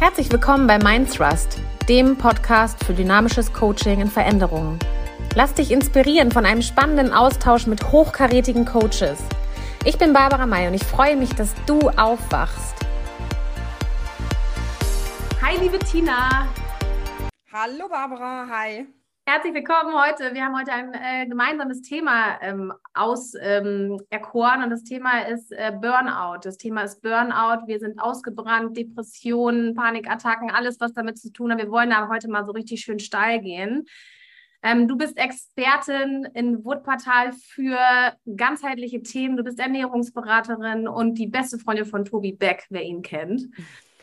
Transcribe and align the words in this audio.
Herzlich 0.00 0.30
willkommen 0.30 0.68
bei 0.68 0.78
Mindthrust, 0.78 1.58
dem 1.88 2.16
Podcast 2.16 2.84
für 2.84 2.94
dynamisches 2.94 3.52
Coaching 3.52 4.00
in 4.00 4.06
Veränderungen. 4.06 4.78
Lass 5.34 5.54
dich 5.54 5.72
inspirieren 5.72 6.30
von 6.30 6.46
einem 6.46 6.62
spannenden 6.62 7.12
Austausch 7.12 7.66
mit 7.66 7.90
hochkarätigen 7.90 8.64
Coaches. 8.64 9.18
Ich 9.84 9.98
bin 9.98 10.12
Barbara 10.12 10.46
May 10.46 10.68
und 10.68 10.74
ich 10.74 10.84
freue 10.84 11.16
mich, 11.16 11.30
dass 11.34 11.52
du 11.66 11.80
aufwachst. 11.96 12.76
Hi, 15.42 15.58
liebe 15.60 15.80
Tina. 15.80 16.46
Hallo 17.52 17.88
Barbara, 17.88 18.46
hi. 18.48 18.86
Herzlich 19.30 19.52
willkommen 19.52 19.92
heute. 19.94 20.32
Wir 20.32 20.42
haben 20.42 20.58
heute 20.58 20.72
ein 20.72 20.94
äh, 20.94 21.26
gemeinsames 21.26 21.82
Thema 21.82 22.40
ähm, 22.40 22.72
auserkoren 22.94 24.56
ähm, 24.56 24.62
und 24.64 24.70
das 24.70 24.84
Thema 24.84 25.20
ist 25.28 25.52
äh, 25.52 25.70
Burnout. 25.70 26.38
Das 26.44 26.56
Thema 26.56 26.84
ist 26.84 27.02
Burnout. 27.02 27.66
Wir 27.66 27.78
sind 27.78 28.00
ausgebrannt, 28.00 28.74
Depressionen, 28.74 29.74
Panikattacken, 29.74 30.50
alles, 30.50 30.80
was 30.80 30.94
damit 30.94 31.18
zu 31.18 31.30
tun 31.30 31.52
hat. 31.52 31.58
Wir 31.58 31.70
wollen 31.70 31.92
aber 31.92 32.08
heute 32.08 32.30
mal 32.30 32.46
so 32.46 32.52
richtig 32.52 32.80
schön 32.80 33.00
steil 33.00 33.42
gehen. 33.42 33.84
Ähm, 34.62 34.88
du 34.88 34.96
bist 34.96 35.18
Expertin 35.18 36.26
in 36.32 36.64
Wutportal 36.64 37.32
für 37.34 37.78
ganzheitliche 38.34 39.02
Themen. 39.02 39.36
Du 39.36 39.44
bist 39.44 39.60
Ernährungsberaterin 39.60 40.88
und 40.88 41.18
die 41.18 41.26
beste 41.26 41.58
Freundin 41.58 41.84
von 41.84 42.06
Tobi 42.06 42.32
Beck, 42.32 42.64
wer 42.70 42.82
ihn 42.82 43.02
kennt. 43.02 43.42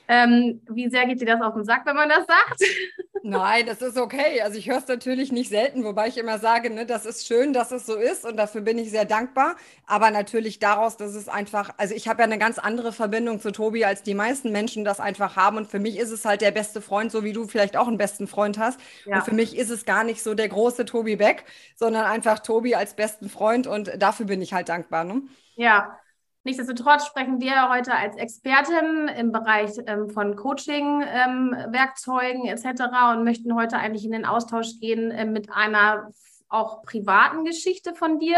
Ähm, 0.08 0.62
wie 0.70 0.90
sehr 0.90 1.06
geht 1.06 1.22
dir 1.22 1.26
das 1.26 1.42
auf 1.42 1.54
den 1.54 1.64
Sack, 1.64 1.86
wenn 1.86 1.96
man 1.96 2.10
das 2.10 2.26
sagt? 2.28 2.62
Nein, 3.24 3.66
das 3.66 3.82
ist 3.82 3.98
okay. 3.98 4.42
Also 4.42 4.60
ich 4.60 4.70
höre 4.70 4.78
es 4.78 4.88
natürlich 4.88 5.32
nicht 5.32 5.50
selten, 5.50 5.84
wobei 5.84 6.08
ich 6.10 6.18
immer 6.18 6.38
sage, 6.38 6.70
ne, 6.70 6.86
das 6.86 7.08
ist 7.08 7.26
schön, 7.26 7.54
dass 7.54 7.72
es 7.72 7.88
so 7.88 7.96
ist 7.96 8.24
und 8.24 8.38
dafür 8.38 8.62
bin 8.62 8.78
ich 8.78 8.92
sehr 8.92 9.06
dankbar. 9.06 9.56
Aber 9.88 10.12
natürlich 10.12 10.60
daraus, 10.60 10.96
dass 10.96 11.16
es 11.16 11.28
einfach, 11.28 11.72
also 11.78 11.96
ich 11.96 12.08
habe 12.08 12.22
ja 12.22 12.26
eine 12.26 12.38
ganz 12.38 12.60
andere 12.60 12.94
Verbindung 12.94 13.40
zu 13.40 13.52
Tobi, 13.52 13.84
als 13.84 14.04
die 14.04 14.14
meisten 14.14 14.52
Menschen 14.52 14.86
das 14.86 15.00
einfach 15.00 15.36
haben. 15.36 15.58
Und 15.58 15.68
für 15.68 15.80
mich 15.80 15.98
ist 15.98 16.12
es 16.12 16.24
halt 16.24 16.42
der 16.42 16.52
beste 16.52 16.82
Freund, 16.82 17.12
so 17.12 17.24
wie 17.24 17.34
du 17.34 17.48
vielleicht 17.48 17.78
auch 17.78 17.88
einen 17.88 17.98
besten 17.98 18.28
Freund 18.28 18.60
hast. 18.60 18.80
Ja. 19.06 19.18
Und 19.18 19.24
für 19.24 19.34
mich 19.34 19.58
ist 19.58 19.72
es 19.72 19.86
gar 19.86 20.04
nicht 20.04 20.22
so 20.22 20.36
der 20.36 20.50
große 20.50 20.86
Tobi 20.86 21.16
Beck, 21.16 21.46
sondern 21.76 22.06
einfach 22.06 22.40
Tobi 22.40 22.76
als 22.76 22.94
besten 22.94 23.30
Freund 23.30 23.66
und 23.66 23.92
dafür 23.98 24.28
bin 24.28 24.42
ich 24.42 24.54
halt 24.54 24.70
dankbar. 24.70 25.04
Ne? 25.04 25.24
Ja, 25.56 25.98
Nichtsdestotrotz 26.46 27.08
sprechen 27.08 27.42
wir 27.42 27.70
heute 27.70 27.96
als 27.96 28.16
Expertin 28.18 29.08
im 29.08 29.32
Bereich 29.32 29.72
ähm, 29.88 30.12
von 30.12 30.36
Coaching, 30.36 31.02
ähm, 31.02 31.56
Werkzeugen 31.70 32.46
etc. 32.46 32.84
und 33.14 33.24
möchten 33.24 33.56
heute 33.56 33.78
eigentlich 33.78 34.06
in 34.06 34.12
den 34.12 34.26
Austausch 34.26 34.80
gehen 34.80 35.10
äh, 35.10 35.26
mit 35.26 35.52
einer 35.52 36.12
auch 36.48 36.84
privaten 36.84 37.46
Geschichte 37.46 37.96
von 37.96 38.20
dir. 38.20 38.38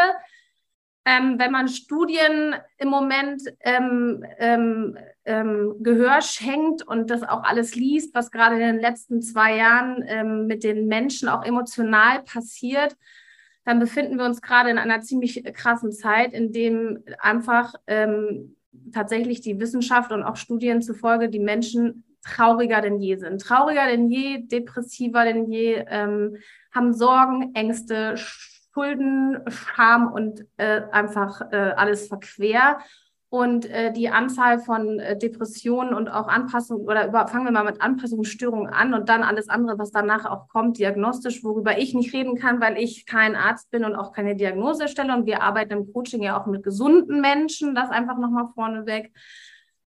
Ähm, 1.04 1.38
wenn 1.38 1.52
man 1.52 1.68
Studien 1.68 2.56
im 2.78 2.88
Moment 2.88 3.42
ähm, 3.60 4.24
ähm, 4.38 4.98
ähm, 5.26 5.76
Gehör 5.82 6.22
schenkt 6.22 6.88
und 6.88 7.10
das 7.10 7.24
auch 7.24 7.44
alles 7.44 7.76
liest, 7.76 8.16
was 8.16 8.32
gerade 8.32 8.56
in 8.56 8.62
den 8.62 8.80
letzten 8.80 9.22
zwei 9.22 9.58
Jahren 9.58 10.48
mit 10.48 10.64
den 10.64 10.88
Menschen 10.88 11.28
auch 11.28 11.44
emotional 11.44 12.24
passiert, 12.24 12.96
dann 13.68 13.80
befinden 13.80 14.18
wir 14.18 14.24
uns 14.24 14.42
gerade 14.42 14.70
in 14.70 14.78
einer 14.78 15.02
ziemlich 15.02 15.44
krassen 15.54 15.92
Zeit, 15.92 16.32
in 16.32 16.54
dem 16.54 17.04
einfach 17.20 17.74
ähm, 17.86 18.56
tatsächlich 18.94 19.42
die 19.42 19.60
Wissenschaft 19.60 20.14
und 20.14 20.24
auch 20.24 20.38
Studien 20.38 20.82
zufolge 20.82 21.28
die 21.28 21.42
Menschen 21.42 22.06
trauriger 22.24 22.80
denn 22.80 23.02
je 23.02 23.18
sind. 23.18 23.42
Trauriger 23.42 23.88
denn 23.88 24.10
je, 24.10 24.48
depressiver 24.48 25.26
denn 25.26 25.52
je, 25.52 25.84
ähm, 25.90 26.38
haben 26.74 26.94
Sorgen, 26.94 27.54
Ängste, 27.56 28.16
Schulden, 28.16 29.40
Scham 29.50 30.14
und 30.14 30.46
äh, 30.56 30.84
einfach 30.94 31.42
äh, 31.52 31.74
alles 31.76 32.08
verquer. 32.08 32.80
Und 33.30 33.66
äh, 33.66 33.92
die 33.92 34.08
Anzahl 34.10 34.60
von 34.60 35.00
äh, 35.00 35.18
Depressionen 35.18 35.94
und 35.94 36.08
auch 36.08 36.30
Anpassungen 36.30 36.86
oder 36.86 37.08
über, 37.08 37.28
fangen 37.28 37.44
wir 37.44 37.52
mal 37.52 37.66
mit 37.66 37.82
Anpassungsstörungen 37.82 38.72
an 38.72 38.94
und 38.94 39.10
dann 39.10 39.22
alles 39.22 39.50
andere, 39.50 39.78
was 39.78 39.92
danach 39.92 40.26
auch 40.26 40.48
kommt, 40.48 40.78
diagnostisch, 40.78 41.44
worüber 41.44 41.78
ich 41.78 41.94
nicht 41.94 42.14
reden 42.14 42.38
kann, 42.38 42.62
weil 42.62 42.78
ich 42.78 43.06
kein 43.06 43.36
Arzt 43.36 43.70
bin 43.70 43.84
und 43.84 43.96
auch 43.96 44.14
keine 44.14 44.38
Diagnose 44.38 44.88
stelle. 44.88 45.14
Und 45.14 45.26
wir 45.26 45.42
arbeiten 45.42 45.74
im 45.74 45.92
Coaching 45.92 46.24
ja 46.24 46.42
auch 46.42 46.46
mit 46.46 46.64
gesunden 46.64 47.20
Menschen, 47.20 47.76
das 47.76 47.90
einfach 47.90 48.18
nochmal 48.18 48.48
vorneweg. 48.54 49.12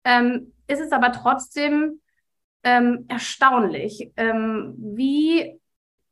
Ähm, 0.03 0.53
ist 0.67 0.81
es 0.81 0.91
aber 0.91 1.11
trotzdem 1.11 2.01
ähm, 2.63 3.05
erstaunlich, 3.07 4.11
ähm, 4.15 4.75
wie 4.77 5.59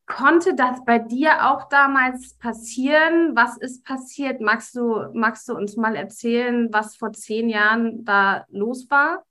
Konnte 0.05 0.55
das 0.55 0.83
bei 0.85 0.99
dir 0.99 1.49
auch 1.49 1.69
damals 1.69 2.33
passieren? 2.35 3.35
Was 3.35 3.57
ist 3.57 3.85
passiert? 3.85 4.41
Magst 4.41 4.75
du, 4.75 5.09
magst 5.13 5.47
du 5.47 5.55
uns 5.55 5.77
mal 5.77 5.95
erzählen, 5.95 6.67
was 6.73 6.97
vor 6.97 7.13
zehn 7.13 7.47
Jahren 7.49 8.03
da 8.03 8.45
los 8.49 8.89
war? 8.89 9.23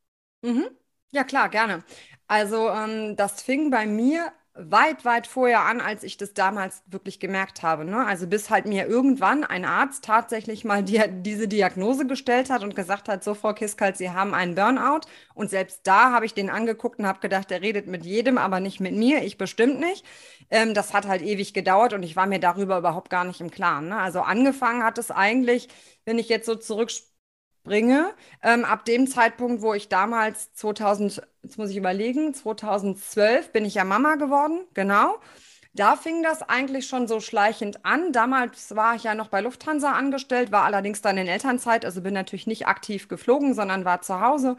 Mhm. 0.42 0.69
Ja, 1.10 1.25
klar, 1.25 1.48
gerne. 1.48 1.84
Also 2.28 2.69
ähm, 2.70 3.16
das 3.16 3.42
fing 3.42 3.70
bei 3.70 3.86
mir 3.86 4.32
weit, 4.54 5.04
weit 5.04 5.26
vorher 5.26 5.62
an, 5.62 5.81
als 5.81 6.03
ich 6.03 6.16
das 6.16 6.34
damals 6.34 6.82
wirklich 6.87 7.19
gemerkt 7.20 7.62
habe. 7.62 7.84
Ne? 7.84 8.04
Also 8.06 8.26
bis 8.26 8.50
halt 8.50 8.66
mir 8.66 8.87
irgendwann 8.87 9.44
ein 9.44 9.64
Arzt 9.64 10.04
tatsächlich 10.04 10.64
mal 10.64 10.82
die, 10.82 11.00
diese 11.22 11.48
Diagnose 11.48 12.06
gestellt 12.06 12.50
hat 12.50 12.62
und 12.62 12.76
gesagt 12.76 13.08
hat, 13.08 13.25
so 13.25 13.34
Frau 13.34 13.54
Kiskalt, 13.54 13.97
Sie 13.97 14.10
haben 14.10 14.34
einen 14.34 14.54
Burnout. 14.54 15.00
Und 15.34 15.50
selbst 15.50 15.81
da 15.84 16.12
habe 16.12 16.26
ich 16.26 16.34
den 16.34 16.50
angeguckt 16.50 16.98
und 16.98 17.06
habe 17.06 17.20
gedacht, 17.20 17.50
der 17.50 17.62
redet 17.62 17.87
mit 17.87 18.04
jedem, 18.04 18.38
aber 18.38 18.60
nicht 18.60 18.81
mit 18.81 18.94
mir, 18.94 19.22
ich 19.22 19.38
bestimmt 19.38 19.81
nicht. 19.81 20.04
Ähm, 20.50 20.75
das 20.75 20.93
hat 20.93 21.06
halt 21.06 21.22
ewig 21.22 21.55
gedauert 21.55 21.93
und 21.93 22.03
ich 22.03 22.16
war 22.16 22.27
mir 22.27 22.41
darüber 22.41 22.78
überhaupt 22.78 23.11
gar 23.11 23.25
nicht 23.25 23.41
im 23.41 23.50
Klaren. 23.50 23.88
Ne? 23.88 23.97
Also 23.99 24.21
angefangen 24.21 24.83
hat 24.84 24.99
es 24.99 25.11
eigentlich, 25.11 25.69
wenn 26.05 26.19
ich 26.19 26.28
jetzt 26.28 26.47
so 26.47 26.56
zurückspringe. 26.56 28.15
Ähm, 28.43 28.65
ab 28.65 28.84
dem 28.84 29.06
Zeitpunkt, 29.06 29.62
wo 29.62 29.75
ich 29.75 29.88
damals 29.88 30.53
2000, 30.55 31.22
jetzt 31.43 31.59
muss 31.59 31.71
ich 31.71 31.77
überlegen, 31.77 32.34
2012 32.34 33.53
bin 33.53 33.65
ich 33.65 33.75
ja 33.75 33.84
Mama 33.84 34.16
geworden, 34.16 34.66
genau. 34.75 35.16
Da 35.72 35.94
fing 35.94 36.25
das 36.25 36.42
eigentlich 36.42 36.88
schon 36.88 37.06
so 37.06 37.20
schleichend 37.20 37.84
an. 37.84 38.12
Damals 38.12 38.75
war 38.75 38.97
ich 38.97 39.04
ja 39.04 39.14
noch 39.14 39.28
bei 39.28 39.41
Lufthansa 39.41 39.92
angestellt, 39.92 40.50
war 40.50 40.64
allerdings 40.64 41.00
dann 41.00 41.16
in 41.16 41.28
Elternzeit, 41.28 41.84
also 41.84 42.00
bin 42.00 42.12
natürlich 42.12 42.48
nicht 42.48 42.66
aktiv 42.66 43.06
geflogen, 43.06 43.54
sondern 43.54 43.84
war 43.84 44.03
zu 44.03 44.20
Hause. 44.20 44.56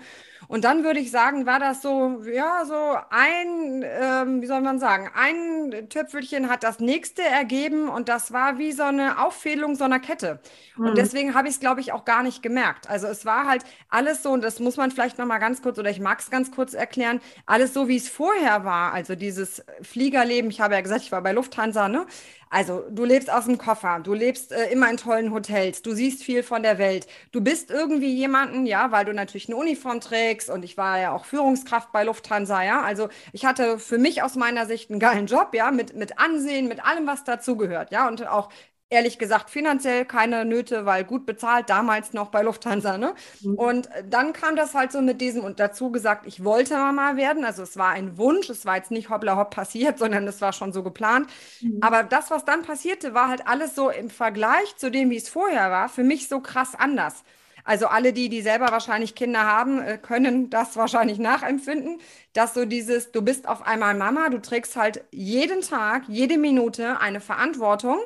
Und 0.48 0.64
dann 0.64 0.86
würde 0.86 1.00
ich 1.00 1.12
sagen, 1.12 1.46
war 1.46 1.60
das 1.60 1.82
so, 1.82 2.22
ja, 2.24 2.64
so 2.66 2.98
ein, 3.10 3.84
ähm, 3.86 4.42
wie 4.42 4.48
soll 4.48 4.62
man 4.62 4.80
sagen, 4.80 5.10
ein 5.14 5.90
Töpfelchen 5.90 6.50
hat 6.50 6.64
das 6.64 6.80
nächste 6.80 7.24
ergeben 7.24 7.90
und 7.90 8.08
das 8.08 8.32
war 8.32 8.58
wie 8.58 8.72
so 8.72 8.84
eine 8.84 9.20
Auffehlung 9.22 9.76
so 9.76 9.84
einer 9.84 10.00
Kette. 10.00 10.40
Mhm. 10.78 10.84
Und 10.86 10.90
hm. 10.92 10.96
deswegen 10.96 11.34
habe 11.36 11.48
ich 11.50 11.56
es, 11.56 11.60
glaube 11.60 11.82
ich, 11.82 11.92
auch 11.92 12.06
gar 12.06 12.24
nicht 12.24 12.42
gemerkt. 12.42 12.90
Also 12.90 13.08
es 13.08 13.26
war 13.26 13.48
halt 13.48 13.64
alles 13.90 14.24
so, 14.24 14.32
und 14.32 14.44
das 14.44 14.60
muss 14.60 14.78
man 14.78 14.92
vielleicht 14.92 15.18
nochmal 15.18 15.40
ganz 15.40 15.62
kurz, 15.62 15.78
oder 15.78 15.90
ich 15.90 16.00
mag 16.00 16.20
es 16.20 16.30
ganz 16.30 16.52
kurz 16.52 16.74
erklären, 16.74 17.20
alles 17.46 17.74
so, 17.74 17.88
wie 17.90 17.98
es 17.98 18.10
vorher 18.10 18.64
war. 18.66 18.94
Also 18.94 19.16
dieses 19.16 19.64
Fliegerleben, 19.82 20.50
ich 20.50 20.62
habe 20.62 20.74
ja 20.76 20.82
gesagt, 20.82 21.01
ich 21.02 21.12
war 21.12 21.22
bei 21.22 21.32
Lufthansa, 21.34 21.88
ne? 21.88 22.06
Also 22.50 22.84
du 22.90 23.06
lebst 23.06 23.32
aus 23.32 23.46
dem 23.46 23.58
Koffer, 23.58 24.00
du 24.04 24.14
lebst 24.14 24.52
äh, 24.52 24.70
immer 24.72 24.90
in 24.90 24.98
tollen 24.98 25.34
Hotels, 25.34 25.82
du 25.84 25.94
siehst 25.94 26.24
viel 26.24 26.44
von 26.44 26.64
der 26.64 26.78
Welt, 26.78 27.08
du 27.32 27.40
bist 27.42 27.72
irgendwie 27.72 28.14
jemanden, 28.14 28.66
ja, 28.66 28.92
weil 28.92 29.06
du 29.06 29.14
natürlich 29.14 29.48
eine 29.48 29.56
Uniform 29.56 30.02
trägst 30.02 30.50
und 30.50 30.64
ich 30.64 30.76
war 30.78 31.00
ja 31.00 31.14
auch 31.14 31.24
Führungskraft 31.26 31.92
bei 31.94 32.04
Lufthansa, 32.04 32.62
ja. 32.64 32.82
Also 32.82 33.08
ich 33.32 33.46
hatte 33.46 33.80
für 33.80 33.98
mich 33.98 34.22
aus 34.22 34.36
meiner 34.36 34.66
Sicht 34.66 34.90
einen 34.92 35.00
geilen 35.00 35.28
Job, 35.28 35.54
ja, 35.54 35.72
mit, 35.72 35.96
mit 35.96 36.20
Ansehen, 36.20 36.68
mit 36.68 36.84
allem, 36.84 37.08
was 37.08 37.24
dazugehört, 37.24 37.92
ja, 37.92 38.08
und 38.08 38.28
auch 38.28 38.50
ehrlich 38.92 39.18
gesagt 39.18 39.50
finanziell 39.50 40.06
keine 40.06 40.46
Nöte, 40.46 40.86
weil 40.86 41.04
gut 41.04 41.26
bezahlt, 41.26 41.70
damals 41.70 42.14
noch 42.14 42.30
bei 42.30 42.44
Lufthansa. 42.44 42.98
Ne? 42.98 43.16
Mhm. 43.42 43.56
Und 43.56 43.90
dann 44.08 44.34
kam 44.34 44.56
das 44.56 44.76
halt 44.76 44.92
so 44.92 45.02
mit 45.02 45.22
diesem 45.22 45.44
und 45.44 45.60
dazu 45.60 45.92
gesagt, 45.92 46.28
ich 46.28 46.44
wollte 46.44 46.76
Mama 46.78 47.16
werden. 47.16 47.46
Also 47.46 47.64
es 47.64 47.78
war 47.78 47.90
ein 47.90 48.18
Wunsch, 48.18 48.50
es 48.50 48.66
war 48.66 48.76
jetzt 48.76 48.92
nicht 48.92 49.10
hoppla 49.10 49.38
hopp 49.38 49.52
passiert, 49.56 49.98
sondern 50.00 50.28
es 50.28 50.42
war 50.42 50.54
schon 50.54 50.74
so 50.74 50.84
geplant. 50.84 51.28
Mhm. 51.62 51.78
Aber 51.82 52.04
das, 52.04 52.30
was 52.30 52.46
dann 52.46 52.64
passierte, 52.64 53.14
war 53.14 53.30
halt 53.30 53.48
alles 53.48 53.76
so 53.76 53.90
im 53.90 54.10
Vergleich 54.10 54.76
zu 54.76 54.92
dem, 54.92 55.10
wie 55.10 55.18
es 55.18 55.30
vorher 55.30 55.72
war, 55.72 55.90
für 55.90 56.04
mich 56.04 56.28
so 56.28 56.42
krass 56.42 56.76
anders. 56.78 57.24
Also 57.64 57.88
alle 57.88 58.12
die, 58.12 58.28
die 58.28 58.42
selber 58.42 58.72
wahrscheinlich 58.72 59.16
Kinder 59.16 59.46
haben, 59.46 59.82
äh, 59.82 59.98
können 59.98 60.50
das 60.50 60.76
wahrscheinlich 60.76 61.20
nachempfinden, 61.20 62.00
dass 62.34 62.54
so 62.54 62.66
dieses, 62.66 63.12
du 63.12 63.22
bist 63.22 63.48
auf 63.48 63.66
einmal 63.66 63.94
Mama, 63.96 64.30
du 64.30 64.42
trägst 64.42 64.76
halt 64.76 65.06
jeden 65.12 65.62
Tag, 65.62 66.04
jede 66.08 66.38
Minute 66.38 67.00
eine 67.00 67.22
Verantwortung 67.22 68.00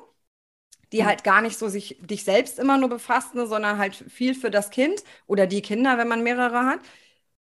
die 0.96 1.06
halt 1.06 1.24
gar 1.24 1.42
nicht 1.42 1.58
so 1.60 1.68
sich 1.68 1.98
dich 2.02 2.24
selbst 2.24 2.60
immer 2.60 2.78
nur 2.78 2.90
befasst, 2.90 3.36
ne, 3.36 3.48
sondern 3.48 3.78
halt 3.78 3.96
viel 3.96 4.34
für 4.36 4.50
das 4.52 4.70
Kind 4.72 5.04
oder 5.28 5.46
die 5.48 5.62
Kinder, 5.62 5.98
wenn 5.98 6.08
man 6.08 6.24
mehrere 6.24 6.66
hat. 6.66 6.80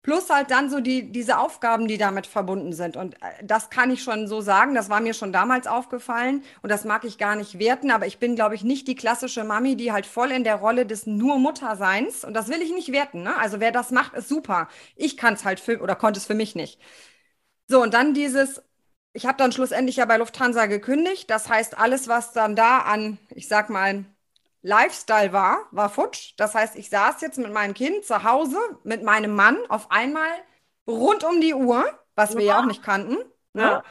Plus 0.02 0.28
halt 0.28 0.50
dann 0.50 0.68
so 0.68 0.80
die, 0.80 1.12
diese 1.12 1.38
Aufgaben, 1.38 1.88
die 1.88 1.96
damit 1.96 2.26
verbunden 2.26 2.74
sind. 2.74 2.94
Und 2.96 3.14
äh, 3.22 3.42
das 3.42 3.70
kann 3.70 3.90
ich 3.90 4.02
schon 4.02 4.28
so 4.28 4.42
sagen, 4.42 4.74
das 4.74 4.90
war 4.90 5.00
mir 5.00 5.14
schon 5.14 5.32
damals 5.32 5.66
aufgefallen 5.66 6.42
und 6.62 6.68
das 6.70 6.84
mag 6.84 7.04
ich 7.04 7.16
gar 7.16 7.36
nicht 7.36 7.58
werten, 7.58 7.90
aber 7.90 8.06
ich 8.06 8.18
bin, 8.18 8.34
glaube 8.34 8.54
ich, 8.54 8.64
nicht 8.64 8.86
die 8.86 8.96
klassische 8.96 9.44
Mami, 9.44 9.76
die 9.76 9.92
halt 9.92 10.04
voll 10.04 10.30
in 10.30 10.44
der 10.44 10.56
Rolle 10.56 10.84
des 10.84 11.06
nur 11.06 11.38
Mutterseins 11.38 12.24
und 12.24 12.34
das 12.34 12.48
will 12.48 12.60
ich 12.60 12.72
nicht 12.72 12.92
werten. 12.92 13.22
Ne? 13.22 13.34
Also 13.38 13.60
wer 13.60 13.72
das 13.72 13.90
macht, 13.92 14.14
ist 14.14 14.28
super. 14.28 14.68
Ich 14.96 15.16
kann 15.16 15.34
es 15.34 15.44
halt 15.46 15.58
für, 15.60 15.80
oder 15.80 15.96
konnte 15.96 16.18
es 16.18 16.26
für 16.26 16.34
mich 16.34 16.54
nicht. 16.54 16.78
So, 17.68 17.82
und 17.82 17.94
dann 17.94 18.14
dieses, 18.14 18.62
ich 19.14 19.26
habe 19.26 19.38
dann 19.38 19.52
schlussendlich 19.52 19.96
ja 19.96 20.04
bei 20.04 20.16
Lufthansa 20.18 20.66
gekündigt. 20.66 21.30
Das 21.30 21.48
heißt, 21.48 21.78
alles, 21.78 22.08
was 22.08 22.32
dann 22.32 22.56
da 22.56 22.80
an, 22.80 23.18
ich 23.30 23.48
sag 23.48 23.70
mal, 23.70 24.04
Lifestyle 24.62 25.32
war, 25.32 25.58
war 25.70 25.88
futsch. 25.88 26.34
Das 26.36 26.54
heißt, 26.54 26.74
ich 26.76 26.90
saß 26.90 27.20
jetzt 27.20 27.38
mit 27.38 27.52
meinem 27.52 27.74
Kind 27.74 28.04
zu 28.04 28.24
Hause, 28.24 28.58
mit 28.82 29.02
meinem 29.04 29.34
Mann 29.34 29.56
auf 29.68 29.90
einmal 29.90 30.28
rund 30.86 31.22
um 31.22 31.40
die 31.40 31.54
Uhr, 31.54 31.84
was 32.16 32.36
wir 32.36 32.44
ja 32.44 32.60
auch 32.60 32.66
nicht 32.66 32.82
kannten. 32.82 33.16
Ne? 33.52 33.62
Ja. 33.62 33.84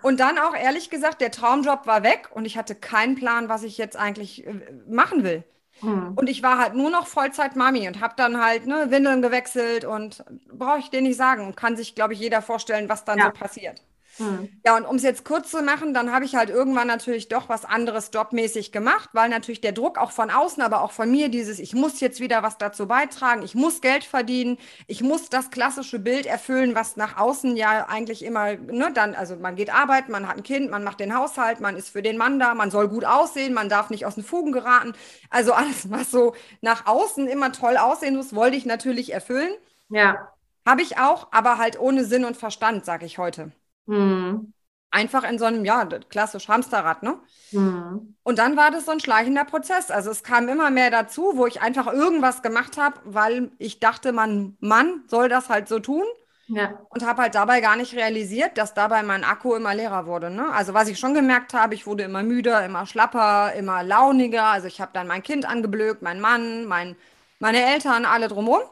Und 0.00 0.20
dann 0.20 0.38
auch 0.38 0.54
ehrlich 0.54 0.90
gesagt, 0.90 1.20
der 1.20 1.30
Traumjob 1.30 1.86
war 1.86 2.02
weg 2.02 2.30
und 2.32 2.44
ich 2.46 2.56
hatte 2.56 2.74
keinen 2.74 3.16
Plan, 3.16 3.48
was 3.48 3.64
ich 3.64 3.76
jetzt 3.76 3.96
eigentlich 3.96 4.46
äh, 4.46 4.54
machen 4.88 5.24
will. 5.24 5.44
Hm. 5.80 6.16
Und 6.16 6.28
ich 6.28 6.42
war 6.42 6.58
halt 6.58 6.74
nur 6.74 6.90
noch 6.90 7.06
Vollzeit-Mami 7.06 7.86
und 7.88 8.00
habe 8.00 8.14
dann 8.16 8.42
halt 8.42 8.66
ne, 8.66 8.90
Windeln 8.90 9.22
gewechselt 9.22 9.84
und 9.84 10.24
brauche 10.52 10.78
ich 10.78 10.90
dir 10.90 11.02
nicht 11.02 11.16
sagen. 11.16 11.54
Kann 11.54 11.76
sich, 11.76 11.94
glaube 11.94 12.14
ich, 12.14 12.20
jeder 12.20 12.42
vorstellen, 12.42 12.88
was 12.88 13.04
dann 13.04 13.18
Ja. 13.18 13.26
so 13.26 13.30
passiert. 13.30 13.82
Hm. 14.18 14.48
Ja, 14.64 14.76
und 14.76 14.84
um 14.84 14.96
es 14.96 15.02
jetzt 15.02 15.24
kurz 15.24 15.50
zu 15.50 15.62
machen, 15.62 15.94
dann 15.94 16.12
habe 16.12 16.24
ich 16.24 16.34
halt 16.34 16.50
irgendwann 16.50 16.88
natürlich 16.88 17.28
doch 17.28 17.48
was 17.48 17.64
anderes 17.64 18.10
jobmäßig 18.12 18.72
gemacht, 18.72 19.10
weil 19.12 19.28
natürlich 19.28 19.60
der 19.60 19.72
Druck 19.72 19.96
auch 19.96 20.10
von 20.10 20.30
außen, 20.30 20.62
aber 20.62 20.82
auch 20.82 20.92
von 20.92 21.10
mir, 21.10 21.28
dieses, 21.28 21.58
ich 21.58 21.74
muss 21.74 22.00
jetzt 22.00 22.20
wieder 22.20 22.42
was 22.42 22.58
dazu 22.58 22.86
beitragen, 22.86 23.42
ich 23.42 23.54
muss 23.54 23.80
Geld 23.80 24.04
verdienen, 24.04 24.58
ich 24.86 25.02
muss 25.02 25.30
das 25.30 25.50
klassische 25.50 25.98
Bild 25.98 26.26
erfüllen, 26.26 26.74
was 26.74 26.96
nach 26.96 27.16
außen 27.16 27.56
ja 27.56 27.86
eigentlich 27.88 28.24
immer, 28.24 28.56
ne, 28.56 28.90
dann, 28.92 29.14
also 29.14 29.36
man 29.36 29.56
geht 29.56 29.72
arbeiten, 29.72 30.12
man 30.12 30.28
hat 30.28 30.36
ein 30.36 30.42
Kind, 30.42 30.70
man 30.70 30.84
macht 30.84 31.00
den 31.00 31.16
Haushalt, 31.16 31.60
man 31.60 31.76
ist 31.76 31.88
für 31.88 32.02
den 32.02 32.16
Mann 32.18 32.38
da, 32.38 32.54
man 32.54 32.70
soll 32.70 32.88
gut 32.88 33.04
aussehen, 33.04 33.54
man 33.54 33.68
darf 33.68 33.90
nicht 33.90 34.04
aus 34.04 34.16
den 34.16 34.24
Fugen 34.24 34.52
geraten. 34.52 34.94
Also 35.30 35.52
alles, 35.52 35.90
was 35.90 36.10
so 36.10 36.34
nach 36.60 36.86
außen 36.86 37.28
immer 37.28 37.52
toll 37.52 37.76
aussehen 37.76 38.16
muss, 38.16 38.34
wollte 38.34 38.56
ich 38.56 38.66
natürlich 38.66 39.12
erfüllen. 39.12 39.52
Ja. 39.88 40.32
Habe 40.66 40.82
ich 40.82 40.98
auch, 40.98 41.28
aber 41.30 41.56
halt 41.58 41.80
ohne 41.80 42.04
Sinn 42.04 42.24
und 42.24 42.36
Verstand, 42.36 42.84
sage 42.84 43.06
ich 43.06 43.18
heute. 43.18 43.52
Hm. 43.88 44.52
Einfach 44.90 45.24
in 45.24 45.38
so 45.38 45.44
einem, 45.44 45.64
ja, 45.64 45.84
klassisch 45.84 46.48
Hamsterrad, 46.48 47.02
ne? 47.02 47.20
Hm. 47.50 48.14
Und 48.22 48.38
dann 48.38 48.56
war 48.56 48.70
das 48.70 48.86
so 48.86 48.92
ein 48.92 49.00
schleichender 49.00 49.44
Prozess. 49.44 49.90
Also 49.90 50.10
es 50.10 50.22
kam 50.22 50.48
immer 50.48 50.70
mehr 50.70 50.90
dazu, 50.90 51.32
wo 51.36 51.46
ich 51.46 51.60
einfach 51.60 51.86
irgendwas 51.92 52.42
gemacht 52.42 52.76
habe, 52.78 53.00
weil 53.04 53.50
ich 53.58 53.80
dachte, 53.80 54.12
man, 54.12 54.56
Mann 54.60 55.04
soll 55.08 55.28
das 55.28 55.48
halt 55.50 55.68
so 55.68 55.78
tun 55.78 56.04
Ja. 56.46 56.86
und 56.90 57.04
habe 57.06 57.22
halt 57.22 57.34
dabei 57.34 57.60
gar 57.60 57.76
nicht 57.76 57.94
realisiert, 57.94 58.56
dass 58.58 58.74
dabei 58.74 59.02
mein 59.02 59.24
Akku 59.24 59.54
immer 59.54 59.74
leerer 59.74 60.06
wurde. 60.06 60.30
Ne? 60.30 60.50
Also 60.52 60.74
was 60.74 60.88
ich 60.88 60.98
schon 60.98 61.14
gemerkt 61.14 61.54
habe, 61.54 61.74
ich 61.74 61.86
wurde 61.86 62.04
immer 62.04 62.22
müder, 62.22 62.64
immer 62.64 62.86
schlapper, 62.86 63.52
immer 63.54 63.82
launiger. 63.82 64.44
Also 64.44 64.66
ich 64.68 64.80
habe 64.80 64.92
dann 64.94 65.06
mein 65.06 65.22
Kind 65.22 65.46
angeblökt, 65.46 66.02
mein 66.02 66.20
Mann, 66.20 66.64
mein, 66.66 66.96
meine 67.40 67.62
Eltern, 67.64 68.04
alle 68.06 68.28
drumherum. 68.28 68.62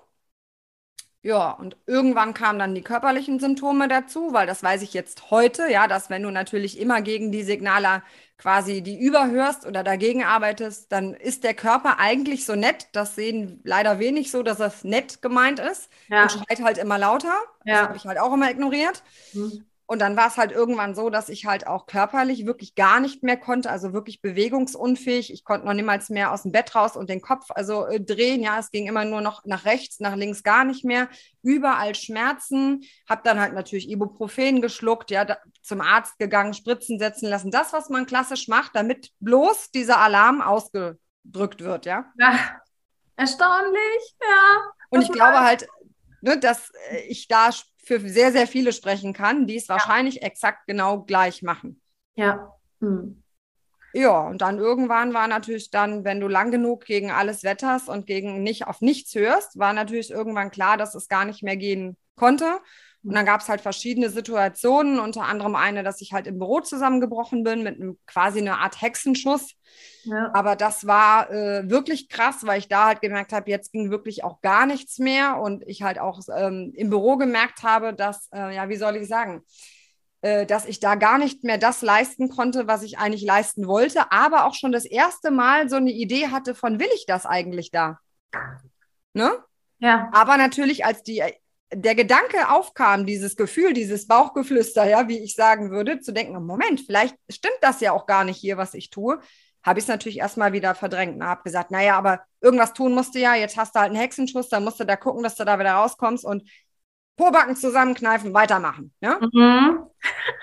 Ja, 1.26 1.50
und 1.50 1.76
irgendwann 1.86 2.34
kamen 2.34 2.60
dann 2.60 2.76
die 2.76 2.82
körperlichen 2.82 3.40
Symptome 3.40 3.88
dazu, 3.88 4.32
weil 4.32 4.46
das 4.46 4.62
weiß 4.62 4.82
ich 4.82 4.94
jetzt 4.94 5.32
heute, 5.32 5.68
ja, 5.68 5.88
dass 5.88 6.08
wenn 6.08 6.22
du 6.22 6.30
natürlich 6.30 6.78
immer 6.78 7.02
gegen 7.02 7.32
die 7.32 7.42
Signale 7.42 8.04
quasi 8.38 8.80
die 8.80 8.96
überhörst 8.96 9.66
oder 9.66 9.82
dagegen 9.82 10.22
arbeitest, 10.22 10.92
dann 10.92 11.14
ist 11.14 11.42
der 11.42 11.54
Körper 11.54 11.98
eigentlich 11.98 12.44
so 12.44 12.54
nett. 12.54 12.86
Das 12.92 13.16
sehen 13.16 13.60
leider 13.64 13.98
wenig 13.98 14.30
so, 14.30 14.44
dass 14.44 14.58
das 14.58 14.84
nett 14.84 15.20
gemeint 15.20 15.58
ist 15.58 15.90
Ja. 16.08 16.22
und 16.22 16.30
schreit 16.30 16.62
halt 16.62 16.78
immer 16.78 16.96
lauter. 16.96 17.34
Das 17.66 17.80
Ja. 17.80 17.82
habe 17.88 17.96
ich 17.96 18.06
halt 18.06 18.20
auch 18.20 18.32
immer 18.32 18.48
ignoriert. 18.48 19.02
Hm. 19.32 19.66
Und 19.88 20.00
dann 20.00 20.16
war 20.16 20.26
es 20.26 20.36
halt 20.36 20.50
irgendwann 20.50 20.96
so, 20.96 21.10
dass 21.10 21.28
ich 21.28 21.46
halt 21.46 21.68
auch 21.68 21.86
körperlich 21.86 22.44
wirklich 22.44 22.74
gar 22.74 22.98
nicht 22.98 23.22
mehr 23.22 23.36
konnte, 23.36 23.70
also 23.70 23.92
wirklich 23.92 24.20
bewegungsunfähig. 24.20 25.32
Ich 25.32 25.44
konnte 25.44 25.64
noch 25.64 25.74
niemals 25.74 26.10
mehr 26.10 26.32
aus 26.32 26.42
dem 26.42 26.50
Bett 26.50 26.74
raus 26.74 26.96
und 26.96 27.08
den 27.08 27.20
Kopf 27.20 27.50
also 27.50 27.86
äh, 27.86 28.00
drehen. 28.00 28.42
Ja, 28.42 28.58
es 28.58 28.72
ging 28.72 28.88
immer 28.88 29.04
nur 29.04 29.20
noch 29.20 29.44
nach 29.44 29.64
rechts, 29.64 30.00
nach 30.00 30.16
links 30.16 30.42
gar 30.42 30.64
nicht 30.64 30.84
mehr. 30.84 31.08
Überall 31.42 31.94
Schmerzen. 31.94 32.84
Hab 33.08 33.22
dann 33.22 33.38
halt 33.38 33.54
natürlich 33.54 33.88
Ibuprofen 33.88 34.60
geschluckt, 34.60 35.12
ja, 35.12 35.24
da, 35.24 35.38
zum 35.62 35.80
Arzt 35.80 36.18
gegangen, 36.18 36.52
Spritzen 36.52 36.98
setzen 36.98 37.28
lassen. 37.28 37.52
Das, 37.52 37.72
was 37.72 37.88
man 37.88 38.06
klassisch 38.06 38.48
macht, 38.48 38.74
damit 38.74 39.12
bloß 39.20 39.70
dieser 39.70 39.98
Alarm 39.98 40.40
ausgedrückt 40.40 41.60
wird, 41.60 41.86
ja. 41.86 42.12
ja. 42.18 42.38
Erstaunlich, 43.14 44.16
ja. 44.20 44.72
Und 44.90 45.02
ich 45.02 45.12
glaube 45.12 45.40
halt, 45.40 45.68
ne, 46.20 46.38
dass 46.38 46.70
äh, 46.90 46.98
ich 47.08 47.28
da 47.28 47.50
für 47.86 48.00
sehr, 48.00 48.32
sehr 48.32 48.48
viele 48.48 48.72
sprechen 48.72 49.12
kann, 49.12 49.46
die 49.46 49.56
es 49.56 49.68
wahrscheinlich 49.68 50.20
exakt 50.22 50.66
genau 50.66 51.02
gleich 51.02 51.42
machen. 51.42 51.80
Ja. 52.16 52.52
Hm. 52.80 53.22
Ja, 53.92 54.26
und 54.26 54.42
dann 54.42 54.58
irgendwann 54.58 55.14
war 55.14 55.28
natürlich 55.28 55.70
dann, 55.70 56.04
wenn 56.04 56.20
du 56.20 56.26
lang 56.26 56.50
genug 56.50 56.84
gegen 56.84 57.12
alles 57.12 57.44
wetterst 57.44 57.88
und 57.88 58.06
gegen 58.06 58.42
nicht 58.42 58.66
auf 58.66 58.80
nichts 58.80 59.14
hörst, 59.14 59.58
war 59.58 59.72
natürlich 59.72 60.10
irgendwann 60.10 60.50
klar, 60.50 60.76
dass 60.76 60.96
es 60.96 61.08
gar 61.08 61.24
nicht 61.24 61.44
mehr 61.44 61.56
gehen 61.56 61.96
konnte. 62.16 62.58
Und 63.06 63.14
dann 63.14 63.24
gab 63.24 63.40
es 63.40 63.48
halt 63.48 63.60
verschiedene 63.60 64.10
Situationen, 64.10 64.98
unter 64.98 65.22
anderem 65.22 65.54
eine, 65.54 65.84
dass 65.84 66.00
ich 66.00 66.12
halt 66.12 66.26
im 66.26 66.38
Büro 66.38 66.58
zusammengebrochen 66.60 67.44
bin 67.44 67.62
mit 67.62 67.76
einem 67.76 67.98
quasi 68.04 68.40
einer 68.40 68.58
Art 68.58 68.82
Hexenschuss. 68.82 69.54
Ja. 70.02 70.30
Aber 70.34 70.56
das 70.56 70.88
war 70.88 71.30
äh, 71.30 71.70
wirklich 71.70 72.08
krass, 72.08 72.44
weil 72.44 72.58
ich 72.58 72.68
da 72.68 72.86
halt 72.86 73.00
gemerkt 73.00 73.32
habe, 73.32 73.48
jetzt 73.48 73.70
ging 73.70 73.92
wirklich 73.92 74.24
auch 74.24 74.40
gar 74.40 74.66
nichts 74.66 74.98
mehr 74.98 75.38
und 75.40 75.62
ich 75.68 75.82
halt 75.82 76.00
auch 76.00 76.20
ähm, 76.36 76.72
im 76.74 76.90
Büro 76.90 77.16
gemerkt 77.16 77.62
habe, 77.62 77.94
dass, 77.94 78.28
äh, 78.32 78.56
ja, 78.56 78.68
wie 78.68 78.76
soll 78.76 78.96
ich 78.96 79.06
sagen, 79.06 79.44
äh, 80.22 80.44
dass 80.44 80.66
ich 80.66 80.80
da 80.80 80.96
gar 80.96 81.18
nicht 81.18 81.44
mehr 81.44 81.58
das 81.58 81.82
leisten 81.82 82.28
konnte, 82.28 82.66
was 82.66 82.82
ich 82.82 82.98
eigentlich 82.98 83.22
leisten 83.22 83.68
wollte, 83.68 84.10
aber 84.10 84.46
auch 84.46 84.54
schon 84.54 84.72
das 84.72 84.84
erste 84.84 85.30
Mal 85.30 85.68
so 85.68 85.76
eine 85.76 85.92
Idee 85.92 86.28
hatte 86.28 86.56
von, 86.56 86.80
will 86.80 86.88
ich 86.96 87.06
das 87.06 87.24
eigentlich 87.24 87.70
da? 87.70 88.00
Ne? 89.12 89.30
Ja. 89.78 90.10
Aber 90.12 90.36
natürlich, 90.38 90.84
als 90.84 91.04
die, 91.04 91.22
der 91.72 91.94
Gedanke 91.94 92.48
aufkam, 92.50 93.06
dieses 93.06 93.36
Gefühl, 93.36 93.72
dieses 93.72 94.06
Bauchgeflüster, 94.06 94.88
ja, 94.88 95.08
wie 95.08 95.18
ich 95.18 95.34
sagen 95.34 95.70
würde, 95.70 96.00
zu 96.00 96.12
denken, 96.12 96.44
Moment, 96.44 96.80
vielleicht 96.80 97.16
stimmt 97.28 97.58
das 97.60 97.80
ja 97.80 97.92
auch 97.92 98.06
gar 98.06 98.24
nicht 98.24 98.36
hier, 98.36 98.56
was 98.56 98.74
ich 98.74 98.90
tue, 98.90 99.20
habe 99.64 99.80
ich 99.80 99.84
es 99.84 99.88
natürlich 99.88 100.18
erstmal 100.18 100.52
wieder 100.52 100.76
verdrängt 100.76 101.16
und 101.16 101.24
habe 101.24 101.42
gesagt, 101.42 101.72
naja, 101.72 101.98
aber 101.98 102.20
irgendwas 102.40 102.72
tun 102.72 102.94
musst 102.94 103.16
du 103.16 103.18
ja, 103.18 103.34
jetzt 103.34 103.56
hast 103.56 103.74
du 103.74 103.80
halt 103.80 103.90
einen 103.90 104.00
Hexenschuss, 104.00 104.48
dann 104.48 104.62
musst 104.62 104.78
du 104.78 104.84
da 104.84 104.94
gucken, 104.94 105.24
dass 105.24 105.34
du 105.34 105.44
da 105.44 105.58
wieder 105.58 105.72
rauskommst 105.72 106.24
und 106.24 106.48
Pobacken 107.16 107.56
zusammenkneifen, 107.56 108.32
weitermachen. 108.32 108.92
Ja? 109.00 109.18
Mhm. 109.20 109.86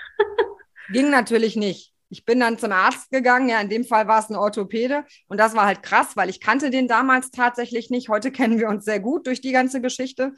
Ging 0.92 1.10
natürlich 1.10 1.56
nicht. 1.56 1.94
Ich 2.10 2.26
bin 2.26 2.38
dann 2.38 2.58
zum 2.58 2.70
Arzt 2.70 3.10
gegangen, 3.10 3.48
ja, 3.48 3.60
in 3.60 3.70
dem 3.70 3.84
Fall 3.84 4.06
war 4.06 4.20
es 4.20 4.28
ein 4.28 4.36
Orthopäde 4.36 5.04
und 5.26 5.38
das 5.38 5.54
war 5.56 5.64
halt 5.64 5.82
krass, 5.82 6.16
weil 6.16 6.28
ich 6.28 6.40
kannte 6.40 6.70
den 6.70 6.86
damals 6.86 7.30
tatsächlich 7.30 7.88
nicht. 7.90 8.10
Heute 8.10 8.30
kennen 8.30 8.58
wir 8.58 8.68
uns 8.68 8.84
sehr 8.84 9.00
gut 9.00 9.26
durch 9.26 9.40
die 9.40 9.52
ganze 9.52 9.80
Geschichte. 9.80 10.34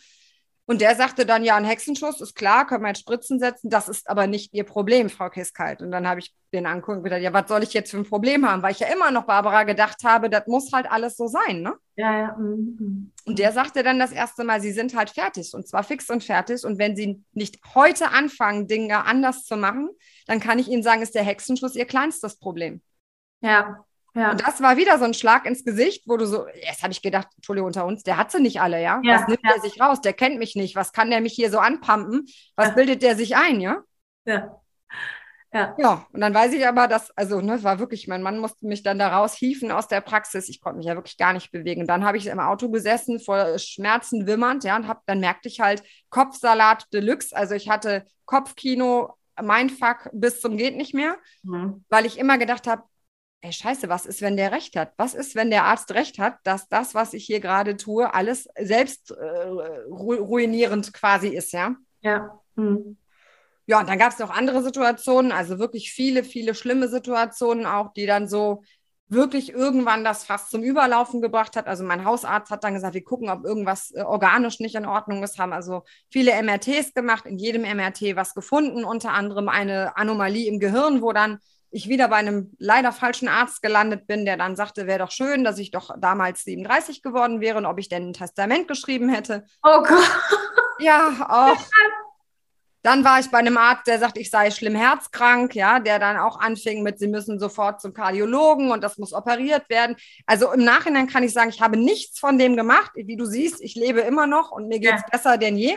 Und 0.69 0.81
der 0.81 0.97
sagte 0.97 1.25
dann, 1.25 1.45
ja, 1.45 1.57
ein 1.57 1.65
Hexenschuss 1.65 2.21
ist 2.21 2.35
klar, 2.35 2.67
können 2.67 2.83
wir 2.83 2.89
jetzt 2.89 3.01
Spritzen 3.01 3.39
setzen, 3.39 3.71
das 3.71 3.89
ist 3.89 4.11
aber 4.11 4.27
nicht 4.27 4.53
Ihr 4.53 4.65
Problem, 4.65 5.09
Frau 5.09 5.31
Kiskalt. 5.31 5.81
Und 5.81 5.93
dann 5.93 6.09
habe 6.09 6.19
ich 6.19 6.35
den 6.53 6.67
angucken 6.67 6.99
und 6.99 7.05
gedacht, 7.05 7.23
ja, 7.23 7.33
was 7.33 7.49
soll 7.49 7.63
ich 7.63 7.73
jetzt 7.73 7.93
für 7.93 7.99
ein 7.99 8.09
Problem 8.09 8.49
haben? 8.49 8.63
Weil 8.63 8.73
ich 8.73 8.81
ja 8.81 8.89
immer 8.89 9.13
noch 9.13 9.25
Barbara 9.27 9.63
gedacht 9.63 10.03
habe, 10.03 10.29
das 10.29 10.49
muss 10.49 10.73
halt 10.73 10.91
alles 10.91 11.17
so 11.17 11.29
sein, 11.29 11.63
ne? 11.63 11.75
Ja, 11.95 12.19
ja. 12.19 12.37
Mhm. 12.37 13.13
Und 13.25 13.39
der 13.39 13.53
sagte 13.53 13.85
dann 13.85 14.01
das 14.01 14.11
erste 14.11 14.43
Mal, 14.43 14.61
sie 14.61 14.73
sind 14.73 14.97
halt 14.97 15.11
fertig 15.11 15.55
und 15.55 15.69
zwar 15.69 15.85
fix 15.85 16.11
und 16.11 16.25
fertig. 16.25 16.65
Und 16.65 16.79
wenn 16.79 16.97
sie 16.97 17.23
nicht 17.33 17.61
heute 17.75 18.11
anfangen, 18.11 18.67
Dinge 18.67 19.05
anders 19.05 19.45
zu 19.45 19.57
machen, 19.57 19.91
dann 20.27 20.41
kann 20.41 20.59
ich 20.59 20.69
Ihnen 20.69 20.83
sagen, 20.83 21.01
ist 21.01 21.15
der 21.15 21.23
Hexenschuss 21.23 21.77
Ihr 21.77 21.87
kleinstes 21.87 22.39
Problem. 22.39 22.83
Ja. 23.41 23.85
Ja. 24.17 24.31
Und 24.31 24.41
das 24.47 24.63
war 24.63 24.77
wieder 24.79 24.99
so 24.99 25.05
ein 25.05 25.13
Schlag 25.15 25.45
ins 25.47 25.63
Gesicht, 25.63 26.05
wo 26.07 26.17
du 26.17 26.27
so, 26.27 26.47
jetzt 26.49 26.83
habe 26.83 26.93
ich 26.93 27.03
gedacht, 27.03 27.29
Entschuldigung, 27.37 27.67
unter 27.67 27.85
uns, 27.85 28.03
der 28.03 28.17
hat 28.17 28.31
sie 28.33 28.41
nicht 28.41 28.61
alle, 28.63 28.83
ja? 28.83 29.01
Ja, 29.05 29.21
Was 29.21 29.29
nimmt 29.29 29.41
ja. 29.45 29.53
der 29.53 29.61
sich 29.61 29.81
raus? 29.81 30.01
Der 30.01 30.15
kennt 30.15 30.39
mich 30.39 30.57
nicht. 30.57 30.75
Was 30.75 30.93
kann 30.93 31.11
der 31.11 31.21
mich 31.21 31.35
hier 31.35 31.51
so 31.51 31.59
anpumpen? 31.59 32.25
Was 32.57 32.69
Ja. 32.69 32.75
bildet 32.75 33.03
der 33.03 33.15
sich 33.15 33.37
ein, 33.37 33.61
ja? 33.61 33.83
ja. 34.25 34.59
Ja. 35.53 35.75
Ja, 35.79 36.07
und 36.13 36.21
dann 36.21 36.35
weiß 36.35 36.53
ich 36.53 36.67
aber, 36.67 36.87
dass, 36.89 37.11
also, 37.17 37.41
ne, 37.41 37.63
war 37.63 37.79
wirklich, 37.79 38.09
mein 38.09 38.21
Mann 38.21 38.39
musste 38.41 38.67
mich 38.67 38.83
dann 38.83 38.99
da 38.99 39.17
raushieven 39.17 39.71
aus 39.71 39.87
der 39.89 40.01
Praxis. 40.03 40.49
Ich 40.49 40.61
konnte 40.61 40.79
mich 40.79 40.87
ja 40.87 40.97
wirklich 40.97 41.17
gar 41.17 41.33
nicht 41.33 41.51
bewegen. 41.53 41.83
Und 41.83 41.87
dann 41.87 42.05
habe 42.05 42.19
ich 42.19 42.27
im 42.27 42.41
Auto 42.41 42.69
gesessen, 42.71 43.21
vor 43.21 43.59
Schmerzen 43.59 44.27
wimmernd, 44.27 44.65
ja, 44.65 44.77
und 44.77 44.89
hab, 44.89 45.07
dann 45.07 45.21
merkte 45.21 45.49
ich 45.49 45.61
halt 45.61 45.83
Kopfsalat 46.11 46.87
Deluxe. 46.93 47.35
Also 47.35 47.55
ich 47.55 47.71
hatte 47.71 48.05
Kopfkino, 48.27 49.15
Mindfuck 49.41 50.11
bis 50.13 50.41
zum 50.41 50.57
geht 50.57 50.77
nicht 50.77 50.95
mehr, 50.95 51.17
Mhm. 51.43 51.85
weil 51.89 52.07
ich 52.07 52.19
immer 52.19 52.39
gedacht 52.39 52.67
habe, 52.67 52.83
ey, 53.41 53.53
scheiße, 53.53 53.89
was 53.89 54.07
ist, 54.07 54.23
wenn 54.23 54.37
der 54.37 54.53
recht 54.53 54.77
hat? 54.77 54.93
Was 54.97 55.15
ist, 55.15 55.35
wenn 55.35 55.51
der 55.51 55.65
Arzt 55.65 55.93
recht 55.95 56.19
hat, 56.19 56.39
dass 56.45 56.69
das, 56.69 56.95
was 56.95 57.15
ich 57.15 57.25
hier 57.25 57.41
gerade 57.41 57.77
tue, 57.77 58.13
alles 58.13 58.49
selbst 58.59 59.11
äh, 59.11 59.15
ru 59.15 60.15
ruinierend 60.15 60.93
quasi 60.93 61.29
ist, 61.29 61.53
ja? 61.53 61.77
Ja. 62.01 62.41
Mhm. 62.57 62.97
Ja, 63.67 63.81
und 63.81 63.89
dann 63.89 63.99
gab 63.99 64.13
es 64.13 64.19
noch 64.19 64.31
andere 64.31 64.63
Situationen, 64.63 65.33
also 65.33 65.59
wirklich 65.59 65.91
viele, 65.91 66.23
viele 66.23 66.55
schlimme 66.55 66.89
Situationen 66.89 67.67
auch, 67.67 67.93
die 67.93 68.07
dann 68.07 68.29
so 68.29 68.63
wirklich 69.09 69.53
irgendwann 69.53 70.05
das 70.05 70.25
fast 70.25 70.51
zum 70.51 70.63
Überlaufen 70.63 71.21
gebracht 71.21 71.57
hat. 71.57 71.67
Also 71.67 71.85
mein 71.85 72.05
Hausarzt 72.05 72.51
hat 72.51 72.65
dann 72.65 72.75
gesagt, 72.75 72.95
wir 72.95 73.05
gucken, 73.05 73.29
ob 73.29 73.45
irgendwas 73.45 73.93
äh, 73.93 74.03
organisch 74.03 74.61
nicht 74.61 74.75
in 74.75 74.87
Ordnung 74.87 75.23
ist, 75.23 75.39
haben 75.39 75.53
also 75.53 75.83
viele 76.11 76.33
MRTs 76.33 76.95
gemacht, 76.95 77.27
in 77.27 77.39
jedem 77.39 77.63
MRT 77.63 78.17
was 78.17 78.35
gefunden, 78.35 78.85
unter 78.85 79.13
anderem 79.13 79.49
eine 79.49 79.97
Anomalie 79.97 80.49
im 80.49 80.59
Gehirn, 80.59 81.03
wo 81.03 81.13
dann 81.13 81.39
ich 81.77 81.89
wieder 81.89 82.09
bei 82.09 82.17
einem 82.17 82.53
leider 82.59 82.91
falschen 82.91 83.29
Arzt 83.29 83.63
gelandet 83.63 84.07
bin, 84.07 84.25
der 84.25 84.37
dann 84.37 84.57
sagte, 84.57 84.87
wäre 84.87 85.01
doch 85.01 85.11
schön, 85.11 85.45
dass 85.45 85.59
ich 85.59 85.71
doch 85.71 85.91
damals 85.99 86.43
37 86.45 87.03
geworden 87.03 87.41
wäre 87.41 87.59
und 87.59 87.67
ob 87.67 87.79
ich 87.79 87.89
denn 87.89 88.09
ein 88.09 88.13
Testament 88.13 88.67
geschrieben 88.67 89.09
hätte. 89.09 89.45
Oh 89.63 89.83
Gott. 89.83 90.11
Ja, 90.79 91.27
auch. 91.29 91.57
Dann 92.83 93.03
war 93.05 93.19
ich 93.19 93.31
bei 93.33 93.39
einem 93.39 93.57
Arzt, 93.57 93.89
der 93.89 93.99
sagt, 93.99 94.17
ich 94.17 94.31
sei 94.31 94.53
schlimm 94.53 94.77
herzkrank, 94.77 95.57
ja, 95.57 95.81
der 95.81 95.99
dann 95.99 96.17
auch 96.19 96.39
anfing 96.39 96.85
mit, 96.85 97.01
sie 97.01 97.09
müssen 97.09 97.41
sofort 97.41 97.81
zum 97.81 97.93
Kardiologen 97.93 98.71
und 98.71 98.85
das 98.85 98.97
muss 98.97 99.13
operiert 99.13 99.69
werden. 99.69 99.97
Also 100.25 100.53
im 100.53 100.63
Nachhinein 100.63 101.09
kann 101.09 101.25
ich 101.25 101.33
sagen, 101.33 101.51
ich 101.51 101.61
habe 101.61 101.77
nichts 101.77 102.21
von 102.21 102.39
dem 102.39 102.55
gemacht. 102.57 102.93
Wie 102.95 103.17
du 103.17 103.25
siehst, 103.25 103.61
ich 103.61 103.75
lebe 103.75 104.03
immer 104.03 104.29
noch 104.29 104.53
und 104.53 104.69
mir 104.69 104.79
geht 104.79 104.95
es 104.95 105.01
Ja. 105.01 105.09
besser 105.11 105.37
denn 105.39 105.57
je. 105.57 105.77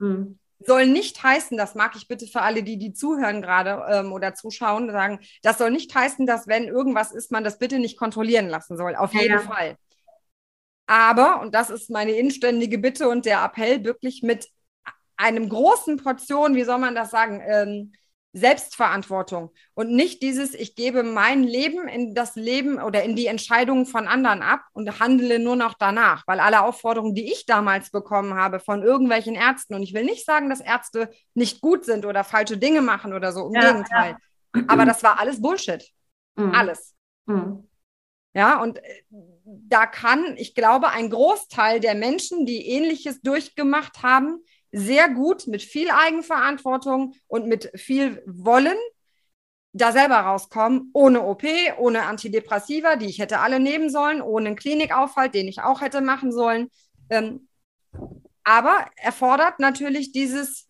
Mhm. 0.00 0.38
Soll 0.66 0.86
nicht 0.86 1.22
heißen, 1.22 1.56
das 1.56 1.74
mag 1.74 1.96
ich 1.96 2.06
bitte 2.08 2.26
für 2.26 2.42
alle, 2.42 2.62
die 2.62 2.78
die 2.78 2.92
zuhören 2.92 3.42
gerade 3.42 3.84
ähm, 3.90 4.12
oder 4.12 4.34
zuschauen, 4.34 4.90
sagen, 4.90 5.20
das 5.42 5.58
soll 5.58 5.70
nicht 5.70 5.94
heißen, 5.94 6.26
dass 6.26 6.46
wenn 6.46 6.64
irgendwas 6.64 7.12
ist, 7.12 7.32
man 7.32 7.44
das 7.44 7.58
bitte 7.58 7.78
nicht 7.78 7.98
kontrollieren 7.98 8.48
lassen 8.48 8.76
soll. 8.76 8.94
Auf 8.96 9.14
jeden 9.14 9.32
ja. 9.34 9.40
Fall. 9.40 9.76
Aber, 10.86 11.40
und 11.40 11.54
das 11.54 11.70
ist 11.70 11.88
meine 11.88 12.12
inständige 12.12 12.78
Bitte 12.78 13.08
und 13.08 13.24
der 13.24 13.44
Appell, 13.44 13.84
wirklich 13.84 14.22
mit 14.22 14.48
einem 15.16 15.48
großen 15.48 15.98
Portion, 15.98 16.54
wie 16.54 16.64
soll 16.64 16.78
man 16.78 16.94
das 16.94 17.10
sagen, 17.10 17.40
ähm, 17.46 17.92
Selbstverantwortung 18.32 19.50
und 19.74 19.90
nicht 19.90 20.22
dieses, 20.22 20.54
ich 20.54 20.76
gebe 20.76 21.02
mein 21.02 21.42
Leben 21.42 21.88
in 21.88 22.14
das 22.14 22.36
Leben 22.36 22.80
oder 22.80 23.02
in 23.02 23.16
die 23.16 23.26
Entscheidungen 23.26 23.86
von 23.86 24.06
anderen 24.06 24.42
ab 24.42 24.62
und 24.72 25.00
handle 25.00 25.40
nur 25.40 25.56
noch 25.56 25.74
danach, 25.74 26.24
weil 26.28 26.38
alle 26.38 26.62
Aufforderungen, 26.62 27.14
die 27.14 27.32
ich 27.32 27.44
damals 27.46 27.90
bekommen 27.90 28.34
habe 28.34 28.60
von 28.60 28.82
irgendwelchen 28.82 29.34
Ärzten, 29.34 29.74
und 29.74 29.82
ich 29.82 29.94
will 29.94 30.04
nicht 30.04 30.24
sagen, 30.24 30.48
dass 30.48 30.60
Ärzte 30.60 31.10
nicht 31.34 31.60
gut 31.60 31.84
sind 31.84 32.06
oder 32.06 32.22
falsche 32.22 32.56
Dinge 32.56 32.82
machen 32.82 33.12
oder 33.12 33.32
so, 33.32 33.48
im 33.48 33.54
ja, 33.54 33.72
Gegenteil, 33.72 34.16
ja. 34.54 34.62
aber 34.68 34.84
das 34.84 35.02
war 35.02 35.18
alles 35.18 35.42
Bullshit. 35.42 35.84
Mhm. 36.36 36.54
Alles. 36.54 36.94
Mhm. 37.26 37.68
Ja, 38.32 38.62
und 38.62 38.78
äh, 38.78 39.02
da 39.42 39.86
kann, 39.86 40.36
ich 40.36 40.54
glaube, 40.54 40.90
ein 40.90 41.10
Großteil 41.10 41.80
der 41.80 41.96
Menschen, 41.96 42.46
die 42.46 42.68
ähnliches 42.68 43.20
durchgemacht 43.22 44.04
haben, 44.04 44.44
sehr 44.72 45.08
gut 45.08 45.46
mit 45.46 45.62
viel 45.62 45.90
Eigenverantwortung 45.90 47.14
und 47.26 47.46
mit 47.46 47.70
viel 47.74 48.22
Wollen 48.26 48.78
da 49.72 49.92
selber 49.92 50.16
rauskommen, 50.16 50.90
ohne 50.92 51.22
OP, 51.22 51.44
ohne 51.78 52.02
Antidepressiva, 52.02 52.96
die 52.96 53.06
ich 53.06 53.20
hätte 53.20 53.38
alle 53.38 53.60
nehmen 53.60 53.88
sollen, 53.88 54.20
ohne 54.20 54.48
einen 54.48 54.56
Klinikaufhalt, 54.56 55.34
den 55.34 55.48
ich 55.48 55.60
auch 55.62 55.80
hätte 55.80 56.00
machen 56.00 56.32
sollen. 56.32 56.70
Ähm, 57.08 57.48
aber 58.42 58.86
erfordert 58.96 59.60
natürlich 59.60 60.12
dieses 60.12 60.68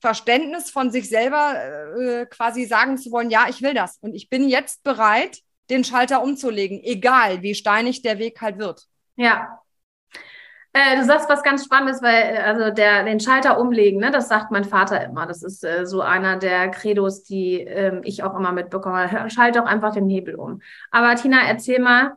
Verständnis 0.00 0.70
von 0.70 0.90
sich 0.90 1.08
selber 1.08 1.56
äh, 1.98 2.26
quasi 2.26 2.66
sagen 2.66 2.98
zu 2.98 3.10
wollen, 3.10 3.30
ja, 3.30 3.46
ich 3.48 3.62
will 3.62 3.74
das 3.74 3.98
und 3.98 4.14
ich 4.14 4.28
bin 4.28 4.48
jetzt 4.48 4.82
bereit, 4.82 5.40
den 5.70 5.82
Schalter 5.82 6.22
umzulegen, 6.22 6.80
egal 6.84 7.42
wie 7.42 7.54
steinig 7.54 8.02
der 8.02 8.18
Weg 8.18 8.40
halt 8.40 8.58
wird. 8.58 8.86
Ja, 9.16 9.60
äh, 10.74 10.96
du 10.96 11.04
sagst 11.04 11.28
was 11.28 11.44
ganz 11.44 11.64
Spannendes, 11.64 12.02
weil 12.02 12.34
äh, 12.34 12.38
also 12.38 12.70
der 12.70 13.04
den 13.04 13.20
Schalter 13.20 13.60
umlegen, 13.60 14.00
ne, 14.00 14.10
das 14.10 14.28
sagt 14.28 14.50
mein 14.50 14.64
Vater 14.64 15.04
immer. 15.04 15.24
Das 15.24 15.42
ist 15.44 15.64
äh, 15.64 15.86
so 15.86 16.00
einer 16.00 16.36
der 16.36 16.68
Credos, 16.70 17.22
die 17.22 17.60
ähm, 17.60 18.00
ich 18.02 18.24
auch 18.24 18.36
immer 18.36 18.50
mitbekomme. 18.50 19.30
Schalte 19.30 19.60
doch 19.60 19.66
einfach 19.66 19.94
den 19.94 20.08
Hebel 20.08 20.34
um. 20.34 20.60
Aber 20.90 21.14
Tina, 21.14 21.38
erzähl 21.46 21.78
mal, 21.78 22.16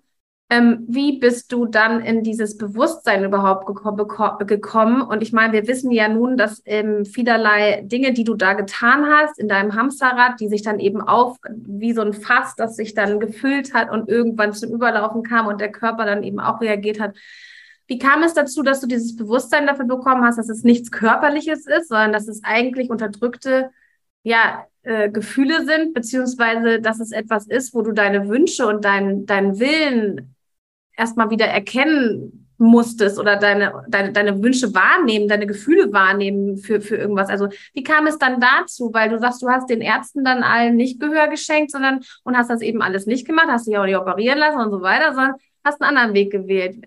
ähm, 0.50 0.86
wie 0.88 1.20
bist 1.20 1.52
du 1.52 1.68
dann 1.68 2.02
in 2.02 2.24
dieses 2.24 2.58
Bewusstsein 2.58 3.24
überhaupt 3.24 3.68
gekommen? 3.68 5.02
Und 5.02 5.22
ich 5.22 5.34
meine, 5.34 5.54
wir 5.54 5.68
wissen 5.68 5.92
ja 5.92 6.08
nun, 6.08 6.36
dass 6.36 6.64
ähm, 6.66 7.06
vielerlei 7.06 7.82
Dinge, 7.84 8.14
die 8.14 8.24
du 8.24 8.34
da 8.34 8.54
getan 8.54 9.06
hast 9.06 9.38
in 9.38 9.50
deinem 9.50 9.76
Hamsterrad, 9.76 10.40
die 10.40 10.48
sich 10.48 10.64
dann 10.64 10.80
eben 10.80 11.02
auf 11.02 11.38
wie 11.48 11.94
so 11.94 12.02
ein 12.02 12.14
Fass, 12.14 12.56
das 12.56 12.76
sich 12.76 12.96
dann 12.96 13.20
gefüllt 13.20 13.76
hat 13.76 13.92
und 13.92 14.10
irgendwann 14.10 14.54
zum 14.54 14.72
Überlaufen 14.72 15.22
kam 15.22 15.46
und 15.46 15.62
der 15.62 15.72
Körper 15.72 16.06
dann 16.06 16.24
eben 16.24 16.40
auch 16.40 16.60
reagiert 16.60 17.00
hat 17.00 17.16
wie 17.88 17.98
kam 17.98 18.24
es 18.24 18.34
dazu, 18.34 18.64
dass 18.64 18.82
du 18.82 18.88
dieses 18.88 19.16
Bewusstsein 19.16 19.66
dafür 19.66 19.86
bekommen 19.86 20.24
hast, 20.24 20.38
dass 20.38 20.50
es 20.50 20.64
nichts 20.64 20.92
Körperliches 20.92 21.66
ist, 21.66 21.88
sondern 21.88 22.14
dass 22.14 22.28
es 22.28 22.44
eigentlich 22.44 22.90
unterdrückte 22.90 23.72
ja, 24.24 24.66
äh, 24.84 25.10
Gefühle 25.10 25.66
sind, 25.66 25.94
beziehungsweise 25.94 26.82
dass 26.82 27.00
es 27.00 27.12
etwas 27.12 27.48
ist, 27.48 27.74
wo 27.74 27.82
du 27.82 27.94
deine 27.94 28.28
Wünsche 28.28 28.68
und 28.68 28.84
deinen 28.84 29.26
dein 29.26 29.60
Willen 29.60 30.36
erstmal 30.98 31.30
wieder 31.30 31.46
erkennen 31.46 32.48
musstest 32.58 33.20
oder 33.20 33.38
deine, 33.38 33.84
deine, 33.88 34.12
deine 34.12 34.42
Wünsche 34.42 34.74
wahrnehmen, 34.74 35.28
deine 35.28 35.46
Gefühle 35.46 35.94
wahrnehmen 35.94 36.58
für, 36.58 36.82
für 36.82 36.98
irgendwas. 36.98 37.30
Also 37.30 37.50
wie 37.74 37.84
kam 37.84 38.08
es 38.08 38.18
dann 38.18 38.42
dazu? 38.42 38.90
Weil 38.94 39.10
du 39.10 39.20
sagst, 39.20 39.42
du 39.42 39.48
hast 39.48 39.70
den 39.70 39.82
Ärzten 39.82 40.24
dann 40.24 40.44
allen 40.44 40.76
nicht 40.76 41.00
Gehör 41.00 41.28
geschenkt, 41.28 41.72
sondern 41.72 42.02
und 42.24 42.36
hast 42.36 42.50
das 42.50 42.62
eben 42.62 42.82
alles 42.82 43.06
nicht 43.06 43.28
gemacht, 43.28 43.48
hast 43.50 43.68
dich 43.68 43.78
auch 43.78 43.86
nicht 43.86 43.98
operieren 43.98 44.40
lassen 44.40 44.60
und 44.60 44.72
so 44.72 44.82
weiter, 44.82 45.14
sondern 45.14 45.36
hast 45.64 45.82
einen 45.82 45.98
anderen 45.98 46.16
Weg 46.16 46.32
gewählt. 46.32 46.84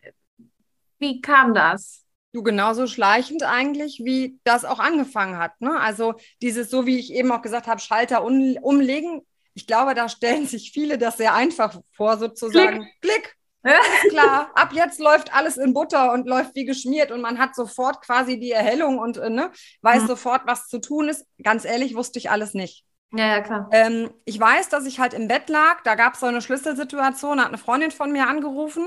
Wie 1.01 1.21
kam 1.21 1.55
das? 1.55 2.05
Du 2.33 2.45
genauso 2.45 2.87
schleichend 2.87 3.43
eigentlich, 3.43 4.03
wie 4.05 4.39
das 4.45 4.65
auch 4.65 4.79
angefangen 4.79 5.39
hat. 5.39 5.61
Ne? 5.61 5.81
Also 5.81 6.15
dieses, 6.43 6.71
so 6.71 6.87
wie 6.87 6.99
ich 6.99 7.13
eben 7.13 7.33
auch 7.33 7.43
gesagt 7.43 7.67
habe, 7.67 7.81
Schalter 7.81 8.23
um, 8.23 8.57
umlegen. 8.63 9.23
Ich 9.55 9.67
glaube, 9.67 9.95
da 9.95 10.09
stellen 10.09 10.47
sich 10.47 10.71
viele 10.73 10.97
das 10.97 11.17
sehr 11.17 11.35
einfach 11.35 11.81
vor, 11.93 12.19
sozusagen. 12.19 12.87
Klick. 13.01 13.23
Klick. 13.23 13.37
klar, 14.11 14.51
ab 14.55 14.73
jetzt 14.73 15.01
läuft 15.01 15.35
alles 15.35 15.59
in 15.59 15.75
Butter 15.75 16.13
und 16.13 16.27
läuft 16.27 16.55
wie 16.55 16.65
geschmiert 16.65 17.11
und 17.11 17.21
man 17.21 17.39
hat 17.39 17.55
sofort 17.55 18.01
quasi 18.01 18.41
die 18.41 18.53
Erhellung 18.53 18.99
und 18.99 19.19
äh, 19.19 19.29
ne, 19.29 19.51
weiß 19.83 20.05
mhm. 20.05 20.07
sofort, 20.07 20.43
was 20.47 20.69
zu 20.69 20.81
tun 20.81 21.11
ist. 21.11 21.27
Ganz 21.43 21.67
ehrlich, 21.67 21.95
wusste 21.95 22.19
ich 22.19 22.31
alles 22.31 22.55
nicht. 22.55 22.87
Ja, 23.13 23.27
ja, 23.27 23.41
klar. 23.43 23.69
Ähm, 23.73 24.11
ich 24.25 24.41
weiß, 24.41 24.71
dass 24.71 24.87
ich 24.87 24.99
halt 24.99 25.13
im 25.13 25.29
Bett 25.29 25.51
lag, 25.51 25.83
da 25.83 25.95
gab 25.95 26.15
es 26.15 26.21
so 26.21 26.27
eine 26.27 26.41
Schlüsselsituation, 26.41 27.37
da 27.37 27.43
hat 27.45 27.51
eine 27.51 27.59
Freundin 27.59 27.91
von 27.91 28.13
mir 28.13 28.29
angerufen 28.29 28.87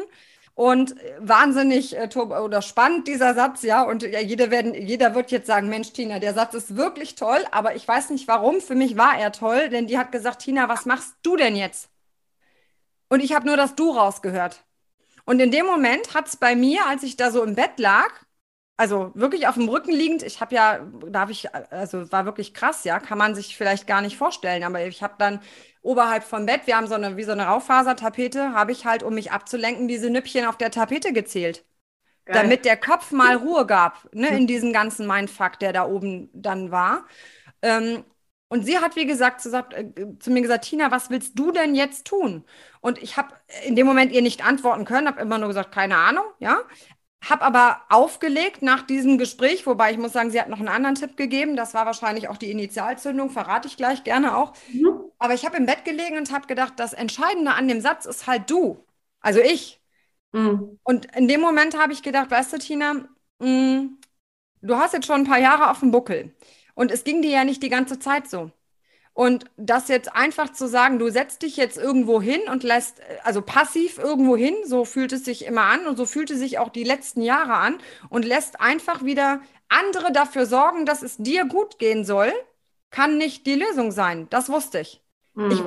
und 0.55 0.95
wahnsinnig 1.19 1.97
äh, 1.97 2.09
oder 2.15 2.61
spannend 2.61 3.07
dieser 3.07 3.33
Satz, 3.33 3.63
ja. 3.63 3.83
Und 3.83 4.03
ja, 4.03 4.19
jeder, 4.19 4.51
werden, 4.51 4.73
jeder 4.75 5.15
wird 5.15 5.31
jetzt 5.31 5.47
sagen, 5.47 5.69
Mensch, 5.69 5.93
Tina, 5.93 6.19
der 6.19 6.33
Satz 6.33 6.53
ist 6.53 6.75
wirklich 6.75 7.15
toll, 7.15 7.43
aber 7.51 7.75
ich 7.75 7.87
weiß 7.87 8.11
nicht 8.11 8.27
warum. 8.27 8.61
Für 8.61 8.75
mich 8.75 8.97
war 8.97 9.17
er 9.17 9.31
toll, 9.31 9.69
denn 9.69 9.87
die 9.87 9.97
hat 9.97 10.11
gesagt, 10.11 10.43
Tina, 10.43 10.69
was 10.69 10.85
machst 10.85 11.15
du 11.23 11.35
denn 11.37 11.55
jetzt? 11.55 11.89
Und 13.09 13.21
ich 13.21 13.33
habe 13.33 13.47
nur 13.47 13.57
das 13.57 13.75
Du 13.75 13.91
rausgehört. 13.91 14.63
Und 15.25 15.39
in 15.39 15.51
dem 15.51 15.65
Moment 15.65 16.13
hat 16.13 16.27
es 16.27 16.37
bei 16.37 16.55
mir, 16.55 16.85
als 16.87 17.03
ich 17.03 17.15
da 17.15 17.31
so 17.31 17.43
im 17.43 17.55
Bett 17.55 17.79
lag, 17.79 18.09
also 18.77 19.11
wirklich 19.13 19.47
auf 19.47 19.55
dem 19.55 19.69
Rücken 19.69 19.91
liegend, 19.91 20.23
ich 20.23 20.41
habe 20.41 20.55
ja, 20.55 20.79
darf 21.07 21.29
ich, 21.29 21.53
also 21.53 22.11
war 22.11 22.25
wirklich 22.25 22.53
krass, 22.53 22.83
ja, 22.83 22.99
kann 22.99 23.17
man 23.17 23.35
sich 23.35 23.55
vielleicht 23.55 23.87
gar 23.87 24.01
nicht 24.01 24.17
vorstellen, 24.17 24.63
aber 24.63 24.85
ich 24.85 25.03
habe 25.03 25.15
dann 25.17 25.41
oberhalb 25.83 26.23
vom 26.23 26.45
Bett, 26.45 26.61
wir 26.65 26.75
haben 26.75 26.87
so 26.87 26.95
eine, 26.95 27.17
wie 27.17 27.23
so 27.23 27.33
eine 27.33 27.45
Raufasertapete, 27.45 28.53
habe 28.53 28.71
ich 28.71 28.85
halt, 28.85 29.03
um 29.03 29.13
mich 29.13 29.31
abzulenken, 29.31 29.87
diese 29.87 30.09
Nüppchen 30.09 30.45
auf 30.45 30.57
der 30.57 30.71
Tapete 30.71 31.13
gezählt. 31.13 31.63
Geil. 32.25 32.41
Damit 32.41 32.65
der 32.65 32.77
Kopf 32.77 33.11
mal 33.11 33.35
Ruhe 33.35 33.67
gab, 33.67 34.09
ne, 34.13 34.29
in 34.29 34.47
diesem 34.47 34.71
ganzen 34.71 35.05
Mindfuck, 35.05 35.59
der 35.59 35.73
da 35.73 35.85
oben 35.85 36.29
dann 36.33 36.71
war. 36.71 37.05
Ähm, 37.61 38.05
und 38.47 38.65
sie 38.65 38.77
hat, 38.77 38.95
wie 38.95 39.05
gesagt, 39.05 39.41
zu, 39.41 39.49
äh, 39.51 39.91
zu, 40.19 40.31
mir 40.31 40.41
gesagt, 40.41 40.65
Tina, 40.65 40.89
was 40.89 41.09
willst 41.09 41.37
du 41.37 41.51
denn 41.51 41.75
jetzt 41.75 42.05
tun? 42.05 42.45
Und 42.81 43.01
ich 43.01 43.17
habe 43.17 43.33
in 43.65 43.75
dem 43.75 43.85
Moment 43.85 44.13
ihr 44.13 44.21
nicht 44.21 44.45
antworten 44.45 44.85
können, 44.85 45.07
habe 45.07 45.21
immer 45.21 45.37
nur 45.37 45.49
gesagt, 45.49 45.73
keine 45.73 45.97
Ahnung, 45.97 46.25
ja. 46.39 46.59
Habe 47.29 47.43
aber 47.43 47.81
aufgelegt 47.89 48.61
nach 48.61 48.83
diesem 48.83 49.17
Gespräch, 49.17 49.65
wobei 49.65 49.91
ich 49.91 49.97
muss 49.97 50.11
sagen, 50.11 50.29
sie 50.29 50.41
hat 50.41 50.49
noch 50.49 50.59
einen 50.59 50.67
anderen 50.67 50.95
Tipp 50.95 51.15
gegeben. 51.15 51.55
Das 51.55 51.73
war 51.73 51.85
wahrscheinlich 51.85 52.27
auch 52.27 52.37
die 52.37 52.51
Initialzündung, 52.51 53.29
verrate 53.29 53.67
ich 53.67 53.77
gleich 53.77 54.03
gerne 54.03 54.35
auch. 54.35 54.53
Mhm. 54.73 55.03
Aber 55.19 55.33
ich 55.33 55.45
habe 55.45 55.55
im 55.55 55.65
Bett 55.65 55.85
gelegen 55.85 56.17
und 56.17 56.33
habe 56.33 56.47
gedacht, 56.47 56.73
das 56.77 56.91
Entscheidende 56.91 57.53
an 57.53 57.67
dem 57.67 57.79
Satz 57.79 58.05
ist 58.05 58.27
halt 58.27 58.49
du, 58.49 58.83
also 59.21 59.39
ich. 59.39 59.81
Mhm. 60.33 60.79
Und 60.83 61.15
in 61.15 61.27
dem 61.29 61.39
Moment 61.39 61.77
habe 61.77 61.93
ich 61.93 62.03
gedacht, 62.03 62.29
weißt 62.29 62.53
du, 62.53 62.57
Tina, 62.57 62.93
mh, 63.39 63.47
mm, 63.47 63.97
du 64.61 64.75
hast 64.75 64.93
jetzt 64.93 65.07
schon 65.07 65.21
ein 65.21 65.27
paar 65.27 65.39
Jahre 65.39 65.69
auf 65.71 65.79
dem 65.79 65.91
Buckel. 65.91 66.35
Und 66.75 66.91
es 66.91 67.03
ging 67.05 67.21
dir 67.21 67.31
ja 67.31 67.43
nicht 67.45 67.63
die 67.63 67.69
ganze 67.69 67.99
Zeit 67.99 68.29
so. 68.29 68.51
Und 69.13 69.45
das 69.57 69.89
jetzt 69.89 70.15
einfach 70.15 70.51
zu 70.51 70.67
sagen, 70.67 70.97
du 70.97 71.09
setzt 71.09 71.43
dich 71.43 71.55
jetzt 71.55 71.77
irgendwo 71.77 72.19
hin 72.19 72.41
und 72.49 72.63
lässt, 72.63 72.99
also 73.23 73.43
passiv 73.43 73.99
irgendwo 73.99 74.35
hin, 74.35 74.55
so 74.65 74.85
fühlt 74.85 75.11
es 75.13 75.23
sich 75.23 75.45
immer 75.45 75.63
an 75.63 75.85
und 75.85 75.97
so 75.97 76.07
fühlte 76.07 76.35
sich 76.35 76.57
auch 76.57 76.69
die 76.69 76.83
letzten 76.83 77.21
Jahre 77.21 77.53
an 77.53 77.77
und 78.09 78.25
lässt 78.25 78.59
einfach 78.59 79.05
wieder 79.05 79.41
andere 79.69 80.11
dafür 80.11 80.47
sorgen, 80.47 80.85
dass 80.87 81.03
es 81.03 81.17
dir 81.17 81.45
gut 81.45 81.77
gehen 81.77 82.05
soll, 82.05 82.31
kann 82.89 83.17
nicht 83.17 83.45
die 83.45 83.55
Lösung 83.55 83.91
sein. 83.91 84.27
Das 84.31 84.49
wusste 84.49 84.79
ich. 84.79 85.01
Mhm. 85.35 85.51
ich 85.51 85.63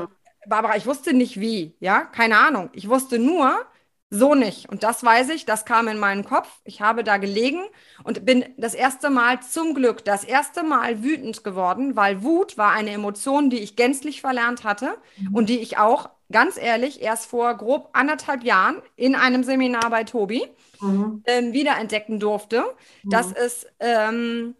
Barbara, 0.48 0.76
ich 0.76 0.86
wusste 0.86 1.12
nicht 1.12 1.40
wie, 1.40 1.74
ja, 1.80 2.02
keine 2.02 2.38
Ahnung. 2.38 2.70
Ich 2.72 2.88
wusste 2.88 3.18
nur, 3.18 3.66
so 4.10 4.34
nicht. 4.34 4.68
Und 4.68 4.82
das 4.82 5.02
weiß 5.02 5.30
ich, 5.30 5.46
das 5.46 5.64
kam 5.64 5.88
in 5.88 5.98
meinen 5.98 6.24
Kopf. 6.24 6.60
Ich 6.64 6.80
habe 6.80 7.02
da 7.02 7.16
gelegen 7.16 7.60
und 8.04 8.24
bin 8.24 8.44
das 8.56 8.74
erste 8.74 9.10
Mal 9.10 9.40
zum 9.42 9.74
Glück, 9.74 10.04
das 10.04 10.22
erste 10.22 10.62
Mal 10.62 11.02
wütend 11.02 11.42
geworden, 11.42 11.96
weil 11.96 12.22
Wut 12.22 12.56
war 12.56 12.72
eine 12.72 12.90
Emotion, 12.92 13.50
die 13.50 13.58
ich 13.58 13.74
gänzlich 13.74 14.20
verlernt 14.20 14.64
hatte 14.64 14.96
mhm. 15.16 15.34
und 15.34 15.48
die 15.48 15.58
ich 15.58 15.78
auch, 15.78 16.10
ganz 16.30 16.56
ehrlich, 16.56 17.02
erst 17.02 17.26
vor 17.26 17.54
grob 17.56 17.90
anderthalb 17.92 18.44
Jahren 18.44 18.82
in 18.96 19.14
einem 19.14 19.44
Seminar 19.44 19.90
bei 19.90 20.04
Tobi 20.04 20.42
mhm. 20.80 21.22
ähm, 21.26 21.52
wiederentdecken 21.52 22.20
durfte, 22.20 22.64
mhm. 23.02 23.10
dass 23.10 23.32
es 23.32 23.66
ähm, 23.80 24.54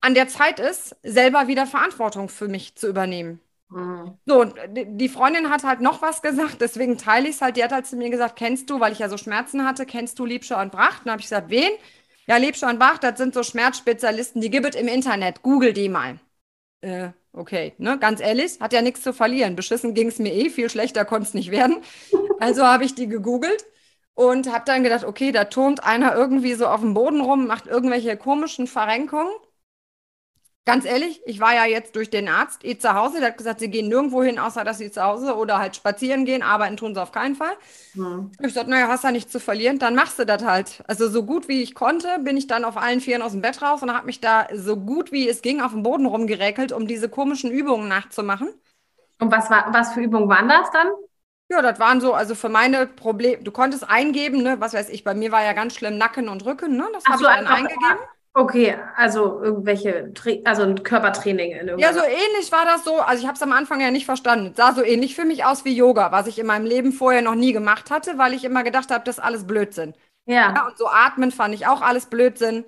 an 0.00 0.14
der 0.14 0.28
Zeit 0.28 0.60
ist, 0.60 0.96
selber 1.02 1.46
wieder 1.48 1.66
Verantwortung 1.66 2.28
für 2.28 2.48
mich 2.48 2.74
zu 2.76 2.88
übernehmen. 2.88 3.40
Mhm. 3.70 4.16
So, 4.24 4.44
die 4.74 5.08
Freundin 5.08 5.50
hat 5.50 5.62
halt 5.64 5.80
noch 5.80 6.00
was 6.00 6.22
gesagt, 6.22 6.60
deswegen 6.60 6.96
teile 6.96 7.28
ich 7.28 7.36
es 7.36 7.42
halt. 7.42 7.56
Die 7.56 7.64
hat 7.64 7.72
halt 7.72 7.86
zu 7.86 7.96
mir 7.96 8.10
gesagt, 8.10 8.36
kennst 8.36 8.70
du, 8.70 8.80
weil 8.80 8.92
ich 8.92 8.98
ja 9.00 9.08
so 9.08 9.16
Schmerzen 9.18 9.66
hatte, 9.66 9.84
kennst 9.86 10.18
du 10.18 10.24
Liebscher 10.24 10.60
und 10.60 10.72
Bracht? 10.72 11.00
Und 11.00 11.06
dann 11.06 11.12
habe 11.12 11.20
ich 11.20 11.26
gesagt, 11.26 11.50
wen? 11.50 11.70
Ja, 12.26 12.36
Liebscher 12.36 12.68
und 12.68 12.78
Bracht, 12.78 13.02
das 13.04 13.18
sind 13.18 13.34
so 13.34 13.42
Schmerzspezialisten, 13.42 14.40
die 14.40 14.50
gibt 14.50 14.66
es 14.74 14.80
im 14.80 14.88
Internet. 14.88 15.42
Google 15.42 15.72
die 15.72 15.88
mal. 15.88 16.18
Äh, 16.82 17.10
okay, 17.32 17.74
ne, 17.78 17.98
ganz 17.98 18.20
ehrlich, 18.20 18.60
hat 18.60 18.72
ja 18.72 18.82
nichts 18.82 19.02
zu 19.02 19.12
verlieren. 19.14 19.56
Beschissen 19.56 19.94
ging 19.94 20.08
es 20.08 20.18
mir 20.20 20.34
eh, 20.34 20.50
viel 20.50 20.70
schlechter 20.70 21.04
konnte 21.04 21.28
es 21.28 21.34
nicht 21.34 21.50
werden. 21.50 21.78
Also 22.40 22.64
habe 22.64 22.84
ich 22.84 22.94
die 22.94 23.08
gegoogelt 23.08 23.66
und 24.14 24.52
habe 24.52 24.64
dann 24.66 24.84
gedacht, 24.84 25.04
okay, 25.04 25.32
da 25.32 25.44
turnt 25.46 25.84
einer 25.84 26.14
irgendwie 26.14 26.54
so 26.54 26.66
auf 26.68 26.80
dem 26.82 26.94
Boden 26.94 27.20
rum, 27.20 27.46
macht 27.48 27.66
irgendwelche 27.66 28.16
komischen 28.16 28.66
Verrenkungen. 28.68 29.32
Ganz 30.68 30.84
ehrlich, 30.84 31.22
ich 31.24 31.40
war 31.40 31.54
ja 31.54 31.64
jetzt 31.64 31.96
durch 31.96 32.10
den 32.10 32.28
Arzt 32.28 32.62
eh 32.62 32.76
zu 32.76 32.92
Hause, 32.92 33.20
der 33.20 33.28
hat 33.28 33.38
gesagt, 33.38 33.60
sie 33.60 33.70
gehen 33.70 33.88
nirgendwo 33.88 34.22
hin, 34.22 34.38
außer 34.38 34.64
dass 34.64 34.76
sie 34.76 34.90
zu 34.90 35.02
Hause 35.02 35.34
oder 35.34 35.58
halt 35.58 35.74
spazieren 35.76 36.26
gehen, 36.26 36.42
arbeiten 36.42 36.76
tun 36.76 36.94
sie 36.94 37.00
auf 37.00 37.10
keinen 37.10 37.36
Fall. 37.36 37.52
Hm. 37.94 38.30
Ich 38.32 38.48
gesagt, 38.48 38.68
naja, 38.68 38.86
hast 38.86 39.02
ja 39.02 39.10
nichts 39.10 39.32
zu 39.32 39.40
verlieren, 39.40 39.78
dann 39.78 39.94
machst 39.94 40.18
du 40.18 40.26
das 40.26 40.44
halt. 40.44 40.84
Also 40.86 41.08
so 41.08 41.24
gut 41.24 41.48
wie 41.48 41.62
ich 41.62 41.74
konnte, 41.74 42.18
bin 42.20 42.36
ich 42.36 42.46
dann 42.46 42.66
auf 42.66 42.76
allen 42.76 43.00
Vieren 43.00 43.22
aus 43.22 43.32
dem 43.32 43.40
Bett 43.40 43.62
raus 43.62 43.82
und 43.82 43.92
habe 43.92 44.04
mich 44.04 44.20
da 44.20 44.46
so 44.54 44.76
gut 44.76 45.10
wie 45.10 45.26
es 45.26 45.40
ging 45.40 45.62
auf 45.62 45.72
dem 45.72 45.82
Boden 45.82 46.04
rumgeräkelt, 46.04 46.72
um 46.72 46.86
diese 46.86 47.08
komischen 47.08 47.50
Übungen 47.50 47.88
nachzumachen. 47.88 48.50
Und 49.20 49.32
was, 49.32 49.50
war, 49.50 49.72
was 49.72 49.94
für 49.94 50.00
Übungen 50.00 50.28
waren 50.28 50.48
das 50.48 50.70
dann? 50.70 50.88
Ja, 51.50 51.62
das 51.62 51.80
waren 51.80 52.00
so, 52.02 52.12
also 52.12 52.34
für 52.34 52.50
meine 52.50 52.86
Probleme, 52.86 53.42
du 53.42 53.50
konntest 53.50 53.88
eingeben, 53.88 54.42
ne, 54.42 54.60
was 54.60 54.74
weiß 54.74 54.90
ich, 54.90 55.02
bei 55.02 55.14
mir 55.14 55.32
war 55.32 55.42
ja 55.42 55.54
ganz 55.54 55.74
schlimm 55.74 55.96
Nacken 55.96 56.28
und 56.28 56.44
Rücken, 56.44 56.76
ne? 56.76 56.86
Das 56.92 57.06
habe 57.06 57.22
so, 57.22 57.28
ich 57.28 57.34
dann 57.36 57.46
eingegeben. 57.46 57.98
Okay, 58.38 58.76
also 58.94 59.42
irgendwelche, 59.42 60.12
also 60.44 60.62
ein 60.62 60.84
Körpertraining 60.84 61.56
in 61.58 61.76
Ja, 61.80 61.92
so 61.92 61.98
ähnlich 61.98 62.52
war 62.52 62.64
das 62.64 62.84
so. 62.84 63.00
Also 63.00 63.20
ich 63.20 63.26
habe 63.26 63.34
es 63.34 63.42
am 63.42 63.50
Anfang 63.50 63.80
ja 63.80 63.90
nicht 63.90 64.06
verstanden. 64.06 64.52
Sah 64.56 64.74
so 64.74 64.84
ähnlich 64.84 65.16
für 65.16 65.24
mich 65.24 65.44
aus 65.44 65.64
wie 65.64 65.74
Yoga, 65.74 66.12
was 66.12 66.28
ich 66.28 66.38
in 66.38 66.46
meinem 66.46 66.64
Leben 66.64 66.92
vorher 66.92 67.20
noch 67.20 67.34
nie 67.34 67.52
gemacht 67.52 67.90
hatte, 67.90 68.16
weil 68.16 68.34
ich 68.34 68.44
immer 68.44 68.62
gedacht 68.62 68.92
habe, 68.92 69.02
das 69.04 69.18
ist 69.18 69.24
alles 69.24 69.44
Blödsinn. 69.44 69.92
Ja. 70.26 70.54
ja. 70.54 70.66
Und 70.68 70.78
so 70.78 70.86
atmen 70.86 71.32
fand 71.32 71.52
ich 71.52 71.66
auch 71.66 71.82
alles 71.82 72.06
Blödsinn. 72.06 72.64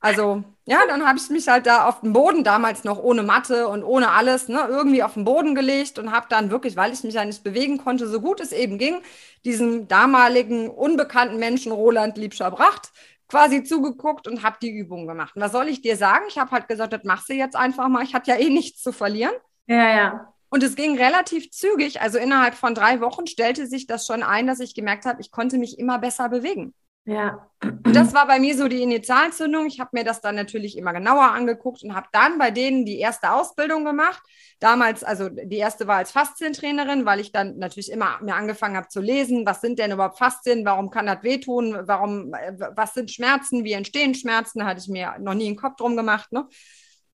Also 0.00 0.42
ja, 0.64 0.80
dann 0.88 1.06
habe 1.06 1.20
ich 1.20 1.30
mich 1.30 1.46
halt 1.46 1.66
da 1.66 1.86
auf 1.86 2.00
den 2.00 2.12
Boden, 2.12 2.42
damals 2.42 2.82
noch 2.82 2.98
ohne 2.98 3.22
Matte 3.22 3.68
und 3.68 3.84
ohne 3.84 4.10
alles, 4.10 4.48
ne, 4.48 4.66
irgendwie 4.68 5.04
auf 5.04 5.14
den 5.14 5.24
Boden 5.24 5.54
gelegt 5.54 6.00
und 6.00 6.10
habe 6.10 6.26
dann 6.30 6.50
wirklich, 6.50 6.74
weil 6.74 6.92
ich 6.92 7.04
mich 7.04 7.14
ja 7.14 7.24
nicht 7.24 7.44
bewegen 7.44 7.78
konnte, 7.78 8.08
so 8.08 8.20
gut 8.20 8.40
es 8.40 8.50
eben 8.50 8.76
ging, 8.76 9.02
diesem 9.44 9.86
damaligen 9.86 10.68
unbekannten 10.68 11.38
Menschen 11.38 11.70
Roland 11.70 12.18
Liebscher-Bracht 12.18 12.90
quasi 13.32 13.62
zugeguckt 13.64 14.28
und 14.28 14.42
habe 14.42 14.58
die 14.60 14.70
Übung 14.70 15.06
gemacht. 15.06 15.34
Und 15.34 15.40
was 15.40 15.52
soll 15.52 15.68
ich 15.68 15.80
dir 15.80 15.96
sagen? 15.96 16.26
Ich 16.28 16.36
habe 16.36 16.50
halt 16.50 16.68
gesagt, 16.68 16.92
das 16.92 17.02
machst 17.04 17.30
du 17.30 17.32
jetzt 17.32 17.56
einfach 17.56 17.88
mal. 17.88 18.04
Ich 18.04 18.12
hatte 18.12 18.30
ja 18.30 18.36
eh 18.36 18.50
nichts 18.50 18.82
zu 18.82 18.92
verlieren. 18.92 19.32
Ja, 19.66 19.96
ja. 19.96 20.34
Und 20.50 20.62
es 20.62 20.76
ging 20.76 20.98
relativ 20.98 21.50
zügig. 21.50 22.02
Also 22.02 22.18
innerhalb 22.18 22.54
von 22.54 22.74
drei 22.74 23.00
Wochen 23.00 23.26
stellte 23.26 23.66
sich 23.66 23.86
das 23.86 24.06
schon 24.06 24.22
ein, 24.22 24.46
dass 24.46 24.60
ich 24.60 24.74
gemerkt 24.74 25.06
habe, 25.06 25.22
ich 25.22 25.30
konnte 25.30 25.56
mich 25.56 25.78
immer 25.78 25.98
besser 25.98 26.28
bewegen. 26.28 26.74
Ja. 27.04 27.48
Und 27.62 27.96
das 27.96 28.14
war 28.14 28.28
bei 28.28 28.38
mir 28.38 28.56
so 28.56 28.68
die 28.68 28.82
Initialzündung. 28.82 29.66
Ich 29.66 29.80
habe 29.80 29.90
mir 29.92 30.04
das 30.04 30.20
dann 30.20 30.36
natürlich 30.36 30.78
immer 30.78 30.92
genauer 30.92 31.32
angeguckt 31.32 31.82
und 31.82 31.94
habe 31.94 32.06
dann 32.12 32.38
bei 32.38 32.52
denen 32.52 32.84
die 32.84 32.98
erste 32.98 33.32
Ausbildung 33.32 33.84
gemacht. 33.84 34.22
Damals, 34.60 35.02
also 35.02 35.28
die 35.28 35.56
erste 35.56 35.88
war 35.88 35.96
als 35.96 36.12
Faszientrainerin, 36.12 37.04
weil 37.04 37.18
ich 37.18 37.32
dann 37.32 37.58
natürlich 37.58 37.90
immer 37.90 38.20
mir 38.22 38.36
angefangen 38.36 38.76
habe 38.76 38.88
zu 38.88 39.00
lesen, 39.00 39.44
was 39.44 39.60
sind 39.60 39.80
denn 39.80 39.90
überhaupt 39.90 40.18
Faszien, 40.18 40.64
warum 40.64 40.90
kann 40.90 41.06
das 41.06 41.24
wehtun, 41.24 41.76
warum, 41.86 42.34
äh, 42.34 42.54
was 42.76 42.94
sind 42.94 43.10
Schmerzen, 43.10 43.64
wie 43.64 43.72
entstehen 43.72 44.14
Schmerzen, 44.14 44.64
hatte 44.64 44.80
ich 44.80 44.88
mir 44.88 45.16
noch 45.18 45.34
nie 45.34 45.48
einen 45.48 45.56
Kopf 45.56 45.76
drum 45.76 45.96
gemacht. 45.96 46.30
Ne? 46.30 46.46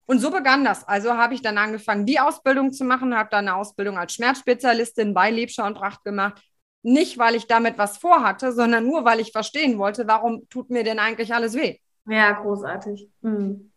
Und 0.06 0.20
so 0.20 0.30
begann 0.30 0.64
das. 0.64 0.86
Also 0.86 1.16
habe 1.16 1.34
ich 1.34 1.42
dann 1.42 1.58
angefangen, 1.58 2.06
die 2.06 2.20
Ausbildung 2.20 2.72
zu 2.72 2.84
machen, 2.84 3.16
habe 3.16 3.30
dann 3.30 3.48
eine 3.48 3.56
Ausbildung 3.56 3.98
als 3.98 4.14
Schmerzspezialistin 4.14 5.14
bei 5.14 5.30
Liebscher 5.30 5.66
und 5.66 5.74
Pracht 5.74 6.04
gemacht, 6.04 6.40
nicht, 6.82 7.18
weil 7.18 7.34
ich 7.34 7.46
damit 7.46 7.78
was 7.78 7.98
vorhatte, 7.98 8.52
sondern 8.52 8.86
nur, 8.86 9.04
weil 9.04 9.20
ich 9.20 9.32
verstehen 9.32 9.78
wollte, 9.78 10.06
warum 10.08 10.48
tut 10.48 10.70
mir 10.70 10.84
denn 10.84 10.98
eigentlich 10.98 11.34
alles 11.34 11.54
weh. 11.54 11.78
Ja, 12.06 12.32
großartig. 12.32 13.10
Mhm. 13.22 13.71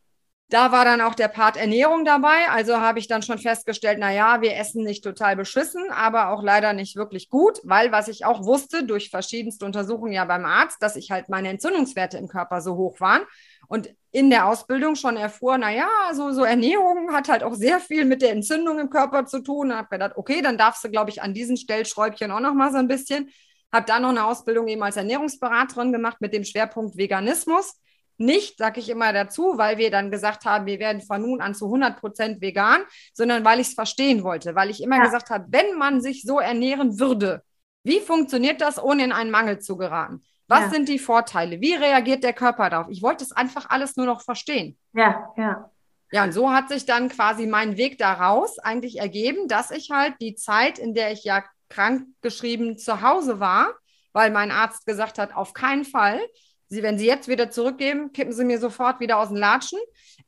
Da 0.50 0.72
war 0.72 0.86
dann 0.86 1.02
auch 1.02 1.16
der 1.16 1.28
Part 1.28 1.58
Ernährung 1.58 2.06
dabei. 2.06 2.48
Also 2.50 2.78
habe 2.80 3.00
ich 3.00 3.08
dann 3.08 3.24
schon 3.24 3.40
festgestellt, 3.40 3.98
na 4.00 4.14
ja, 4.14 4.42
wir 4.42 4.56
essen 4.56 4.84
nicht 4.84 5.04
total 5.04 5.36
beschissen, 5.36 5.84
aber 5.92 6.30
auch 6.30 6.44
leider 6.44 6.74
nicht 6.74 6.96
wirklich 6.96 7.30
gut, 7.30 7.60
weil 7.64 7.92
was 7.92 8.08
ich 8.08 8.26
auch 8.26 8.46
wusste 8.46 8.84
durch 8.84 9.10
verschiedenste 9.10 9.66
Untersuchungen 9.66 10.14
ja 10.14 10.24
beim 10.26 10.46
Arzt, 10.46 10.84
dass 10.84 10.96
ich 10.96 11.10
halt 11.10 11.30
meine 11.30 11.50
Entzündungswerte 11.50 12.18
im 12.18 12.28
Körper 12.28 12.62
so 12.62 12.76
hoch 12.76 13.00
waren 13.00 13.24
und 13.68 13.90
in 14.12 14.30
der 14.30 14.48
Ausbildung 14.48 14.96
schon 14.96 15.18
erfuhr, 15.18 15.58
na 15.58 15.72
ja, 15.72 15.90
so, 16.14 16.32
so 16.32 16.44
Ernährung 16.44 17.12
hat 17.12 17.28
halt 17.28 17.44
auch 17.44 17.54
sehr 17.54 17.80
viel 17.80 18.06
mit 18.06 18.22
der 18.22 18.32
Entzündung 18.32 18.80
im 18.80 18.90
Körper 18.90 19.26
zu 19.26 19.42
tun. 19.42 19.72
Und 19.72 19.78
habe 19.78 19.90
gedacht, 19.90 20.14
okay, 20.16 20.42
dann 20.42 20.58
darfst 20.58 20.84
du, 20.84 20.90
glaube 20.90 21.10
ich, 21.10 21.22
an 21.22 21.34
diesen 21.34 21.58
Stellschräubchen 21.58 22.32
auch 22.32 22.40
noch 22.40 22.54
mal 22.54 22.72
so 22.72 22.78
ein 22.78 22.88
bisschen. 22.88 23.30
Habe 23.74 23.86
dann 23.88 24.04
noch 24.04 24.10
eine 24.10 24.26
Ausbildung 24.26 24.68
eben 24.68 24.84
als 24.84 24.96
Ernährungsberaterin 24.96 25.92
gemacht 25.92 26.22
mit 26.22 26.34
dem 26.34 26.46
Schwerpunkt 26.46 26.98
Veganismus 26.98 27.82
nicht, 28.18 28.58
sage 28.58 28.80
ich 28.80 28.90
immer 28.90 29.14
dazu, 29.14 29.58
weil 29.58 29.78
wir 29.78 29.92
dann 29.92 30.12
gesagt 30.12 30.46
haben, 30.46 30.66
wir 30.66 30.80
werden 30.80 31.02
von 31.02 31.22
nun 31.22 31.42
an 31.42 31.54
zu 31.54 31.66
100 31.66 32.00
Prozent 32.00 32.42
vegan, 32.42 32.82
sondern 33.14 33.44
weil 33.44 33.60
ich 33.60 33.68
es 33.68 33.74
verstehen 33.74 34.24
wollte, 34.24 34.56
weil 34.56 34.70
ich 34.70 34.82
immer 34.82 34.98
ja. 34.98 35.04
gesagt 35.04 35.30
habe, 35.30 35.46
wenn 35.50 35.78
man 35.78 36.02
sich 36.02 36.24
so 36.24 36.40
ernähren 36.40 37.00
würde, 37.00 37.44
wie 37.84 38.00
funktioniert 38.00 38.62
das, 38.62 38.82
ohne 38.82 39.04
in 39.04 39.12
einen 39.12 39.32
Mangel 39.32 39.60
zu 39.60 39.78
geraten? 39.78 40.24
Was 40.48 40.62
ja. 40.62 40.70
sind 40.70 40.90
die 40.90 41.00
Vorteile? 41.00 41.60
Wie 41.62 41.74
reagiert 41.74 42.24
der 42.24 42.34
Körper 42.34 42.70
darauf? 42.70 42.88
Ich 42.90 43.02
wollte 43.02 43.24
es 43.24 43.32
einfach 43.32 43.70
alles 43.70 43.96
nur 43.96 44.06
noch 44.06 44.22
verstehen. 44.22 44.78
Ja, 44.94 45.34
ja. 45.38 45.70
Ja, 46.12 46.24
und 46.24 46.32
so 46.32 46.52
hat 46.52 46.70
sich 46.70 46.86
dann 46.86 47.10
quasi 47.10 47.48
mein 47.48 47.78
Weg 47.78 47.98
daraus 47.98 48.60
eigentlich 48.60 49.00
ergeben, 49.00 49.48
dass 49.48 49.72
ich 49.72 49.90
halt 49.92 50.14
die 50.22 50.36
Zeit, 50.36 50.80
in 50.80 50.94
der 50.94 51.12
ich 51.12 51.24
ja 51.24 51.44
krankgeschrieben 51.70 52.78
zu 52.78 53.02
Hause 53.02 53.40
war, 53.40 53.74
weil 54.14 54.32
mein 54.32 54.52
Arzt 54.52 54.86
gesagt 54.86 55.18
hat, 55.18 55.36
auf 55.36 55.54
keinen 55.54 55.84
Fall, 55.84 56.20
Sie, 56.68 56.84
wenn 56.84 56.98
Sie 56.98 57.06
jetzt 57.06 57.28
wieder 57.28 57.52
zurückgeben, 57.52 58.12
kippen 58.12 58.34
Sie 58.34 58.44
mir 58.44 58.60
sofort 58.60 59.00
wieder 59.00 59.18
aus 59.18 59.30
den 59.30 59.38
Latschen. 59.38 59.80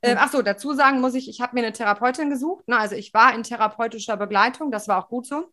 Äh, 0.01 0.15
ach 0.17 0.31
so, 0.31 0.41
dazu 0.41 0.73
sagen 0.73 1.01
muss 1.01 1.15
ich, 1.15 1.29
ich 1.29 1.41
habe 1.41 1.55
mir 1.55 1.61
eine 1.61 1.73
Therapeutin 1.73 2.29
gesucht. 2.29 2.65
Na, 2.67 2.77
also 2.77 2.95
ich 2.95 3.13
war 3.13 3.33
in 3.33 3.43
therapeutischer 3.43 4.17
Begleitung, 4.17 4.71
das 4.71 4.87
war 4.87 5.03
auch 5.03 5.09
gut 5.09 5.25
so. 5.25 5.51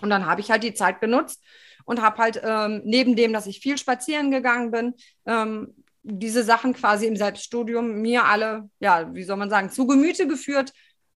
Und 0.00 0.10
dann 0.10 0.26
habe 0.26 0.40
ich 0.40 0.50
halt 0.50 0.62
die 0.62 0.74
Zeit 0.74 1.00
genutzt 1.00 1.42
und 1.84 2.00
habe 2.00 2.18
halt 2.18 2.40
ähm, 2.44 2.82
neben 2.84 3.16
dem, 3.16 3.32
dass 3.32 3.46
ich 3.46 3.60
viel 3.60 3.78
spazieren 3.78 4.30
gegangen 4.30 4.70
bin, 4.70 4.94
ähm, 5.26 5.74
diese 6.02 6.42
Sachen 6.42 6.74
quasi 6.74 7.06
im 7.06 7.16
Selbststudium 7.16 8.00
mir 8.00 8.24
alle, 8.24 8.68
ja, 8.80 9.14
wie 9.14 9.22
soll 9.22 9.36
man 9.36 9.50
sagen, 9.50 9.70
zu 9.70 9.86
Gemüte 9.86 10.26
geführt, 10.26 10.72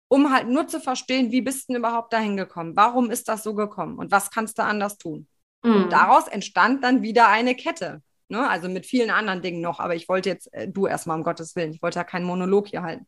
um 0.07 0.31
halt 0.31 0.47
nur 0.47 0.67
zu 0.67 0.79
verstehen, 0.79 1.31
wie 1.31 1.41
bist 1.41 1.69
du 1.69 1.75
überhaupt 1.75 2.13
dahin 2.13 2.37
gekommen? 2.37 2.75
Warum 2.75 3.09
ist 3.09 3.29
das 3.29 3.43
so 3.43 3.55
gekommen? 3.55 3.97
Und 3.97 4.11
was 4.11 4.29
kannst 4.29 4.57
du 4.57 4.63
anders 4.63 4.97
tun? 4.97 5.27
Mhm. 5.63 5.75
Und 5.75 5.93
daraus 5.93 6.27
entstand 6.27 6.83
dann 6.83 7.01
wieder 7.01 7.29
eine 7.29 7.55
Kette. 7.55 8.01
Ne? 8.33 8.49
Also 8.49 8.67
mit 8.67 8.87
vielen 8.87 9.11
anderen 9.11 9.43
Dingen 9.43 9.61
noch. 9.61 9.79
Aber 9.79 9.93
ich 9.93 10.09
wollte 10.09 10.29
jetzt, 10.29 10.51
äh, 10.53 10.67
du 10.67 10.87
erstmal 10.87 11.17
um 11.17 11.23
Gottes 11.23 11.55
Willen, 11.55 11.71
ich 11.71 11.83
wollte 11.83 11.99
ja 11.99 12.03
keinen 12.03 12.25
Monolog 12.25 12.67
hier 12.67 12.81
halten. 12.81 13.05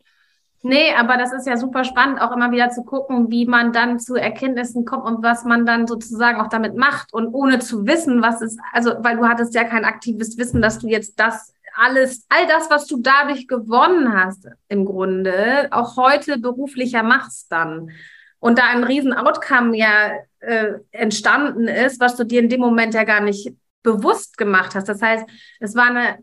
Nee, 0.61 0.93
aber 0.95 1.17
das 1.17 1.33
ist 1.33 1.47
ja 1.47 1.57
super 1.57 1.83
spannend, 1.83 2.21
auch 2.21 2.31
immer 2.31 2.51
wieder 2.51 2.69
zu 2.69 2.83
gucken, 2.83 3.29
wie 3.29 3.45
man 3.45 3.71
dann 3.73 3.99
zu 3.99 4.15
Erkenntnissen 4.15 4.85
kommt 4.85 5.05
und 5.05 5.23
was 5.23 5.45
man 5.45 5.65
dann 5.65 5.85
sozusagen 5.85 6.39
auch 6.39 6.49
damit 6.49 6.75
macht 6.75 7.13
und 7.13 7.27
ohne 7.33 7.59
zu 7.59 7.85
wissen, 7.85 8.21
was 8.21 8.41
ist, 8.41 8.59
also, 8.71 8.95
weil 8.99 9.17
du 9.17 9.27
hattest 9.27 9.53
ja 9.53 9.63
kein 9.63 9.85
aktives 9.85 10.37
Wissen, 10.37 10.61
dass 10.61 10.79
du 10.79 10.87
jetzt 10.87 11.19
das 11.19 11.53
alles, 11.75 12.25
all 12.29 12.47
das, 12.47 12.69
was 12.69 12.87
du 12.87 12.97
dadurch 13.01 13.47
gewonnen 13.47 14.13
hast, 14.13 14.47
im 14.67 14.85
Grunde, 14.85 15.67
auch 15.71 15.97
heute 15.97 16.39
beruflicher 16.39 17.03
machst 17.03 17.51
dann. 17.51 17.91
Und 18.39 18.59
da 18.59 18.63
ein 18.67 18.83
riesen 18.83 19.13
Outcome 19.13 19.75
ja 19.77 20.13
äh, 20.39 20.73
entstanden 20.91 21.67
ist, 21.67 21.99
was 21.99 22.15
du 22.15 22.23
dir 22.23 22.39
in 22.39 22.49
dem 22.49 22.61
Moment 22.61 22.93
ja 22.93 23.03
gar 23.03 23.21
nicht 23.21 23.53
bewusst 23.85 24.37
gemacht 24.37 24.75
hast. 24.75 24.89
Das 24.89 25.01
heißt, 25.01 25.25
es 25.61 25.75
war 25.75 25.87
eine, 25.87 26.17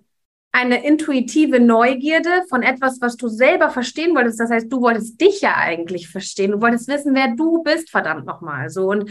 eine 0.52 0.84
intuitive 0.84 1.60
Neugierde 1.60 2.44
von 2.50 2.62
etwas, 2.62 3.00
was 3.00 3.16
du 3.16 3.28
selber 3.28 3.70
verstehen 3.70 4.14
wolltest. 4.14 4.38
Das 4.38 4.50
heißt, 4.50 4.70
du 4.70 4.82
wolltest 4.82 5.18
dich 5.18 5.40
ja 5.40 5.56
eigentlich 5.56 6.08
verstehen. 6.08 6.50
Du 6.50 6.60
wolltest 6.60 6.88
wissen, 6.88 7.14
wer 7.14 7.34
du 7.34 7.62
bist, 7.62 7.90
verdammt 7.90 8.26
nochmal. 8.26 8.68
So. 8.68 8.90
Und 8.90 9.10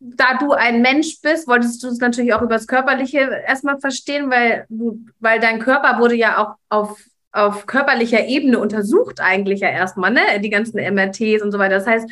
da 0.00 0.38
du 0.38 0.52
ein 0.52 0.80
Mensch 0.80 1.20
bist, 1.20 1.46
wolltest 1.46 1.82
du 1.82 1.88
es 1.88 1.98
natürlich 1.98 2.32
auch 2.32 2.40
über 2.40 2.54
das 2.54 2.66
Körperliche 2.66 3.18
erstmal 3.46 3.78
verstehen, 3.78 4.30
weil 4.30 4.64
du, 4.70 5.04
weil 5.18 5.40
dein 5.40 5.58
Körper 5.58 5.98
wurde 5.98 6.14
ja 6.14 6.38
auch 6.38 6.54
auf 6.70 6.98
auf 7.30 7.66
körperlicher 7.66 8.26
Ebene 8.26 8.58
untersucht 8.58 9.20
eigentlich 9.20 9.60
ja 9.60 9.68
erstmal, 9.68 10.10
ne? 10.10 10.40
Die 10.42 10.48
ganzen 10.48 10.78
MRTs 10.78 11.42
und 11.42 11.52
so 11.52 11.58
weiter. 11.58 11.76
Das 11.76 11.86
heißt, 11.86 12.10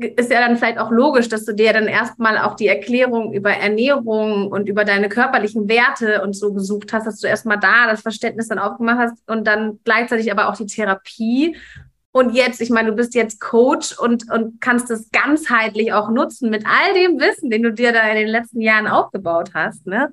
ist 0.00 0.30
ja 0.30 0.40
dann 0.40 0.56
vielleicht 0.56 0.78
auch 0.78 0.90
logisch, 0.90 1.28
dass 1.28 1.44
du 1.44 1.54
dir 1.54 1.72
dann 1.72 1.86
erstmal 1.86 2.38
auch 2.38 2.54
die 2.54 2.66
Erklärung 2.66 3.32
über 3.32 3.50
Ernährung 3.50 4.48
und 4.48 4.68
über 4.68 4.84
deine 4.84 5.08
körperlichen 5.08 5.68
Werte 5.68 6.22
und 6.22 6.34
so 6.34 6.52
gesucht 6.52 6.92
hast, 6.92 7.06
dass 7.06 7.20
du 7.20 7.26
erstmal 7.26 7.58
da 7.58 7.86
das 7.86 8.02
Verständnis 8.02 8.48
dann 8.48 8.58
aufgemacht 8.58 8.98
hast 8.98 9.28
und 9.28 9.46
dann 9.46 9.78
gleichzeitig 9.84 10.30
aber 10.32 10.48
auch 10.48 10.56
die 10.56 10.66
Therapie. 10.66 11.56
Und 12.12 12.34
jetzt, 12.34 12.60
ich 12.60 12.70
meine, 12.70 12.90
du 12.90 12.96
bist 12.96 13.14
jetzt 13.14 13.40
Coach 13.40 13.96
und, 13.96 14.30
und 14.30 14.60
kannst 14.60 14.90
das 14.90 15.10
ganzheitlich 15.12 15.92
auch 15.92 16.10
nutzen 16.10 16.50
mit 16.50 16.64
all 16.66 16.94
dem 16.94 17.20
Wissen, 17.20 17.50
den 17.50 17.62
du 17.62 17.72
dir 17.72 17.92
da 17.92 18.08
in 18.08 18.16
den 18.16 18.28
letzten 18.28 18.60
Jahren 18.60 18.88
aufgebaut 18.88 19.50
hast. 19.54 19.86
Ne? 19.86 20.12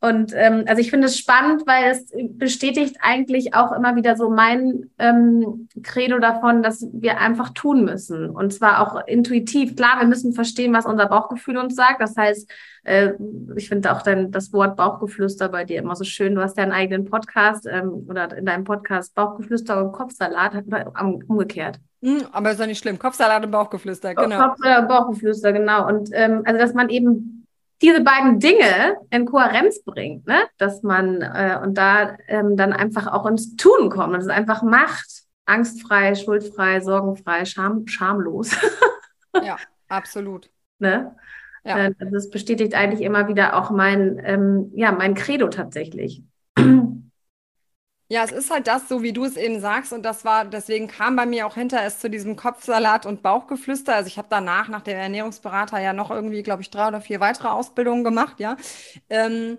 Und 0.00 0.32
ähm, 0.36 0.64
also 0.68 0.80
ich 0.80 0.90
finde 0.90 1.08
es 1.08 1.18
spannend, 1.18 1.66
weil 1.66 1.90
es 1.90 2.12
bestätigt 2.30 2.98
eigentlich 3.00 3.54
auch 3.54 3.72
immer 3.72 3.96
wieder 3.96 4.16
so 4.16 4.30
mein 4.30 4.90
ähm, 4.98 5.68
Credo 5.82 6.20
davon, 6.20 6.62
dass 6.62 6.86
wir 6.92 7.18
einfach 7.18 7.50
tun 7.50 7.84
müssen. 7.84 8.30
Und 8.30 8.54
zwar 8.54 8.80
auch 8.80 9.06
intuitiv. 9.08 9.74
Klar, 9.74 9.98
wir 9.98 10.06
müssen 10.06 10.34
verstehen, 10.34 10.72
was 10.72 10.86
unser 10.86 11.06
Bauchgefühl 11.06 11.56
uns 11.56 11.74
sagt. 11.74 12.00
Das 12.00 12.16
heißt, 12.16 12.48
äh, 12.84 13.12
ich 13.56 13.68
finde 13.68 13.92
auch 13.92 14.02
dein, 14.02 14.30
das 14.30 14.52
Wort 14.52 14.76
Bauchgeflüster 14.76 15.48
bei 15.48 15.64
dir 15.64 15.80
immer 15.80 15.96
so 15.96 16.04
schön. 16.04 16.36
Du 16.36 16.42
hast 16.42 16.56
ja 16.56 16.62
einen 16.62 16.72
eigenen 16.72 17.04
Podcast 17.04 17.66
ähm, 17.66 18.06
oder 18.08 18.36
in 18.36 18.46
deinem 18.46 18.62
Podcast 18.62 19.16
Bauchgeflüster 19.16 19.84
und 19.84 19.90
Kopfsalat 19.90 20.64
oder 20.64 20.92
umgekehrt. 21.26 21.80
Hm, 22.02 22.22
aber 22.30 22.52
ist 22.52 22.60
ja 22.60 22.66
nicht 22.66 22.78
schlimm. 22.78 23.00
Kopfsalat 23.00 23.44
und 23.44 23.50
Bauchgeflüster, 23.50 24.14
genau. 24.14 24.48
Kopfsalat 24.48 24.82
und 24.82 24.88
Bauchgeflüster, 24.88 25.52
genau. 25.52 25.88
Und 25.88 26.10
ähm, 26.12 26.42
also, 26.44 26.58
dass 26.58 26.72
man 26.72 26.88
eben 26.88 27.37
diese 27.80 28.02
beiden 28.02 28.40
Dinge 28.40 28.96
in 29.10 29.24
Kohärenz 29.24 29.82
bringt, 29.84 30.26
ne? 30.26 30.38
dass 30.56 30.82
man 30.82 31.22
äh, 31.22 31.58
und 31.62 31.74
da 31.78 32.16
ähm, 32.26 32.56
dann 32.56 32.72
einfach 32.72 33.06
auch 33.06 33.26
ins 33.26 33.56
Tun 33.56 33.90
kommt 33.90 34.14
und 34.14 34.20
es 34.20 34.28
einfach 34.28 34.62
macht, 34.62 35.22
angstfrei, 35.46 36.14
schuldfrei, 36.14 36.80
sorgenfrei, 36.80 37.44
scham 37.44 37.86
schamlos. 37.86 38.56
ja, 39.42 39.56
absolut. 39.88 40.50
Ne? 40.78 41.14
Ja. 41.64 41.78
Äh, 41.78 41.94
also 41.98 42.16
es 42.16 42.30
bestätigt 42.30 42.74
eigentlich 42.74 43.02
immer 43.02 43.28
wieder 43.28 43.56
auch 43.56 43.70
mein, 43.70 44.20
ähm, 44.24 44.72
ja, 44.74 44.92
mein 44.92 45.14
Credo 45.14 45.48
tatsächlich. 45.48 46.22
Ja, 48.10 48.24
es 48.24 48.32
ist 48.32 48.50
halt 48.50 48.66
das, 48.66 48.88
so 48.88 49.02
wie 49.02 49.12
du 49.12 49.24
es 49.26 49.36
eben 49.36 49.60
sagst. 49.60 49.92
Und 49.92 50.02
das 50.02 50.24
war, 50.24 50.46
deswegen 50.46 50.88
kam 50.88 51.14
bei 51.16 51.26
mir 51.26 51.46
auch 51.46 51.54
hinter 51.54 51.82
es 51.84 51.98
zu 51.98 52.08
diesem 52.08 52.36
Kopfsalat 52.36 53.04
und 53.04 53.22
Bauchgeflüster. 53.22 53.94
Also 53.94 54.06
ich 54.08 54.16
habe 54.16 54.28
danach, 54.30 54.68
nach 54.68 54.80
dem 54.80 54.96
Ernährungsberater, 54.96 55.78
ja 55.78 55.92
noch 55.92 56.10
irgendwie, 56.10 56.42
glaube 56.42 56.62
ich, 56.62 56.70
drei 56.70 56.88
oder 56.88 57.02
vier 57.02 57.20
weitere 57.20 57.48
Ausbildungen 57.48 58.04
gemacht, 58.04 58.40
ja. 58.40 58.56
Ähm, 59.10 59.58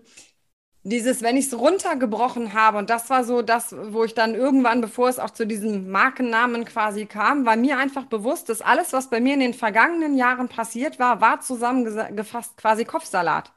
dieses, 0.84 1.22
wenn 1.24 1.38
ich 1.38 1.48
es 1.48 1.60
runtergebrochen 1.60 2.54
habe, 2.54 2.78
und 2.80 2.90
das 2.90 3.10
war 3.10 3.24
so 3.26 3.42
das, 3.44 3.76
wo 3.92 4.04
ich 4.06 4.16
dann 4.16 4.36
irgendwann, 4.36 4.82
bevor 4.82 5.10
es 5.10 5.20
auch 5.20 5.32
zu 5.32 5.48
diesem 5.48 5.90
Markennamen 5.92 6.66
quasi 6.66 7.06
kam, 7.08 7.46
war 7.46 7.58
mir 7.58 7.78
einfach 7.80 8.06
bewusst, 8.06 8.50
dass 8.50 8.62
alles, 8.62 8.94
was 8.94 9.10
bei 9.10 9.20
mir 9.22 9.36
in 9.36 9.42
den 9.42 9.54
vergangenen 9.56 10.18
Jahren 10.18 10.50
passiert 10.50 11.00
war, 11.00 11.22
war 11.22 11.42
zusammengefasst 11.42 12.58
quasi 12.58 12.86
Kopfsalat. 12.86 13.52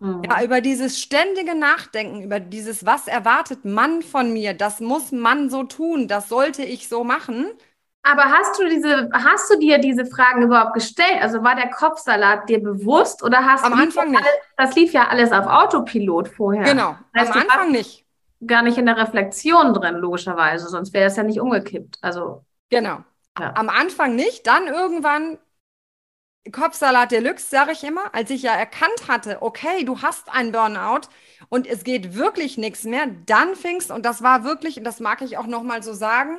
Mhm. 0.00 0.22
Ja, 0.24 0.42
über 0.42 0.60
dieses 0.60 1.00
ständige 1.00 1.54
Nachdenken, 1.54 2.22
über 2.22 2.40
dieses, 2.40 2.84
was 2.84 3.06
erwartet 3.06 3.64
man 3.64 4.02
von 4.02 4.32
mir, 4.32 4.54
das 4.54 4.80
muss 4.80 5.12
man 5.12 5.50
so 5.50 5.64
tun, 5.64 6.08
das 6.08 6.28
sollte 6.28 6.62
ich 6.62 6.88
so 6.88 7.04
machen. 7.04 7.46
Aber 8.02 8.24
hast 8.24 8.60
du 8.60 8.68
diese, 8.68 9.08
hast 9.14 9.50
du 9.50 9.58
dir 9.58 9.78
diese 9.78 10.04
Fragen 10.04 10.42
überhaupt 10.42 10.74
gestellt? 10.74 11.22
Also 11.22 11.42
war 11.42 11.54
der 11.56 11.70
Kopfsalat 11.70 12.48
dir 12.50 12.62
bewusst 12.62 13.22
oder 13.22 13.46
hast 13.46 13.64
Am 13.64 13.72
du 13.72 13.82
Anfang 13.82 14.10
nicht. 14.10 14.20
Alles, 14.20 14.34
das 14.58 14.74
lief 14.76 14.92
ja 14.92 15.08
alles 15.08 15.32
auf 15.32 15.46
Autopilot 15.46 16.28
vorher. 16.28 16.64
Genau, 16.64 16.96
heißt, 17.16 17.32
am 17.32 17.40
Anfang 17.40 17.72
nicht. 17.72 18.04
Gar 18.46 18.62
nicht 18.62 18.76
in 18.76 18.84
der 18.84 18.98
Reflexion 18.98 19.72
drin, 19.72 19.94
logischerweise, 19.94 20.68
sonst 20.68 20.92
wäre 20.92 21.06
es 21.06 21.16
ja 21.16 21.22
nicht 21.22 21.40
umgekippt. 21.40 21.96
Also. 22.02 22.44
Genau. 22.68 22.98
Ja. 23.38 23.54
Am 23.56 23.70
Anfang 23.70 24.14
nicht, 24.14 24.46
dann 24.46 24.66
irgendwann 24.66 25.38
Kopfsalat 26.52 27.10
Deluxe, 27.12 27.48
sage 27.48 27.72
ich 27.72 27.84
immer, 27.84 28.14
als 28.14 28.30
ich 28.30 28.42
ja 28.42 28.52
erkannt 28.54 29.08
hatte, 29.08 29.40
okay, 29.42 29.84
du 29.84 30.02
hast 30.02 30.30
einen 30.30 30.52
Burnout 30.52 31.08
und 31.48 31.66
es 31.66 31.84
geht 31.84 32.14
wirklich 32.14 32.58
nichts 32.58 32.84
mehr, 32.84 33.06
dann 33.26 33.56
fingst, 33.56 33.90
und 33.90 34.04
das 34.04 34.22
war 34.22 34.44
wirklich, 34.44 34.76
und 34.76 34.84
das 34.84 35.00
mag 35.00 35.22
ich 35.22 35.38
auch 35.38 35.46
nochmal 35.46 35.82
so 35.82 35.94
sagen, 35.94 36.38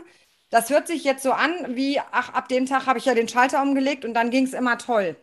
das 0.52 0.70
hört 0.70 0.88
sich 0.88 1.04
jetzt 1.04 1.24
so 1.24 1.32
an, 1.32 1.76
wie, 1.76 2.00
ach, 2.12 2.34
ab 2.34 2.48
dem 2.50 2.65
Tag 2.68 2.86
habe 2.86 3.00
ich 3.00 3.06
ja 3.06 3.15
den 3.15 3.28
Schalter 3.28 3.62
umgelegt 3.62 4.06
und 4.06 4.13
dann 4.13 4.30
ging 4.30 4.46
es 4.46 4.54
immer 4.54 4.78
toll. 4.78 5.15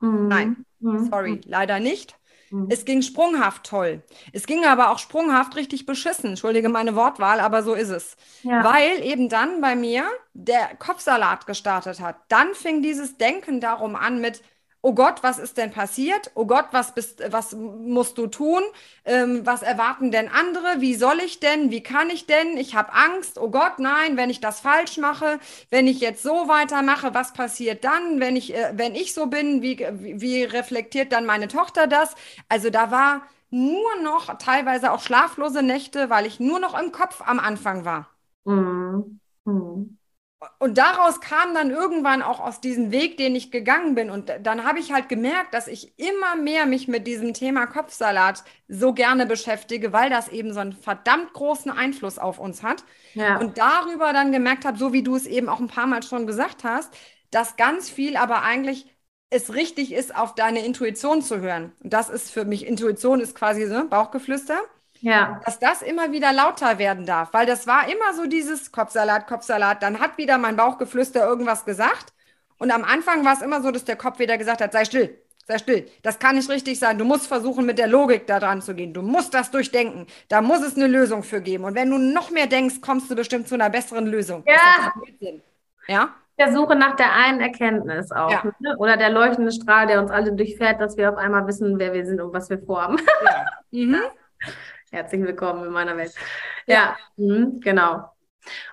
Mhm. 0.00 0.28
Nein, 0.28 0.64
mhm. 0.80 1.08
sorry, 1.10 1.40
leider 1.44 1.80
nicht. 1.80 2.16
Mhm. 2.52 2.68
Es 2.70 2.84
ging 2.84 3.02
sprunghaft 3.02 3.64
toll. 3.64 4.02
Es 4.32 4.46
ging 4.46 4.64
aber 4.64 4.90
auch 4.90 4.98
sprunghaft 4.98 5.56
richtig 5.56 5.86
beschissen. 5.86 6.30
Entschuldige 6.30 6.68
meine 6.68 6.94
Wortwahl, 6.94 7.40
aber 7.40 7.62
so 7.62 7.74
ist 7.74 7.88
es. 7.88 8.16
Ja. 8.42 8.62
Weil 8.62 9.02
eben 9.02 9.28
dann 9.28 9.60
bei 9.60 9.74
mir 9.74 10.04
der 10.34 10.76
Kopfsalat 10.78 11.46
gestartet 11.46 12.00
hat. 12.00 12.16
Dann 12.28 12.54
fing 12.54 12.82
dieses 12.82 13.16
Denken 13.16 13.60
darum 13.60 13.96
an 13.96 14.20
mit, 14.20 14.42
oh 14.82 14.94
Gott, 14.94 15.22
was 15.22 15.38
ist 15.38 15.56
denn 15.58 15.70
passiert? 15.70 16.30
Oh 16.34 16.44
Gott, 16.46 16.66
was 16.72 16.94
bist, 16.94 17.22
was 17.32 17.54
musst 17.54 18.18
du 18.18 18.26
tun? 18.26 18.62
Ähm, 19.04 19.46
was 19.46 19.62
erwarten 19.62 20.10
denn 20.10 20.28
andere? 20.28 20.80
Wie 20.80 20.94
soll 20.94 21.20
ich 21.20 21.40
denn? 21.40 21.70
Wie 21.70 21.82
kann 21.82 22.10
ich 22.10 22.26
denn? 22.26 22.56
Ich 22.56 22.74
habe 22.74 22.92
Angst. 22.92 23.38
Oh 23.38 23.50
Gott, 23.50 23.78
nein, 23.78 24.16
wenn 24.16 24.30
ich 24.30 24.40
das 24.40 24.60
falsch 24.60 24.98
mache, 24.98 25.38
wenn 25.70 25.86
ich 25.86 26.00
jetzt 26.00 26.22
so 26.22 26.48
weitermache, 26.48 27.14
was 27.14 27.32
passiert 27.32 27.84
dann? 27.84 28.20
Wenn 28.20 28.36
ich, 28.36 28.54
äh, 28.54 28.72
wenn 28.74 28.94
ich 28.94 29.14
so 29.14 29.26
bin, 29.26 29.62
wie, 29.62 29.78
wie 30.00 30.44
reflektiert 30.44 31.12
dann 31.12 31.26
meine 31.26 31.48
Tochter 31.48 31.86
das? 31.86 32.14
Also 32.48 32.70
da 32.70 32.90
war 32.90 33.22
nur 33.50 33.96
noch 34.02 34.36
teilweise 34.38 34.92
auch 34.92 35.00
schlaflose 35.00 35.62
Nächte, 35.62 36.10
weil 36.10 36.26
ich 36.26 36.40
nur 36.40 36.58
noch 36.58 36.78
im 36.80 36.90
Kopf 36.92 37.22
am 37.24 37.38
Anfang 37.38 37.84
war. 37.84 38.08
Mhm. 38.44 39.20
Mhm 39.44 39.98
und 40.58 40.78
daraus 40.78 41.20
kam 41.20 41.54
dann 41.54 41.70
irgendwann 41.70 42.22
auch 42.22 42.40
aus 42.40 42.60
diesem 42.60 42.90
Weg, 42.90 43.16
den 43.16 43.36
ich 43.36 43.50
gegangen 43.50 43.94
bin. 43.94 44.10
Und 44.10 44.32
dann 44.42 44.64
habe 44.64 44.80
ich 44.80 44.92
halt 44.92 45.08
gemerkt, 45.08 45.54
dass 45.54 45.68
ich 45.68 45.98
immer 45.98 46.36
mehr 46.36 46.66
mich 46.66 46.88
mit 46.88 47.06
diesem 47.06 47.34
Thema 47.34 47.66
Kopfsalat 47.66 48.42
so 48.68 48.92
gerne 48.92 49.26
beschäftige, 49.26 49.92
weil 49.92 50.10
das 50.10 50.28
eben 50.28 50.52
so 50.52 50.60
einen 50.60 50.72
verdammt 50.72 51.32
großen 51.32 51.70
Einfluss 51.70 52.18
auf 52.18 52.38
uns 52.38 52.62
hat. 52.62 52.84
Ja. 53.14 53.38
Und 53.38 53.58
darüber 53.58 54.12
dann 54.12 54.32
gemerkt 54.32 54.64
habe, 54.64 54.78
so 54.78 54.92
wie 54.92 55.02
du 55.02 55.14
es 55.16 55.26
eben 55.26 55.48
auch 55.48 55.60
ein 55.60 55.68
paar 55.68 55.86
Mal 55.86 56.02
schon 56.02 56.26
gesagt 56.26 56.64
hast, 56.64 56.92
dass 57.30 57.56
ganz 57.56 57.88
viel 57.90 58.16
aber 58.16 58.42
eigentlich 58.42 58.86
es 59.30 59.54
richtig 59.54 59.92
ist, 59.92 60.14
auf 60.14 60.34
deine 60.34 60.64
Intuition 60.64 61.22
zu 61.22 61.40
hören. 61.40 61.72
Und 61.82 61.92
das 61.92 62.10
ist 62.10 62.30
für 62.30 62.44
mich, 62.44 62.66
Intuition 62.66 63.20
ist 63.20 63.34
quasi 63.34 63.66
so 63.66 63.88
Bauchgeflüster. 63.88 64.60
Ja. 65.02 65.40
Dass 65.44 65.58
das 65.58 65.82
immer 65.82 66.12
wieder 66.12 66.32
lauter 66.32 66.78
werden 66.78 67.04
darf, 67.06 67.32
weil 67.32 67.44
das 67.44 67.66
war 67.66 67.88
immer 67.88 68.14
so 68.14 68.26
dieses 68.26 68.70
Kopfsalat, 68.70 69.26
Kopfsalat. 69.26 69.82
Dann 69.82 69.98
hat 69.98 70.16
wieder 70.16 70.38
mein 70.38 70.56
Bauchgeflüster 70.56 71.26
irgendwas 71.26 71.64
gesagt. 71.64 72.12
Und 72.58 72.70
am 72.70 72.84
Anfang 72.84 73.24
war 73.24 73.34
es 73.34 73.42
immer 73.42 73.60
so, 73.60 73.72
dass 73.72 73.84
der 73.84 73.96
Kopf 73.96 74.20
wieder 74.20 74.38
gesagt 74.38 74.60
hat, 74.60 74.72
sei 74.72 74.84
still, 74.84 75.18
sei 75.44 75.58
still. 75.58 75.88
Das 76.04 76.20
kann 76.20 76.36
nicht 76.36 76.48
richtig 76.48 76.78
sein. 76.78 76.98
Du 76.98 77.04
musst 77.04 77.26
versuchen, 77.26 77.66
mit 77.66 77.78
der 77.78 77.88
Logik 77.88 78.28
da 78.28 78.38
dran 78.38 78.62
zu 78.62 78.74
gehen. 78.74 78.94
Du 78.94 79.02
musst 79.02 79.34
das 79.34 79.50
durchdenken. 79.50 80.06
Da 80.28 80.40
muss 80.40 80.62
es 80.62 80.76
eine 80.76 80.86
Lösung 80.86 81.24
für 81.24 81.40
geben. 81.40 81.64
Und 81.64 81.74
wenn 81.74 81.90
du 81.90 81.98
noch 81.98 82.30
mehr 82.30 82.46
denkst, 82.46 82.76
kommst 82.80 83.10
du 83.10 83.16
bestimmt 83.16 83.48
zu 83.48 83.56
einer 83.56 83.70
besseren 83.70 84.06
Lösung. 84.06 84.44
Ja. 84.46 84.92
Ja 85.88 86.14
der 86.38 86.52
Suche 86.52 86.74
nach 86.74 86.96
der 86.96 87.12
einen 87.12 87.40
Erkenntnis 87.40 88.10
auch. 88.10 88.30
Ja. 88.30 88.42
Ne? 88.58 88.76
Oder 88.78 88.96
der 88.96 89.10
leuchtende 89.10 89.52
Strahl, 89.52 89.86
der 89.86 90.00
uns 90.00 90.10
alle 90.10 90.32
durchfährt, 90.32 90.80
dass 90.80 90.96
wir 90.96 91.10
auf 91.10 91.16
einmal 91.16 91.46
wissen, 91.46 91.78
wer 91.78 91.92
wir 91.92 92.04
sind 92.04 92.20
und 92.20 92.32
was 92.32 92.50
wir 92.50 92.58
vorhaben. 92.58 92.96
Ja. 93.70 93.86
Mhm. 93.86 93.96
Herzlich 94.92 95.22
willkommen 95.22 95.64
in 95.64 95.72
meiner 95.72 95.96
Welt. 95.96 96.12
Ja, 96.66 96.98
mhm, 97.16 97.60
genau. 97.60 98.10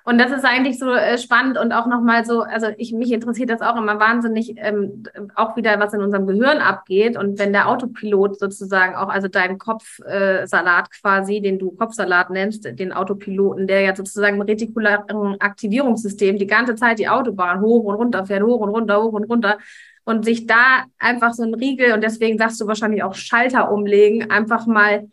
Und 0.03 0.17
das 0.17 0.33
ist 0.33 0.43
eigentlich 0.43 0.77
so 0.77 0.91
äh, 0.91 1.17
spannend 1.17 1.57
und 1.57 1.71
auch 1.71 1.87
nochmal 1.87 2.25
so, 2.25 2.41
also 2.41 2.67
ich, 2.77 2.91
mich 2.91 3.13
interessiert 3.13 3.49
das 3.49 3.61
auch 3.61 3.77
immer 3.77 4.01
wahnsinnig, 4.01 4.55
ähm, 4.57 5.03
auch 5.35 5.55
wieder, 5.55 5.79
was 5.79 5.93
in 5.93 6.01
unserem 6.01 6.27
Gehirn 6.27 6.57
abgeht. 6.57 7.15
Und 7.15 7.39
wenn 7.39 7.53
der 7.53 7.69
Autopilot 7.69 8.37
sozusagen 8.37 8.95
auch, 8.95 9.07
also 9.07 9.29
dein 9.29 9.57
Kopfsalat 9.59 10.87
äh, 10.87 10.99
quasi, 10.99 11.39
den 11.39 11.57
du 11.57 11.71
Kopfsalat 11.71 12.31
nennst, 12.31 12.65
den 12.65 12.91
Autopiloten, 12.91 13.65
der 13.65 13.79
ja 13.79 13.95
sozusagen 13.95 14.35
im 14.35 14.41
retikularen 14.41 15.39
Aktivierungssystem 15.39 16.37
die 16.37 16.47
ganze 16.47 16.75
Zeit 16.75 16.99
die 16.99 17.07
Autobahn 17.07 17.61
hoch 17.61 17.85
und 17.85 17.95
runter 17.95 18.25
fährt, 18.25 18.43
hoch 18.43 18.59
und 18.59 18.71
runter, 18.71 19.01
hoch 19.01 19.13
und 19.13 19.23
runter. 19.23 19.57
Und 20.03 20.25
sich 20.25 20.47
da 20.47 20.83
einfach 20.97 21.33
so 21.33 21.43
ein 21.43 21.53
Riegel, 21.53 21.93
und 21.93 22.03
deswegen 22.03 22.37
sagst 22.37 22.59
du 22.59 22.67
wahrscheinlich 22.67 23.03
auch 23.03 23.15
Schalter 23.15 23.71
umlegen, 23.71 24.29
einfach 24.29 24.67
mal 24.67 25.07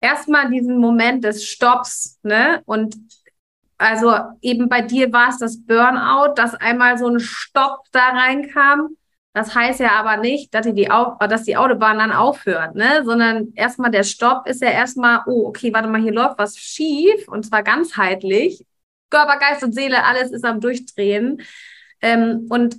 erstmal 0.00 0.50
diesen 0.50 0.78
Moment 0.78 1.24
des 1.24 1.46
Stopps, 1.46 2.18
ne? 2.22 2.62
Und 2.66 2.96
also 3.78 4.14
eben 4.42 4.68
bei 4.68 4.82
dir 4.82 5.10
war 5.12 5.30
es 5.30 5.38
das 5.38 5.64
Burnout, 5.64 6.34
dass 6.34 6.54
einmal 6.54 6.98
so 6.98 7.08
ein 7.08 7.18
Stopp 7.18 7.84
da 7.92 8.10
reinkam. 8.10 8.96
Das 9.32 9.54
heißt 9.54 9.80
ja 9.80 9.92
aber 9.92 10.16
nicht, 10.18 10.52
dass 10.52 10.66
die, 10.66 10.74
die, 10.74 10.88
dass 11.28 11.44
die 11.44 11.56
Autobahn 11.56 11.98
dann 11.98 12.12
aufhört, 12.12 12.74
ne? 12.74 13.04
sondern 13.04 13.52
erstmal 13.54 13.90
der 13.90 14.02
Stopp 14.02 14.46
ist 14.46 14.60
ja 14.60 14.70
erstmal, 14.70 15.22
oh, 15.26 15.46
okay, 15.46 15.72
warte 15.72 15.88
mal, 15.88 16.00
hier 16.00 16.12
läuft 16.12 16.38
was 16.38 16.58
schief 16.58 17.28
und 17.28 17.46
zwar 17.46 17.62
ganzheitlich. 17.62 18.66
Körper, 19.08 19.38
Geist 19.38 19.62
und 19.62 19.72
Seele, 19.72 20.04
alles 20.04 20.30
ist 20.30 20.44
am 20.44 20.60
Durchdrehen. 20.60 21.40
Ähm, 22.02 22.46
und 22.50 22.76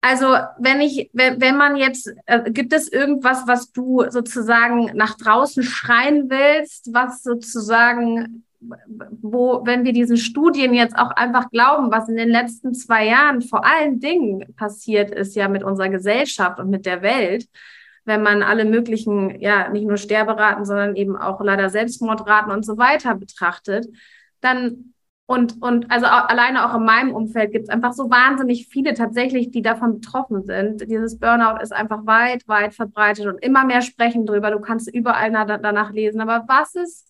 also 0.00 0.34
wenn 0.58 0.80
ich, 0.80 1.10
wenn, 1.12 1.40
wenn 1.40 1.56
man 1.56 1.76
jetzt, 1.76 2.12
äh, 2.26 2.50
gibt 2.50 2.72
es 2.72 2.90
irgendwas, 2.90 3.46
was 3.46 3.70
du 3.72 4.04
sozusagen 4.08 4.90
nach 4.94 5.16
draußen 5.16 5.62
schreien 5.62 6.30
willst, 6.30 6.92
was 6.94 7.22
sozusagen, 7.22 8.44
wo, 9.20 9.64
wenn 9.64 9.84
wir 9.84 9.92
diesen 9.92 10.16
Studien 10.16 10.72
jetzt 10.72 10.96
auch 10.96 11.10
einfach 11.10 11.50
glauben, 11.50 11.90
was 11.90 12.08
in 12.08 12.16
den 12.16 12.30
letzten 12.30 12.72
zwei 12.74 13.06
Jahren 13.06 13.42
vor 13.42 13.64
allen 13.64 14.00
Dingen 14.00 14.54
passiert 14.56 15.10
ist, 15.10 15.36
ja 15.36 15.48
mit 15.48 15.62
unserer 15.62 15.90
Gesellschaft 15.90 16.58
und 16.60 16.70
mit 16.70 16.86
der 16.86 17.02
Welt, 17.02 17.46
wenn 18.06 18.22
man 18.22 18.42
alle 18.42 18.64
möglichen, 18.64 19.38
ja, 19.40 19.68
nicht 19.68 19.86
nur 19.86 19.98
Sterberaten, 19.98 20.64
sondern 20.64 20.96
eben 20.96 21.16
auch 21.16 21.42
leider 21.42 21.68
Selbstmordraten 21.68 22.50
und 22.50 22.64
so 22.64 22.78
weiter 22.78 23.14
betrachtet, 23.14 23.86
dann 24.40 24.94
und, 25.30 25.62
und 25.62 25.88
also 25.92 26.06
alleine 26.06 26.68
auch 26.68 26.74
in 26.74 26.84
meinem 26.84 27.14
Umfeld 27.14 27.52
gibt 27.52 27.62
es 27.62 27.68
einfach 27.68 27.92
so 27.92 28.10
wahnsinnig 28.10 28.66
viele 28.66 28.94
tatsächlich, 28.94 29.52
die 29.52 29.62
davon 29.62 30.00
betroffen 30.00 30.42
sind. 30.42 30.90
Dieses 30.90 31.20
Burnout 31.20 31.62
ist 31.62 31.72
einfach 31.72 32.04
weit, 32.04 32.48
weit 32.48 32.74
verbreitet 32.74 33.26
und 33.26 33.38
immer 33.38 33.64
mehr 33.64 33.80
sprechen 33.80 34.26
drüber. 34.26 34.50
Du 34.50 34.58
kannst 34.58 34.92
überall 34.92 35.30
danach 35.30 35.92
lesen. 35.92 36.20
Aber 36.20 36.46
was 36.48 36.74
ist, 36.74 37.08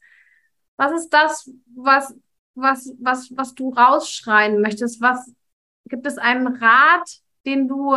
was 0.77 0.93
ist 0.93 1.09
das, 1.09 1.51
was, 1.75 2.15
was, 2.55 2.95
was, 3.01 3.35
was 3.35 3.55
du 3.55 3.71
rausschreien 3.71 4.61
möchtest? 4.61 5.01
Was 5.01 5.33
gibt 5.87 6.07
es 6.07 6.19
einen 6.19 6.47
Rat, 6.47 7.23
den 7.47 7.69
du 7.69 7.97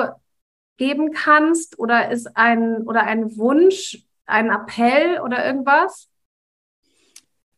geben 0.78 1.12
kannst? 1.12 1.78
Oder 1.80 2.12
ist 2.12 2.38
ein, 2.38 2.84
oder 2.84 3.04
ein 3.04 3.36
Wunsch, 3.36 4.06
ein 4.26 4.52
Appell 4.52 5.20
oder 5.20 5.46
irgendwas? 5.46 6.08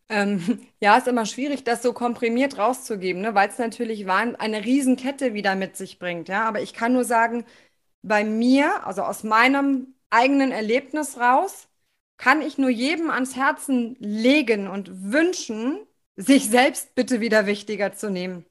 Ähm, 0.09 0.59
ja, 0.79 0.97
ist 0.97 1.07
immer 1.07 1.25
schwierig, 1.25 1.63
das 1.63 1.81
so 1.81 1.93
komprimiert 1.93 2.57
rauszugeben, 2.57 3.21
ne? 3.21 3.35
weil 3.35 3.49
es 3.49 3.57
natürlich 3.57 4.07
eine 4.07 4.65
Riesenkette 4.65 5.33
wieder 5.33 5.55
mit 5.55 5.77
sich 5.77 5.99
bringt. 5.99 6.29
Ja? 6.29 6.45
Aber 6.45 6.61
ich 6.61 6.73
kann 6.73 6.93
nur 6.93 7.05
sagen, 7.05 7.45
bei 8.01 8.23
mir, 8.23 8.85
also 8.85 9.03
aus 9.03 9.23
meinem 9.23 9.95
eigenen 10.09 10.51
Erlebnis 10.51 11.17
raus 11.19 11.67
kann 12.17 12.41
ich 12.41 12.57
nur 12.57 12.69
jedem 12.69 13.09
ans 13.09 13.35
Herzen 13.35 13.95
legen 13.99 14.67
und 14.67 15.11
wünschen, 15.11 15.79
sich 16.15 16.49
selbst 16.49 16.95
bitte 16.95 17.19
wieder 17.19 17.45
wichtiger 17.45 17.93
zu 17.93 18.09
nehmen. 18.09 18.45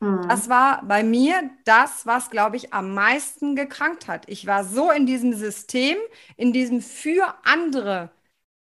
Mhm. 0.00 0.26
Das 0.28 0.48
war 0.48 0.84
bei 0.84 1.02
mir 1.04 1.50
das, 1.64 2.06
was, 2.06 2.30
glaube 2.30 2.56
ich, 2.56 2.72
am 2.72 2.94
meisten 2.94 3.56
gekrankt 3.56 4.08
hat. 4.08 4.28
Ich 4.28 4.46
war 4.46 4.64
so 4.64 4.90
in 4.90 5.06
diesem 5.06 5.34
System, 5.34 5.96
in 6.36 6.52
diesem 6.52 6.80
für 6.80 7.34
andere 7.44 8.10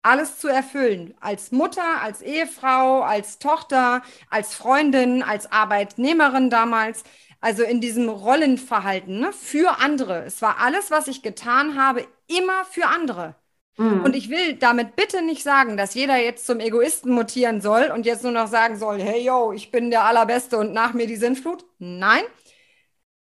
alles 0.05 0.39
zu 0.39 0.49
erfüllen. 0.49 1.15
Als 1.21 1.51
Mutter, 1.53 2.01
als 2.03 2.23
Ehefrau, 2.23 3.03
als 3.03 3.39
Tochter, 3.39 4.03
als 4.31 4.55
Freundin, 4.55 5.23
als 5.23 5.51
Arbeitnehmerin 5.51 6.51
damals. 6.51 7.05
Also 7.41 7.63
in 7.63 7.81
diesem 7.81 8.09
Rollenverhalten 8.09 9.21
ne, 9.21 9.33
für 9.33 9.81
andere. 9.81 10.25
Es 10.25 10.41
war 10.41 10.59
alles, 10.61 10.91
was 10.91 11.09
ich 11.09 11.23
getan 11.23 11.79
habe, 11.79 12.07
immer 12.27 12.65
für 12.71 12.87
andere. 12.87 13.37
Mhm. 13.77 14.03
Und 14.03 14.17
ich 14.17 14.31
will 14.31 14.55
damit 14.55 14.97
bitte 14.97 15.23
nicht 15.23 15.43
sagen, 15.43 15.77
dass 15.77 15.95
jeder 15.95 16.17
jetzt 16.17 16.47
zum 16.47 16.61
Egoisten 16.61 17.13
mutieren 17.13 17.61
soll 17.61 17.91
und 17.95 18.07
jetzt 18.07 18.23
nur 18.23 18.33
noch 18.33 18.47
sagen 18.47 18.79
soll, 18.79 19.01
hey 19.01 19.25
yo, 19.25 19.53
ich 19.53 19.71
bin 19.71 19.91
der 19.91 20.05
Allerbeste 20.05 20.57
und 20.57 20.73
nach 20.73 20.95
mir 20.95 21.07
die 21.07 21.17
Sinnflut. 21.17 21.65
Nein. 21.79 22.23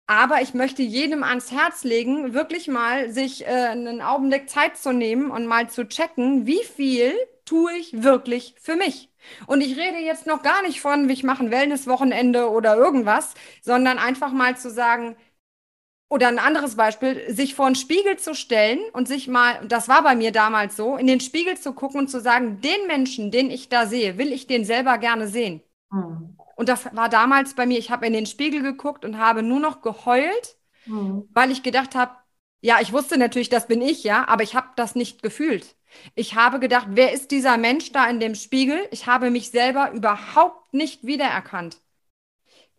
Aber 0.07 0.43
ich 0.43 0.53
möchte 0.53 0.83
jedem 0.83 1.23
ans 1.23 1.53
Herz 1.53 1.85
legen, 1.85 2.35
wirklich 2.35 2.69
mal 2.69 3.11
sich 3.11 3.47
äh, 3.47 3.49
einen 3.49 4.03
Augenblick 4.03 4.51
Zeit 4.51 4.77
zu 4.77 4.93
nehmen 4.93 5.31
und 5.31 5.47
mal 5.47 5.71
zu 5.71 5.89
checken, 5.89 6.47
wie 6.47 6.63
viel 6.65 7.15
tue 7.45 7.73
ich 7.79 8.03
wirklich 8.03 8.55
für 8.61 8.77
mich. 8.77 9.11
Und 9.47 9.61
ich 9.61 9.77
rede 9.77 9.99
jetzt 9.99 10.27
noch 10.27 10.43
gar 10.43 10.63
nicht 10.63 10.81
von, 10.81 11.09
ich 11.09 11.23
mache 11.23 11.45
ein 11.45 11.51
Wellnesswochenende 11.51 12.51
oder 12.51 12.77
irgendwas, 12.77 13.35
sondern 13.63 13.99
einfach 13.99 14.33
mal 14.33 14.57
zu 14.57 14.71
sagen, 14.71 15.17
oder 16.09 16.29
ein 16.29 16.39
anderes 16.39 16.77
Beispiel, 16.77 17.25
sich 17.33 17.55
vor 17.55 17.67
einen 17.67 17.75
Spiegel 17.75 18.19
zu 18.19 18.35
stellen 18.35 18.81
und 18.93 19.09
sich 19.09 19.29
mal, 19.29 19.67
das 19.67 19.89
war 19.89 20.03
bei 20.03 20.15
mir 20.15 20.31
damals 20.31 20.77
so, 20.77 20.97
in 20.97 21.07
den 21.07 21.21
Spiegel 21.21 21.57
zu 21.59 21.73
gucken 21.73 22.01
und 22.01 22.09
zu 22.09 22.21
sagen, 22.21 22.61
den 22.61 22.87
Menschen, 22.87 23.31
den 23.31 23.51
ich 23.51 23.71
da 23.71 23.87
sehe, 23.87 24.19
will 24.19 24.31
ich 24.31 24.47
den 24.47 24.67
selber 24.67 24.99
gerne 24.99 25.27
sehen. 25.27 25.63
Mhm. 25.91 26.37
Und 26.57 26.69
das 26.69 26.95
war 26.95 27.09
damals 27.09 27.55
bei 27.55 27.67
mir, 27.67 27.79
ich 27.79 27.91
habe 27.91 28.07
in 28.07 28.13
den 28.13 28.27
Spiegel 28.27 28.63
geguckt 28.63 29.05
und 29.05 29.19
habe 29.19 29.43
nur 29.43 29.61
noch 29.61 29.83
geheult, 29.83 30.57
mhm. 30.87 31.29
weil 31.33 31.51
ich 31.51 31.63
gedacht 31.63 31.95
habe, 31.95 32.17
ja, 32.61 32.81
ich 32.81 32.93
wusste 32.93 33.19
natürlich, 33.19 33.49
das 33.49 33.67
bin 33.67 33.83
ich, 33.83 34.05
ja, 34.05 34.29
aber 34.29 34.45
ich 34.45 34.55
habe 34.55 34.69
das 34.77 34.95
nicht 34.95 35.23
gefühlt. 35.23 35.77
Ich 36.15 36.37
habe 36.37 36.61
gedacht, 36.61 36.87
wer 36.91 37.13
ist 37.13 37.31
dieser 37.31 37.59
Mensch 37.59 37.93
da 37.93 38.09
in 38.09 38.21
dem 38.21 38.35
Spiegel? 38.35 38.87
Ich 38.91 39.07
habe 39.07 39.31
mich 39.31 39.51
selber 39.51 39.91
überhaupt 39.93 40.73
nicht 40.73 41.05
wiedererkannt. 41.05 41.82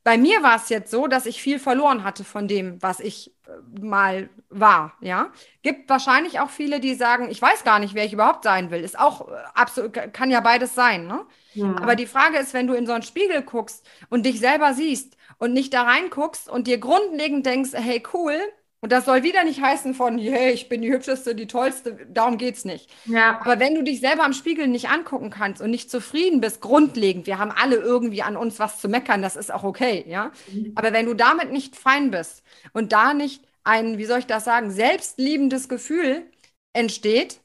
Bei 0.04 0.18
mir 0.18 0.44
war 0.44 0.58
es 0.58 0.70
jetzt 0.70 0.92
so, 0.92 1.08
dass 1.08 1.26
ich 1.26 1.42
viel 1.42 1.60
verloren 1.60 2.04
hatte 2.04 2.24
von 2.24 2.48
dem, 2.48 2.82
was 2.82 3.00
ich 3.00 3.34
äh, 3.48 3.80
mal 3.82 4.30
war, 4.50 4.94
ja. 5.00 5.32
Gibt 5.62 5.90
wahrscheinlich 5.90 6.40
auch 6.40 6.50
viele, 6.50 6.80
die 6.80 6.94
sagen, 6.96 7.30
ich 7.30 7.42
weiß 7.42 7.64
gar 7.64 7.80
nicht, 7.80 7.94
wer 7.96 8.06
ich 8.06 8.14
überhaupt 8.14 8.44
sein 8.44 8.70
will. 8.70 8.82
Ist 8.82 9.00
auch 9.00 9.30
äh, 9.30 9.34
absolut, 9.54 9.94
kann 10.14 10.30
ja 10.30 10.42
beides 10.42 10.76
sein, 10.76 11.08
ne? 11.08 11.26
Ja. 11.54 11.76
Aber 11.78 11.96
die 11.96 12.08
Frage 12.08 12.38
ist, 12.38 12.54
wenn 12.54 12.68
du 12.68 12.74
in 12.74 12.86
so 12.86 12.94
einen 12.94 13.04
Spiegel 13.04 13.44
guckst 13.44 13.86
und 14.10 14.26
dich 14.26 14.40
selber 14.40 14.74
siehst 14.74 15.16
und 15.38 15.54
nicht 15.54 15.74
da 15.74 15.84
reinguckst 15.84 16.50
und 16.50 16.68
dir 16.68 16.80
grundlegend 16.80 17.46
denkst, 17.46 17.72
hey, 17.74 18.04
cool, 18.14 18.38
und 18.84 18.92
das 18.92 19.06
soll 19.06 19.24
wieder 19.24 19.46
nicht 19.46 19.62
heißen 19.62 19.94
von, 19.94 20.18
hey, 20.18 20.52
ich 20.52 20.68
bin 20.68 20.82
die 20.82 20.92
hübscheste, 20.92 21.36
die 21.36 21.48
tollste, 21.48 22.06
darum 22.10 22.38
geht's 22.38 22.66
nicht. 22.66 22.90
Ja. 23.06 23.40
Aber 23.40 23.58
wenn 23.58 23.76
du 23.76 23.82
dich 23.82 24.02
selber 24.02 24.26
am 24.26 24.34
Spiegel 24.34 24.68
nicht 24.68 24.90
angucken 24.90 25.30
kannst 25.30 25.62
und 25.62 25.72
nicht 25.72 25.90
zufrieden 25.90 26.42
bist, 26.42 26.60
grundlegend, 26.60 27.26
wir 27.26 27.40
haben 27.40 27.52
alle 27.52 27.78
irgendwie 27.78 28.24
an 28.24 28.36
uns 28.36 28.60
was 28.60 28.80
zu 28.80 28.90
meckern, 28.90 29.22
das 29.22 29.38
ist 29.38 29.54
auch 29.54 29.64
okay, 29.64 30.04
ja. 30.06 30.34
Mhm. 30.52 30.74
Aber 30.76 30.92
wenn 30.92 31.06
du 31.06 31.14
damit 31.14 31.54
nicht 31.54 31.78
fein 31.78 32.12
bist 32.12 32.44
und 32.74 32.92
da 32.92 33.14
nicht 33.14 33.46
ein, 33.64 33.98
wie 33.98 34.04
soll 34.04 34.20
ich 34.20 34.28
das 34.28 34.44
sagen, 34.44 34.70
selbstliebendes 34.70 35.70
Gefühl 35.70 36.30
entsteht, 36.74 37.40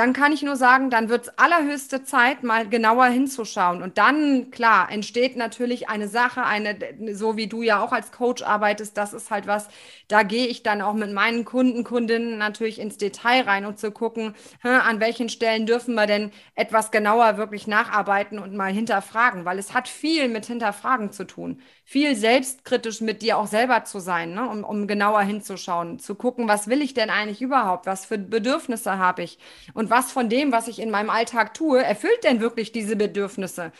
dann 0.00 0.14
kann 0.14 0.32
ich 0.32 0.42
nur 0.42 0.56
sagen, 0.56 0.88
dann 0.88 1.10
wird 1.10 1.24
es 1.24 1.38
allerhöchste 1.38 2.04
Zeit, 2.04 2.42
mal 2.42 2.66
genauer 2.66 3.04
hinzuschauen. 3.08 3.82
Und 3.82 3.98
dann, 3.98 4.50
klar, 4.50 4.90
entsteht 4.90 5.36
natürlich 5.36 5.90
eine 5.90 6.08
Sache, 6.08 6.42
eine, 6.42 6.74
so 7.12 7.36
wie 7.36 7.48
du 7.48 7.60
ja 7.60 7.82
auch 7.84 7.92
als 7.92 8.10
Coach 8.10 8.42
arbeitest, 8.42 8.96
das 8.96 9.12
ist 9.12 9.30
halt 9.30 9.46
was, 9.46 9.68
da 10.08 10.22
gehe 10.22 10.46
ich 10.46 10.62
dann 10.62 10.80
auch 10.80 10.94
mit 10.94 11.12
meinen 11.12 11.44
Kunden, 11.44 11.84
Kundinnen 11.84 12.38
natürlich 12.38 12.78
ins 12.78 12.96
Detail 12.96 13.42
rein, 13.42 13.66
um 13.66 13.76
zu 13.76 13.90
gucken, 13.92 14.34
an 14.62 15.00
welchen 15.00 15.28
Stellen 15.28 15.66
dürfen 15.66 15.94
wir 15.94 16.06
denn 16.06 16.30
etwas 16.54 16.90
genauer 16.92 17.36
wirklich 17.36 17.66
nacharbeiten 17.66 18.38
und 18.38 18.56
mal 18.56 18.72
hinterfragen, 18.72 19.44
weil 19.44 19.58
es 19.58 19.74
hat 19.74 19.86
viel 19.86 20.28
mit 20.28 20.46
Hinterfragen 20.46 21.12
zu 21.12 21.24
tun 21.26 21.60
viel 21.90 22.14
selbstkritisch 22.14 23.00
mit 23.00 23.20
dir 23.20 23.36
auch 23.36 23.48
selber 23.48 23.82
zu 23.82 23.98
sein, 23.98 24.32
ne? 24.32 24.48
um, 24.48 24.62
um 24.62 24.86
genauer 24.86 25.22
hinzuschauen, 25.22 25.98
zu 25.98 26.14
gucken, 26.14 26.46
was 26.46 26.68
will 26.68 26.82
ich 26.82 26.94
denn 26.94 27.10
eigentlich 27.10 27.42
überhaupt, 27.42 27.86
was 27.86 28.06
für 28.06 28.16
Bedürfnisse 28.16 28.98
habe 28.98 29.24
ich 29.24 29.40
und 29.74 29.89
was 29.90 30.12
von 30.12 30.28
dem, 30.28 30.52
was 30.52 30.68
ich 30.68 30.80
in 30.80 30.90
meinem 30.90 31.10
Alltag 31.10 31.54
tue, 31.54 31.82
erfüllt 31.82 32.24
denn 32.24 32.40
wirklich 32.40 32.72
diese 32.72 32.96
Bedürfnisse. 32.96 33.72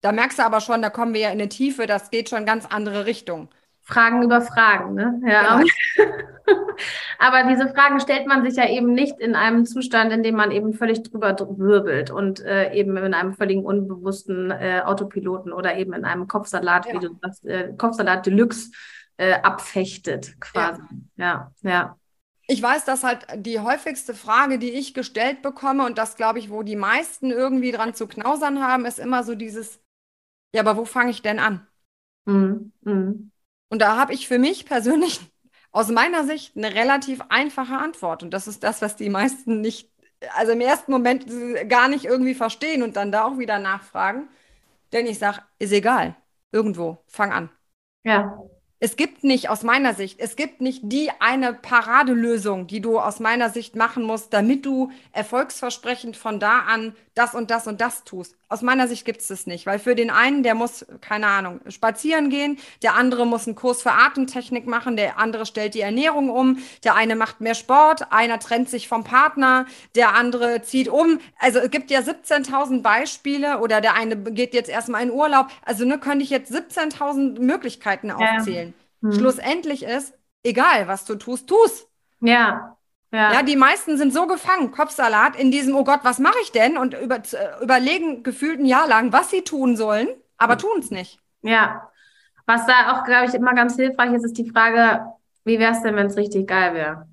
Da 0.00 0.12
merkst 0.12 0.38
du 0.38 0.44
aber 0.44 0.60
schon, 0.60 0.80
da 0.80 0.90
kommen 0.90 1.12
wir 1.12 1.20
ja 1.20 1.28
in 1.28 1.40
eine 1.40 1.48
Tiefe, 1.48 1.86
das 1.86 2.10
geht 2.10 2.28
schon 2.28 2.46
ganz 2.46 2.66
andere 2.66 3.06
Richtung. 3.06 3.48
Fragen 3.82 4.22
über 4.22 4.42
Fragen, 4.42 4.94
ne? 4.94 5.20
Ja. 5.26 5.56
Genau. 5.56 5.68
Aber 7.18 7.44
diese 7.48 7.68
Fragen 7.70 8.00
stellt 8.00 8.26
man 8.26 8.44
sich 8.44 8.56
ja 8.56 8.68
eben 8.68 8.92
nicht 8.92 9.18
in 9.18 9.34
einem 9.34 9.64
Zustand, 9.64 10.12
in 10.12 10.22
dem 10.22 10.36
man 10.36 10.50
eben 10.50 10.74
völlig 10.74 11.02
drüber 11.02 11.34
wirbelt 11.56 12.10
und 12.10 12.40
äh, 12.44 12.72
eben 12.74 12.96
in 12.98 13.14
einem 13.14 13.32
völligen 13.32 13.64
unbewussten 13.64 14.50
äh, 14.50 14.82
Autopiloten 14.84 15.52
oder 15.52 15.76
eben 15.76 15.94
in 15.94 16.04
einem 16.04 16.28
Kopfsalat, 16.28 16.86
ja. 16.86 16.94
wie 16.94 17.06
du 17.06 17.18
sagst, 17.22 17.46
äh, 17.46 17.72
Kopfsalat 17.78 18.26
Deluxe 18.26 18.70
äh, 19.16 19.34
abfechtet 19.34 20.38
quasi. 20.38 20.82
Ja. 21.16 21.50
ja, 21.62 21.70
ja. 21.70 21.97
Ich 22.50 22.62
weiß, 22.62 22.84
dass 22.86 23.04
halt 23.04 23.26
die 23.36 23.60
häufigste 23.60 24.14
Frage, 24.14 24.58
die 24.58 24.70
ich 24.70 24.94
gestellt 24.94 25.42
bekomme 25.42 25.84
und 25.84 25.98
das 25.98 26.16
glaube 26.16 26.38
ich, 26.38 26.50
wo 26.50 26.62
die 26.62 26.76
meisten 26.76 27.30
irgendwie 27.30 27.72
dran 27.72 27.94
zu 27.94 28.06
knausern 28.08 28.62
haben, 28.62 28.86
ist 28.86 28.98
immer 28.98 29.22
so 29.22 29.34
dieses, 29.34 29.80
ja, 30.54 30.62
aber 30.62 30.76
wo 30.76 30.84
fange 30.86 31.10
ich 31.10 31.22
denn 31.22 31.38
an? 31.40 31.66
Mhm. 32.26 32.72
Mhm. 32.82 33.32
Und 33.70 33.82
da 33.82 33.96
habe 33.98 34.14
ich 34.14 34.28
für 34.28 34.38
mich 34.38 34.66
persönlich 34.66 35.20
aus 35.72 35.88
meiner 35.90 36.24
Sicht 36.24 36.56
eine 36.56 36.74
relativ 36.74 37.22
einfache 37.30 37.76
Antwort. 37.78 38.22
Und 38.22 38.32
das 38.32 38.48
ist 38.48 38.64
das, 38.64 38.82
was 38.82 38.96
die 38.96 39.10
meisten 39.10 39.60
nicht, 39.60 39.90
also 40.36 40.52
im 40.52 40.60
ersten 40.62 40.92
Moment 40.92 41.26
gar 41.68 41.88
nicht 41.88 42.04
irgendwie 42.06 42.34
verstehen 42.34 42.82
und 42.82 42.96
dann 42.96 43.12
da 43.12 43.24
auch 43.26 43.38
wieder 43.38 43.58
nachfragen. 43.58 44.28
Denn 44.92 45.06
ich 45.06 45.18
sage, 45.18 45.42
ist 45.58 45.72
egal. 45.72 46.16
Irgendwo, 46.52 46.98
fang 47.08 47.32
an. 47.32 47.50
Ja. 48.04 48.47
Es 48.80 48.94
gibt 48.94 49.24
nicht, 49.24 49.48
aus 49.50 49.64
meiner 49.64 49.94
Sicht, 49.94 50.20
es 50.20 50.36
gibt 50.36 50.60
nicht 50.60 50.82
die 50.84 51.10
eine 51.18 51.52
Paradelösung, 51.52 52.68
die 52.68 52.80
du 52.80 53.00
aus 53.00 53.18
meiner 53.18 53.50
Sicht 53.50 53.74
machen 53.74 54.04
musst, 54.04 54.32
damit 54.32 54.64
du 54.64 54.92
erfolgsversprechend 55.12 56.16
von 56.16 56.38
da 56.38 56.60
an 56.60 56.94
das 57.18 57.34
und 57.34 57.50
das 57.50 57.66
und 57.66 57.80
das 57.80 58.04
tust. 58.04 58.36
Aus 58.48 58.62
meiner 58.62 58.86
Sicht 58.86 59.04
gibt 59.04 59.20
es 59.20 59.26
das 59.26 59.46
nicht, 59.46 59.66
weil 59.66 59.80
für 59.80 59.96
den 59.96 60.10
einen, 60.10 60.44
der 60.44 60.54
muss, 60.54 60.86
keine 61.00 61.26
Ahnung, 61.26 61.60
spazieren 61.68 62.30
gehen, 62.30 62.58
der 62.82 62.94
andere 62.94 63.26
muss 63.26 63.46
einen 63.46 63.56
Kurs 63.56 63.82
für 63.82 63.90
Atemtechnik 63.90 64.66
machen, 64.66 64.96
der 64.96 65.18
andere 65.18 65.44
stellt 65.44 65.74
die 65.74 65.80
Ernährung 65.80 66.30
um, 66.30 66.58
der 66.84 66.94
eine 66.94 67.16
macht 67.16 67.40
mehr 67.40 67.56
Sport, 67.56 68.12
einer 68.12 68.38
trennt 68.38 68.70
sich 68.70 68.86
vom 68.86 69.02
Partner, 69.02 69.66
der 69.96 70.14
andere 70.14 70.62
zieht 70.62 70.88
um. 70.88 71.18
Also 71.40 71.58
es 71.58 71.70
gibt 71.70 71.90
ja 71.90 72.00
17.000 72.00 72.82
Beispiele 72.82 73.58
oder 73.58 73.80
der 73.80 73.94
eine 73.94 74.16
geht 74.16 74.54
jetzt 74.54 74.70
erstmal 74.70 75.02
in 75.02 75.10
Urlaub. 75.10 75.48
Also 75.64 75.84
ne, 75.84 75.98
könnte 75.98 76.22
ich 76.22 76.30
jetzt 76.30 76.52
17.000 76.52 77.40
Möglichkeiten 77.40 78.12
aufzählen. 78.12 78.74
Ja. 79.02 79.08
Hm. 79.08 79.18
Schlussendlich 79.18 79.82
ist, 79.82 80.14
egal 80.44 80.86
was 80.86 81.04
du 81.04 81.16
tust, 81.16 81.48
tu's. 81.48 81.88
Ja, 82.20 82.77
ja. 83.10 83.32
ja, 83.32 83.42
die 83.42 83.56
meisten 83.56 83.96
sind 83.96 84.12
so 84.12 84.26
gefangen, 84.26 84.70
Kopfsalat, 84.70 85.36
in 85.36 85.50
diesem, 85.50 85.74
oh 85.74 85.84
Gott, 85.84 86.00
was 86.02 86.18
mache 86.18 86.38
ich 86.42 86.52
denn? 86.52 86.76
Und 86.76 86.94
über, 86.94 87.16
äh, 87.16 87.62
überlegen 87.62 88.22
gefühlt 88.22 88.60
ein 88.60 88.66
Jahr 88.66 88.86
lang, 88.86 89.12
was 89.12 89.30
sie 89.30 89.42
tun 89.42 89.76
sollen, 89.76 90.08
aber 90.36 90.58
tun 90.58 90.78
es 90.78 90.90
nicht. 90.90 91.18
Ja. 91.42 91.90
Was 92.46 92.66
da 92.66 92.92
auch, 92.92 93.04
glaube 93.04 93.26
ich, 93.26 93.34
immer 93.34 93.54
ganz 93.54 93.76
hilfreich 93.76 94.12
ist, 94.12 94.24
ist 94.24 94.38
die 94.38 94.50
Frage, 94.50 95.06
wie 95.44 95.58
wäre 95.58 95.72
es 95.72 95.82
denn, 95.82 95.96
wenn 95.96 96.06
es 96.06 96.16
richtig 96.16 96.46
geil 96.46 96.74
wäre? 96.74 97.08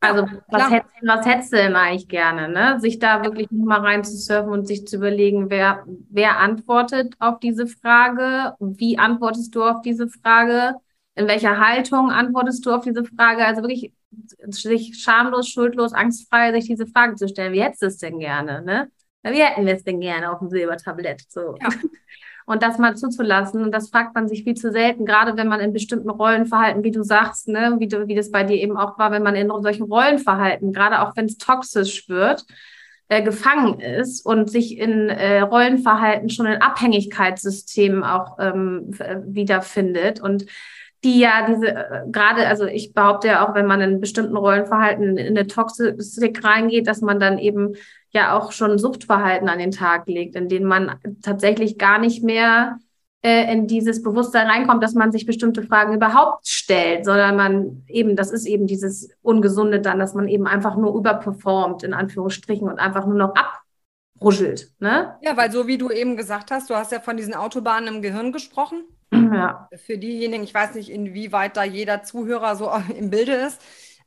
Also, 0.00 0.26
was, 0.48 0.70
hätt, 0.70 0.84
was 1.02 1.26
hättest 1.26 1.52
du 1.52 1.56
denn 1.56 1.76
eigentlich 1.76 2.08
gerne? 2.08 2.48
Ne? 2.48 2.78
Sich 2.78 2.98
da 2.98 3.24
wirklich 3.24 3.50
nochmal 3.50 3.80
reinzusurfen 3.80 4.52
und 4.52 4.66
sich 4.66 4.86
zu 4.86 4.96
überlegen, 4.96 5.48
wer, 5.48 5.84
wer 6.10 6.38
antwortet 6.38 7.14
auf 7.20 7.40
diese 7.40 7.66
Frage? 7.66 8.54
Wie 8.58 8.98
antwortest 8.98 9.54
du 9.54 9.64
auf 9.64 9.80
diese 9.80 10.08
Frage? 10.08 10.74
In 11.16 11.28
welcher 11.28 11.58
Haltung 11.58 12.10
antwortest 12.10 12.66
du 12.66 12.72
auf 12.72 12.84
diese 12.84 13.04
Frage? 13.04 13.44
Also 13.44 13.62
wirklich 13.62 13.92
sich 14.46 14.98
schamlos, 14.98 15.48
schuldlos, 15.48 15.92
angstfrei 15.92 16.52
sich 16.52 16.66
diese 16.66 16.86
Frage 16.86 17.14
zu 17.14 17.28
stellen, 17.28 17.52
wie 17.52 17.62
hättest 17.62 17.82
du 17.82 17.86
es 17.86 17.98
denn 17.98 18.18
gerne? 18.18 18.62
Ne? 18.62 18.90
Wie 19.22 19.42
hätten 19.42 19.66
wir 19.66 19.74
es 19.74 19.84
denn 19.84 20.00
gerne 20.00 20.30
auf 20.30 20.40
dem 20.40 20.50
Silbertablett? 20.50 21.22
So. 21.28 21.56
Ja. 21.60 21.68
Und 22.46 22.62
das 22.62 22.78
mal 22.78 22.94
zuzulassen. 22.94 23.62
Und 23.62 23.72
das 23.72 23.88
fragt 23.88 24.14
man 24.14 24.28
sich 24.28 24.44
viel 24.44 24.54
zu 24.54 24.70
selten, 24.70 25.06
gerade 25.06 25.36
wenn 25.36 25.48
man 25.48 25.60
in 25.60 25.72
bestimmten 25.72 26.10
Rollenverhalten, 26.10 26.84
wie 26.84 26.90
du 26.90 27.02
sagst, 27.02 27.48
ne, 27.48 27.76
wie, 27.78 27.88
du, 27.88 28.06
wie 28.06 28.14
das 28.14 28.30
bei 28.30 28.44
dir 28.44 28.56
eben 28.56 28.76
auch 28.76 28.98
war, 28.98 29.12
wenn 29.12 29.22
man 29.22 29.34
in 29.34 29.48
solchen 29.48 29.84
Rollenverhalten, 29.84 30.72
gerade 30.72 31.00
auch 31.00 31.16
wenn 31.16 31.24
es 31.24 31.38
toxisch 31.38 32.06
wird, 32.08 32.44
äh, 33.08 33.22
gefangen 33.22 33.80
ist 33.80 34.26
und 34.26 34.50
sich 34.50 34.76
in 34.78 35.08
äh, 35.08 35.40
Rollenverhalten 35.40 36.28
schon 36.28 36.46
in 36.46 36.60
Abhängigkeitssystemen 36.60 38.04
auch 38.04 38.38
ähm, 38.38 38.90
wiederfindet. 39.26 40.20
Und 40.20 40.44
die 41.04 41.20
ja 41.20 41.46
diese, 41.46 41.68
äh, 41.68 42.02
gerade, 42.10 42.48
also 42.48 42.64
ich 42.64 42.94
behaupte 42.94 43.28
ja 43.28 43.46
auch, 43.46 43.54
wenn 43.54 43.66
man 43.66 43.80
in 43.80 44.00
bestimmten 44.00 44.36
Rollenverhalten 44.36 45.16
in 45.16 45.36
eine 45.38 45.46
Toxik 45.46 46.42
reingeht, 46.42 46.86
dass 46.86 47.02
man 47.02 47.20
dann 47.20 47.38
eben 47.38 47.74
ja 48.10 48.36
auch 48.36 48.52
schon 48.52 48.78
Suchtverhalten 48.78 49.48
an 49.48 49.58
den 49.58 49.70
Tag 49.70 50.08
legt, 50.08 50.34
in 50.34 50.48
denen 50.48 50.66
man 50.66 50.98
tatsächlich 51.22 51.78
gar 51.78 51.98
nicht 51.98 52.24
mehr 52.24 52.78
äh, 53.22 53.52
in 53.52 53.66
dieses 53.66 54.02
Bewusstsein 54.02 54.46
reinkommt, 54.46 54.82
dass 54.82 54.94
man 54.94 55.12
sich 55.12 55.26
bestimmte 55.26 55.62
Fragen 55.62 55.94
überhaupt 55.94 56.46
stellt, 56.46 57.04
sondern 57.04 57.36
man 57.36 57.82
eben, 57.88 58.16
das 58.16 58.30
ist 58.30 58.46
eben 58.46 58.66
dieses 58.66 59.10
Ungesunde 59.22 59.80
dann, 59.80 59.98
dass 59.98 60.14
man 60.14 60.28
eben 60.28 60.46
einfach 60.46 60.76
nur 60.76 60.94
überperformt, 60.94 61.82
in 61.82 61.94
Anführungsstrichen, 61.94 62.68
und 62.68 62.78
einfach 62.78 63.06
nur 63.06 63.16
noch 63.16 63.34
abruschelt. 64.14 64.72
Ne? 64.78 65.16
Ja, 65.22 65.36
weil 65.36 65.50
so 65.50 65.66
wie 65.66 65.78
du 65.78 65.90
eben 65.90 66.16
gesagt 66.16 66.50
hast, 66.50 66.70
du 66.70 66.74
hast 66.74 66.92
ja 66.92 67.00
von 67.00 67.16
diesen 67.16 67.34
Autobahnen 67.34 67.96
im 67.96 68.02
Gehirn 68.02 68.32
gesprochen. 68.32 68.84
Ja. 69.14 69.68
Für 69.86 69.98
diejenigen, 69.98 70.44
ich 70.44 70.54
weiß 70.54 70.74
nicht, 70.74 70.90
inwieweit 70.90 71.56
da 71.56 71.64
jeder 71.64 72.02
Zuhörer 72.02 72.56
so 72.56 72.70
im 72.98 73.10
Bilde 73.10 73.32
ist. 73.32 73.60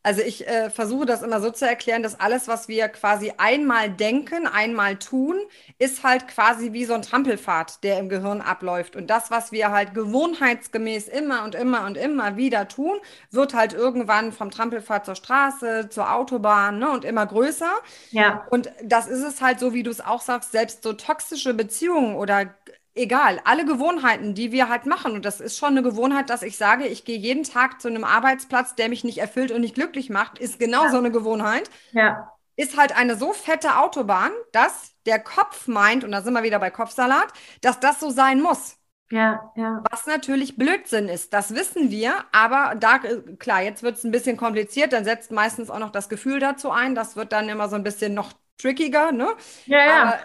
Also 0.08 0.22
ich 0.22 0.48
äh, 0.48 0.70
versuche 0.70 1.06
das 1.06 1.22
immer 1.22 1.42
so 1.42 1.52
zu 1.52 1.68
erklären, 1.68 2.02
dass 2.02 2.18
alles, 2.18 2.48
was 2.48 2.70
wir 2.70 2.88
quasi 2.88 3.34
einmal 3.36 3.90
denken, 3.90 4.48
einmal 4.48 4.96
tun, 4.96 5.36
ist 5.80 6.02
halt 6.04 6.30
quasi 6.30 6.72
wie 6.72 6.86
so 6.86 6.94
ein 6.94 7.02
Trampelpfad, 7.02 7.84
der 7.84 8.00
im 8.00 8.08
Gehirn 8.08 8.40
abläuft. 8.40 8.96
Und 8.96 9.10
das, 9.10 9.32
was 9.32 9.52
wir 9.52 9.72
halt 9.72 9.94
gewohnheitsgemäß 9.94 11.10
immer 11.10 11.44
und 11.44 11.56
immer 11.56 11.86
und 11.86 11.98
immer 11.98 12.38
wieder 12.38 12.70
tun, 12.70 12.96
wird 13.32 13.54
halt 13.54 13.74
irgendwann 13.74 14.32
vom 14.32 14.50
Trampelpfad 14.50 15.06
zur 15.06 15.16
Straße, 15.16 15.90
zur 15.90 16.14
Autobahn 16.14 16.80
ne, 16.80 16.90
und 16.90 17.04
immer 17.04 17.26
größer. 17.26 17.74
Ja. 18.12 18.48
Und 18.50 18.72
das 18.86 19.08
ist 19.08 19.24
es 19.24 19.42
halt 19.42 19.60
so, 19.60 19.74
wie 19.74 19.84
du 19.84 19.92
es 19.92 20.00
auch 20.00 20.22
sagst, 20.22 20.54
selbst 20.54 20.84
so 20.84 20.94
toxische 20.94 21.54
Beziehungen 21.54 22.16
oder 22.16 22.56
egal, 22.98 23.40
alle 23.46 23.66
Gewohnheiten, 23.66 24.34
die 24.34 24.52
wir 24.52 24.70
halt 24.70 24.86
machen, 24.86 25.14
und 25.14 25.26
das 25.26 25.40
ist 25.40 25.58
schon 25.58 25.70
eine 25.70 25.84
Gewohnheit, 25.84 26.30
dass 26.30 26.42
ich 26.42 26.58
sage, 26.58 26.86
ich 26.86 27.06
gehe 27.06 27.18
jeden 27.18 27.44
Tag 27.44 27.82
zu 27.82 27.88
einem 27.88 28.04
Arbeitsplatz, 28.04 28.76
der 28.76 28.90
mich 28.90 29.04
nicht 29.04 29.20
erfüllt 29.20 29.52
und 29.52 29.62
nicht 29.62 29.76
glücklich 29.76 30.10
macht, 30.10 30.40
ist 30.40 30.60
genau 30.60 30.86
ja. 30.86 30.92
so 30.92 30.98
eine 30.98 31.12
Gewohnheit. 31.12 31.70
Ja. 31.92 32.34
Ist 32.56 32.78
halt 32.78 32.98
eine 32.98 33.16
so 33.16 33.34
fette 33.34 33.78
Autobahn, 33.78 34.32
dass 34.52 34.94
der 35.06 35.20
Kopf 35.20 35.68
meint, 35.68 36.04
und 36.04 36.12
da 36.12 36.22
sind 36.22 36.34
wir 36.34 36.44
wieder 36.44 36.60
bei 36.60 36.72
Kopfsalat, 36.72 37.28
dass 37.62 37.80
das 37.80 38.00
so 38.00 38.10
sein 38.10 38.42
muss. 38.42 38.78
Ja, 39.10 39.52
ja. 39.56 39.84
Was 39.90 40.06
natürlich 40.06 40.58
Blödsinn 40.58 41.08
ist, 41.08 41.34
das 41.34 41.56
wissen 41.56 41.92
wir, 41.92 42.26
aber 42.34 42.76
da, 42.76 43.00
klar, 43.40 43.62
jetzt 43.62 43.82
wird 43.82 43.96
es 43.96 44.04
ein 44.04 44.12
bisschen 44.12 44.36
kompliziert, 44.36 44.92
dann 44.92 45.06
setzt 45.06 45.32
meistens 45.32 45.70
auch 45.70 45.80
noch 45.80 45.92
das 45.92 46.10
Gefühl 46.10 46.40
dazu 46.40 46.72
ein, 46.72 46.94
das 46.94 47.16
wird 47.16 47.32
dann 47.32 47.48
immer 47.48 47.70
so 47.70 47.78
ein 47.78 47.84
bisschen 47.84 48.14
noch 48.14 48.34
trickiger, 48.58 49.12
ne? 49.14 49.30
Ja, 49.66 49.86
ja. 49.86 50.02
Aber 50.02 50.20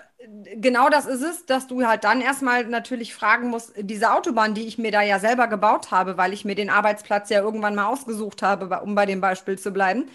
genau 0.57 0.89
das 0.89 1.07
ist 1.07 1.23
es, 1.23 1.47
dass 1.47 1.67
du 1.67 1.87
halt 1.87 2.05
dann 2.05 2.21
erstmal 2.21 2.65
natürlich 2.67 3.15
fragen 3.15 3.49
musst, 3.51 3.73
diese 3.77 4.13
Autobahn, 4.13 4.55
die 4.55 4.67
ich 4.67 4.79
mir 4.79 4.91
da 4.93 5.03
ja 5.03 5.19
selber 5.19 5.49
gebaut 5.49 5.91
habe, 5.91 6.17
weil 6.17 6.33
ich 6.33 6.45
mir 6.45 6.55
den 6.55 6.71
Arbeitsplatz 6.71 7.31
ja 7.31 7.41
irgendwann 7.41 7.75
mal 7.75 7.87
ausgesucht 7.87 8.43
habe, 8.43 8.81
um 8.83 8.95
bei 8.95 9.07
dem 9.07 9.21
Beispiel 9.21 9.59
zu 9.59 9.73
bleiben, 9.73 10.09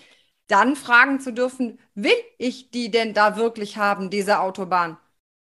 dann 0.47 0.75
fragen 0.75 1.19
zu 1.19 1.33
dürfen, 1.33 1.79
will 1.95 2.13
ich 2.37 2.71
die 2.71 2.89
denn 2.91 3.13
da 3.13 3.35
wirklich 3.37 3.77
haben, 3.77 4.09
diese 4.09 4.39
Autobahn? 4.39 4.97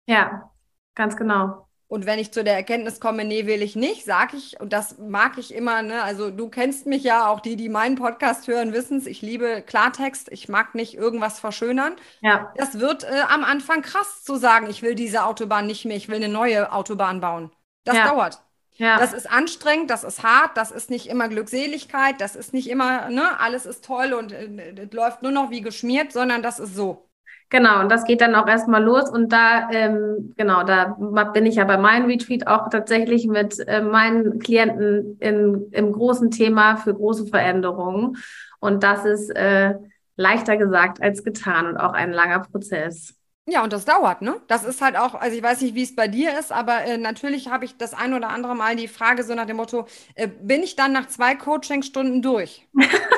Ja, 0.07 0.51
ganz 0.95 1.15
genau. 1.17 1.66
Und 1.89 2.05
wenn 2.05 2.19
ich 2.19 2.33
zu 2.33 2.43
der 2.43 2.55
Erkenntnis 2.55 2.99
komme, 2.99 3.23
nee, 3.23 3.45
will 3.45 3.61
ich 3.61 3.77
nicht, 3.77 4.03
sage 4.03 4.35
ich, 4.35 4.59
und 4.59 4.73
das 4.73 4.97
mag 4.97 5.37
ich 5.37 5.53
immer, 5.53 5.81
ne? 5.81 6.03
also 6.03 6.31
du 6.31 6.49
kennst 6.49 6.85
mich 6.85 7.03
ja, 7.03 7.29
auch 7.29 7.39
die, 7.39 7.55
die 7.55 7.69
meinen 7.69 7.95
Podcast 7.95 8.47
hören, 8.47 8.73
wissen 8.73 8.97
es, 8.97 9.05
ich 9.05 9.21
liebe 9.21 9.63
Klartext, 9.65 10.29
ich 10.29 10.49
mag 10.49 10.75
nicht 10.75 10.95
irgendwas 10.95 11.39
verschönern. 11.39 11.95
Ja. 12.19 12.51
Das 12.57 12.79
wird 12.79 13.05
äh, 13.05 13.21
am 13.29 13.45
Anfang 13.45 13.81
krass 13.83 14.23
zu 14.25 14.35
sagen, 14.35 14.69
ich 14.69 14.81
will 14.81 14.95
diese 14.95 15.23
Autobahn 15.23 15.65
nicht 15.65 15.85
mehr, 15.85 15.95
ich 15.95 16.09
will 16.09 16.17
eine 16.17 16.27
neue 16.27 16.73
Autobahn 16.73 17.21
bauen. 17.21 17.51
Das 17.85 17.95
ja. 17.95 18.09
dauert. 18.09 18.41
Ja. 18.73 18.99
Das 18.99 19.13
ist 19.13 19.31
anstrengend, 19.31 19.89
das 19.89 20.03
ist 20.03 20.23
hart, 20.23 20.57
das 20.57 20.71
ist 20.71 20.89
nicht 20.89 21.07
immer 21.07 21.29
Glückseligkeit, 21.29 22.19
das 22.19 22.35
ist 22.35 22.53
nicht 22.53 22.69
immer, 22.69 23.09
ne, 23.09 23.39
alles 23.39 23.65
ist 23.65 23.83
toll 23.85 24.13
und 24.13 24.33
äh, 24.33 24.87
läuft 24.91 25.23
nur 25.23 25.31
noch 25.31 25.49
wie 25.51 25.61
geschmiert, 25.61 26.11
sondern 26.11 26.43
das 26.43 26.59
ist 26.59 26.75
so. 26.75 27.06
Genau, 27.49 27.79
und 27.79 27.89
das 27.89 28.03
geht 28.03 28.19
dann 28.19 28.35
auch 28.35 28.47
erstmal 28.47 28.83
los. 28.83 29.09
Und 29.09 29.31
da, 29.31 29.69
ähm, 29.71 30.33
genau, 30.35 30.63
da 30.63 30.97
bin 31.33 31.45
ich 31.45 31.55
ja 31.55 31.63
bei 31.63 31.77
meinem 31.77 32.07
Retreat 32.07 32.45
auch 32.45 32.69
tatsächlich 32.69 33.25
mit 33.27 33.59
äh, 33.67 33.81
meinen 33.81 34.39
Klienten 34.39 35.17
in, 35.19 35.69
im 35.71 35.91
großen 35.93 36.29
Thema 36.29 36.75
für 36.75 36.93
große 36.93 37.27
Veränderungen. 37.27 38.17
Und 38.59 38.83
das 38.83 39.05
ist 39.05 39.29
äh, 39.29 39.75
leichter 40.17 40.57
gesagt 40.57 41.01
als 41.01 41.23
getan 41.23 41.67
und 41.67 41.77
auch 41.77 41.93
ein 41.93 42.11
langer 42.11 42.39
Prozess. 42.39 43.13
Ja, 43.49 43.63
und 43.63 43.71
das 43.71 43.85
dauert, 43.85 44.21
ne? 44.21 44.41
Das 44.49 44.65
ist 44.65 44.81
halt 44.81 44.97
auch, 44.97 45.15
also 45.15 45.37
ich 45.37 45.41
weiß 45.41 45.61
nicht, 45.61 45.73
wie 45.73 45.83
es 45.83 45.95
bei 45.95 46.09
dir 46.09 46.37
ist, 46.37 46.51
aber 46.51 46.83
äh, 46.83 46.97
natürlich 46.97 47.49
habe 47.49 47.63
ich 47.63 47.77
das 47.77 47.93
ein 47.93 48.13
oder 48.13 48.27
andere 48.27 48.55
Mal 48.55 48.75
die 48.75 48.89
Frage 48.89 49.23
so 49.23 49.33
nach 49.35 49.45
dem 49.45 49.55
Motto, 49.55 49.87
äh, 50.15 50.27
bin 50.27 50.63
ich 50.63 50.75
dann 50.75 50.91
nach 50.91 51.07
zwei 51.07 51.33
Coachingstunden 51.33 52.21
durch? 52.21 52.67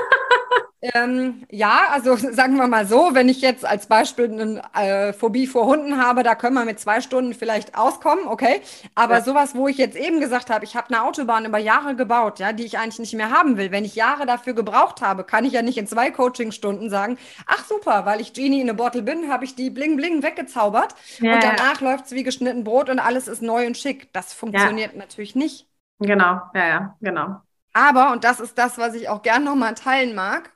Ähm, 0.81 1.45
ja, 1.51 1.89
also 1.91 2.15
sagen 2.31 2.55
wir 2.55 2.67
mal 2.67 2.87
so, 2.87 3.09
wenn 3.13 3.27
ich 3.27 3.41
jetzt 3.41 3.65
als 3.65 3.87
Beispiel 3.87 4.31
eine 4.31 4.61
äh, 4.73 5.13
Phobie 5.13 5.45
vor 5.45 5.65
Hunden 5.65 6.01
habe, 6.01 6.23
da 6.23 6.35
können 6.35 6.55
wir 6.55 6.63
mit 6.63 6.79
zwei 6.79 7.01
Stunden 7.01 7.33
vielleicht 7.33 7.77
auskommen, 7.77 8.27
okay. 8.27 8.61
Aber 8.95 9.15
ja. 9.15 9.21
sowas, 9.21 9.55
wo 9.55 9.67
ich 9.67 9.77
jetzt 9.77 9.97
eben 9.97 10.21
gesagt 10.21 10.49
habe, 10.49 10.63
ich 10.63 10.75
habe 10.75 10.87
eine 10.87 11.03
Autobahn 11.03 11.45
über 11.45 11.57
Jahre 11.57 11.95
gebaut, 11.95 12.39
ja, 12.39 12.53
die 12.53 12.63
ich 12.63 12.77
eigentlich 12.77 12.99
nicht 12.99 13.13
mehr 13.13 13.31
haben 13.31 13.57
will. 13.57 13.71
Wenn 13.71 13.83
ich 13.83 13.95
Jahre 13.95 14.25
dafür 14.25 14.53
gebraucht 14.53 15.01
habe, 15.01 15.25
kann 15.25 15.43
ich 15.43 15.53
ja 15.53 15.61
nicht 15.61 15.77
in 15.77 15.87
zwei 15.87 16.11
Coachingstunden 16.11 16.89
sagen, 16.89 17.17
ach 17.45 17.65
super, 17.65 18.05
weil 18.05 18.21
ich 18.21 18.33
Genie 18.33 18.61
in 18.61 18.69
a 18.69 18.73
Bottle 18.73 19.01
bin, 19.01 19.29
habe 19.29 19.43
ich 19.43 19.55
die 19.55 19.69
bling 19.69 19.97
bling 19.97 20.23
weggezaubert 20.23 20.95
ja, 21.19 21.33
und 21.33 21.43
danach 21.43 21.81
ja. 21.81 21.91
läuft 21.91 22.05
es 22.05 22.11
wie 22.13 22.23
geschnitten 22.23 22.63
Brot 22.63 22.89
und 22.89 22.99
alles 22.99 23.27
ist 23.27 23.41
neu 23.41 23.67
und 23.67 23.77
schick. 23.77 24.13
Das 24.13 24.33
funktioniert 24.33 24.95
natürlich 24.95 25.35
nicht. 25.35 25.67
Genau, 25.99 26.41
ja, 26.53 26.67
ja, 26.67 26.95
genau. 27.01 27.41
Aber, 27.73 28.11
und 28.11 28.23
das 28.23 28.39
ist 28.39 28.57
das, 28.57 28.77
was 28.77 28.95
ich 28.95 29.09
auch 29.09 29.21
gern 29.21 29.43
nochmal 29.43 29.75
teilen 29.75 30.15
mag, 30.15 30.51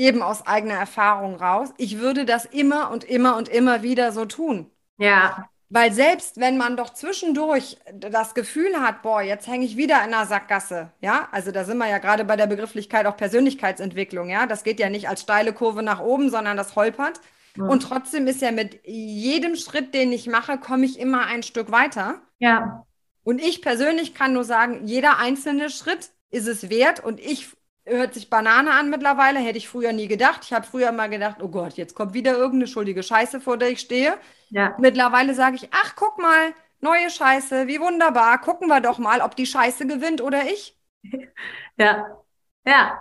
eben 0.00 0.22
aus 0.22 0.46
eigener 0.46 0.74
Erfahrung 0.74 1.36
raus, 1.36 1.74
ich 1.76 1.98
würde 1.98 2.24
das 2.24 2.46
immer 2.46 2.90
und 2.90 3.04
immer 3.04 3.36
und 3.36 3.48
immer 3.50 3.82
wieder 3.82 4.12
so 4.12 4.24
tun. 4.24 4.70
Ja. 4.96 5.46
Weil 5.68 5.92
selbst 5.92 6.40
wenn 6.40 6.56
man 6.56 6.76
doch 6.76 6.94
zwischendurch 6.94 7.76
das 7.92 8.34
Gefühl 8.34 8.80
hat, 8.80 9.02
boah, 9.02 9.20
jetzt 9.20 9.46
hänge 9.46 9.66
ich 9.66 9.76
wieder 9.76 9.96
in 9.98 10.14
einer 10.14 10.26
Sackgasse, 10.26 10.90
ja, 11.00 11.28
also 11.30 11.52
da 11.52 11.64
sind 11.64 11.78
wir 11.78 11.88
ja 11.88 11.98
gerade 11.98 12.24
bei 12.24 12.34
der 12.34 12.46
Begrifflichkeit 12.46 13.06
auch 13.06 13.16
Persönlichkeitsentwicklung, 13.16 14.30
ja, 14.30 14.46
das 14.46 14.64
geht 14.64 14.80
ja 14.80 14.88
nicht 14.88 15.08
als 15.08 15.20
steile 15.20 15.52
Kurve 15.52 15.82
nach 15.82 16.00
oben, 16.00 16.30
sondern 16.30 16.56
das 16.56 16.74
holpert. 16.74 17.20
Mhm. 17.54 17.68
Und 17.68 17.80
trotzdem 17.82 18.26
ist 18.26 18.40
ja 18.40 18.52
mit 18.52 18.80
jedem 18.86 19.54
Schritt, 19.54 19.94
den 19.94 20.12
ich 20.12 20.26
mache, 20.26 20.58
komme 20.58 20.86
ich 20.86 20.98
immer 20.98 21.26
ein 21.26 21.42
Stück 21.42 21.70
weiter. 21.70 22.22
Ja. 22.38 22.86
Und 23.22 23.40
ich 23.40 23.60
persönlich 23.60 24.14
kann 24.14 24.32
nur 24.32 24.44
sagen, 24.44 24.86
jeder 24.86 25.18
einzelne 25.18 25.68
Schritt 25.68 26.10
ist 26.30 26.48
es 26.48 26.70
wert 26.70 27.04
und 27.04 27.20
ich 27.20 27.50
hört 27.90 28.14
sich 28.14 28.30
Banane 28.30 28.72
an 28.72 28.90
mittlerweile, 28.90 29.38
hätte 29.38 29.58
ich 29.58 29.68
früher 29.68 29.92
nie 29.92 30.08
gedacht. 30.08 30.40
Ich 30.44 30.52
habe 30.52 30.66
früher 30.66 30.92
mal 30.92 31.08
gedacht, 31.08 31.36
oh 31.42 31.48
Gott, 31.48 31.74
jetzt 31.74 31.94
kommt 31.94 32.14
wieder 32.14 32.32
irgendeine 32.32 32.66
schuldige 32.66 33.02
Scheiße, 33.02 33.40
vor 33.40 33.56
der 33.56 33.70
ich 33.70 33.80
stehe. 33.80 34.14
Ja. 34.48 34.74
Mittlerweile 34.78 35.34
sage 35.34 35.56
ich, 35.56 35.68
ach, 35.72 35.94
guck 35.96 36.18
mal, 36.18 36.54
neue 36.80 37.10
Scheiße, 37.10 37.66
wie 37.66 37.80
wunderbar. 37.80 38.40
Gucken 38.40 38.68
wir 38.68 38.80
doch 38.80 38.98
mal, 38.98 39.20
ob 39.20 39.36
die 39.36 39.46
Scheiße 39.46 39.86
gewinnt 39.86 40.20
oder 40.22 40.42
ich. 40.44 40.76
Ja, 41.78 42.18
ja. 42.66 43.00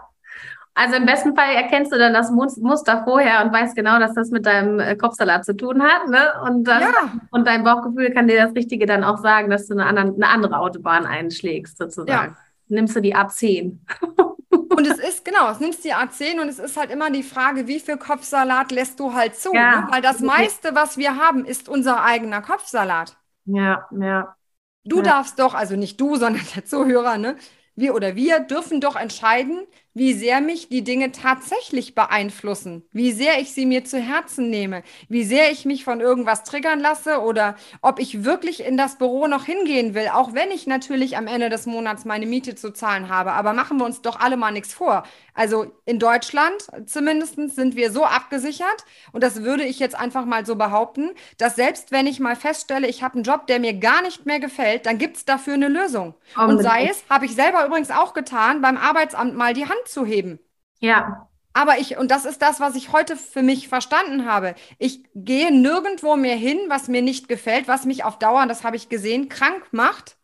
Also 0.74 0.96
im 0.96 1.06
besten 1.06 1.36
Fall 1.36 1.54
erkennst 1.54 1.92
du 1.92 1.98
dann 1.98 2.14
das 2.14 2.32
Muster 2.32 3.04
vorher 3.04 3.44
und 3.44 3.52
weißt 3.52 3.76
genau, 3.76 4.00
dass 4.00 4.14
das 4.14 4.30
mit 4.30 4.46
deinem 4.46 4.80
äh, 4.80 4.96
Kopfsalat 4.96 5.44
zu 5.44 5.54
tun 5.54 5.84
hat. 5.84 6.08
Ne? 6.08 6.32
Und, 6.46 6.64
dann, 6.64 6.82
ja. 6.84 7.12
und 7.32 7.46
dein 7.46 7.66
Bauchgefühl 7.66 8.14
kann 8.14 8.30
dir 8.30 8.42
das 8.42 8.56
Richtige 8.56 8.86
dann 8.86 9.04
auch 9.04 9.18
sagen, 9.18 9.50
dass 9.50 9.68
du 9.68 9.74
eine, 9.74 9.86
andere, 9.86 10.16
eine 10.16 10.28
andere 10.30 10.60
Autobahn 10.60 11.06
einschlägst, 11.06 11.78
sozusagen. 11.78 12.36
Ja. 12.36 12.38
Nimmst 12.70 12.96
du 12.96 13.02
die 13.02 13.14
A10. 13.14 13.80
Und 14.80 14.88
es 14.88 14.98
ist, 14.98 15.26
genau, 15.26 15.52
es 15.52 15.60
nimmst 15.60 15.84
die 15.84 15.94
A10 15.94 16.40
und 16.40 16.48
es 16.48 16.58
ist 16.58 16.78
halt 16.78 16.90
immer 16.90 17.12
die 17.12 17.22
Frage, 17.22 17.68
wie 17.68 17.82
viel 17.82 17.98
Kopfsalat 17.98 18.72
lässt 18.72 18.98
du 19.02 19.14
halt 19.14 19.36
zu? 19.36 19.54
Ja. 19.54 19.82
Ne? 19.82 19.88
Weil 19.92 20.02
das 20.02 20.22
meiste, 20.22 20.74
was 20.74 20.96
wir 20.96 21.18
haben, 21.18 21.44
ist 21.44 21.68
unser 21.68 22.02
eigener 22.02 22.42
Kopfsalat. 22.42 23.18
Ja, 23.44 23.90
ja. 23.92 24.38
Du 24.86 24.98
ja. 24.98 25.04
darfst 25.04 25.38
doch, 25.38 25.54
also 25.54 25.76
nicht 25.76 26.00
du, 26.00 26.16
sondern 26.16 26.44
der 26.56 26.64
Zuhörer, 26.64 27.18
ne? 27.18 27.36
Wir 27.76 27.94
oder 27.94 28.16
wir 28.16 28.40
dürfen 28.40 28.80
doch 28.80 28.96
entscheiden, 28.96 29.68
wie 30.00 30.14
sehr 30.14 30.40
mich 30.40 30.70
die 30.70 30.86
Dinge 30.86 31.12
tatsächlich 31.12 31.94
beeinflussen, 31.94 32.84
wie 32.94 33.12
sehr 33.12 33.42
ich 33.42 33.52
sie 33.52 33.66
mir 33.66 33.84
zu 33.84 34.00
Herzen 34.00 34.50
nehme, 34.50 34.82
wie 35.10 35.26
sehr 35.26 35.52
ich 35.52 35.66
mich 35.66 35.84
von 35.84 36.00
irgendwas 36.00 36.46
triggern 36.46 36.80
lasse 36.80 37.20
oder 37.20 37.58
ob 37.82 38.00
ich 38.00 38.24
wirklich 38.24 38.64
in 38.66 38.78
das 38.78 38.98
Büro 38.98 39.28
noch 39.28 39.44
hingehen 39.44 39.94
will, 39.96 40.08
auch 40.14 40.34
wenn 40.34 40.52
ich 40.52 40.68
natürlich 40.68 41.18
am 41.18 41.28
Ende 41.28 41.50
des 41.50 41.66
Monats 41.66 42.06
meine 42.06 42.28
Miete 42.28 42.56
zu 42.56 42.72
zahlen 42.72 43.10
habe. 43.10 43.34
Aber 43.34 43.52
machen 43.52 43.78
wir 43.78 43.84
uns 43.84 44.02
doch 44.02 44.18
alle 44.22 44.38
mal 44.38 44.52
nichts 44.52 44.74
vor. 44.74 45.04
Also 45.34 45.72
in 45.86 46.00
Deutschland 46.00 46.56
zumindest 46.86 47.36
sind 47.36 47.76
wir 47.76 47.92
so 47.92 48.06
abgesichert 48.06 48.86
und 49.12 49.22
das 49.22 49.44
würde 49.44 49.66
ich 49.66 49.80
jetzt 49.80 49.96
einfach 49.96 50.24
mal 50.24 50.46
so 50.46 50.56
behaupten, 50.56 51.12
dass 51.38 51.58
selbst 51.58 51.92
wenn 51.92 52.08
ich 52.08 52.22
mal 52.22 52.38
feststelle, 52.38 52.88
ich 52.88 53.04
habe 53.04 53.16
einen 53.16 53.24
Job, 53.24 53.48
der 53.48 53.60
mir 53.60 53.74
gar 53.74 54.02
nicht 54.02 54.26
mehr 54.26 54.40
gefällt, 54.40 54.86
dann 54.86 54.98
gibt 54.98 55.18
es 55.18 55.26
dafür 55.26 55.56
eine 55.56 55.68
Lösung. 55.68 56.14
Oh, 56.38 56.44
und 56.44 56.62
sei 56.62 56.88
es, 56.88 57.04
habe 57.10 57.26
ich 57.26 57.36
selber 57.36 57.66
übrigens 57.66 57.92
auch 57.92 58.14
getan, 58.14 58.62
beim 58.62 58.78
Arbeitsamt 58.78 59.36
mal 59.36 59.54
die 59.54 59.66
Hand 59.66 59.89
zu 59.92 60.06
heben. 60.06 60.40
Ja. 60.80 61.30
Aber 61.54 61.78
ich, 61.80 61.98
und 61.98 62.10
das 62.12 62.26
ist 62.26 62.42
das, 62.42 62.60
was 62.60 62.76
ich 62.76 62.92
heute 62.92 63.16
für 63.18 63.42
mich 63.44 63.68
verstanden 63.68 64.26
habe. 64.26 64.56
Ich 64.78 65.04
gehe 65.14 65.52
nirgendwo 65.52 66.16
mehr 66.16 66.36
hin, 66.36 66.60
was 66.70 66.88
mir 66.88 67.02
nicht 67.02 67.28
gefällt, 67.28 67.68
was 67.68 67.86
mich 67.86 68.04
auf 68.04 68.18
Dauer, 68.20 68.46
das 68.48 68.64
habe 68.64 68.76
ich 68.78 68.90
gesehen, 68.90 69.30
krank 69.30 69.68
macht. 69.72 70.18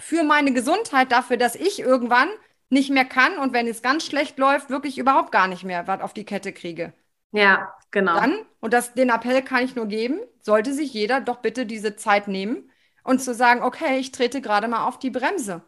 für 0.00 0.22
meine 0.24 0.52
Gesundheit, 0.54 1.12
dafür, 1.12 1.36
dass 1.36 1.54
ich 1.54 1.80
irgendwann 1.80 2.28
nicht 2.70 2.90
mehr 2.90 3.04
kann 3.04 3.38
und 3.38 3.52
wenn 3.52 3.66
es 3.68 3.82
ganz 3.82 4.04
schlecht 4.06 4.38
läuft, 4.38 4.70
wirklich 4.70 4.96
überhaupt 4.98 5.32
gar 5.32 5.48
nicht 5.48 5.64
mehr 5.64 5.86
was 5.86 6.00
auf 6.00 6.12
die 6.14 6.24
Kette 6.24 6.52
kriege. 6.52 6.92
Ja, 7.32 7.72
genau. 7.90 8.14
Dann, 8.14 8.34
und 8.60 8.72
das, 8.72 8.94
den 8.94 9.10
Appell 9.10 9.42
kann 9.42 9.64
ich 9.64 9.74
nur 9.76 9.86
geben, 9.86 10.20
sollte 10.40 10.72
sich 10.72 10.92
jeder 10.92 11.20
doch 11.20 11.36
bitte 11.38 11.66
diese 11.66 11.96
Zeit 11.96 12.28
nehmen 12.28 12.70
und 13.04 13.20
zu 13.20 13.34
sagen, 13.34 13.62
okay, 13.62 13.98
ich 13.98 14.12
trete 14.12 14.40
gerade 14.40 14.68
mal 14.68 14.86
auf 14.86 14.98
die 14.98 15.10
Bremse. 15.10 15.62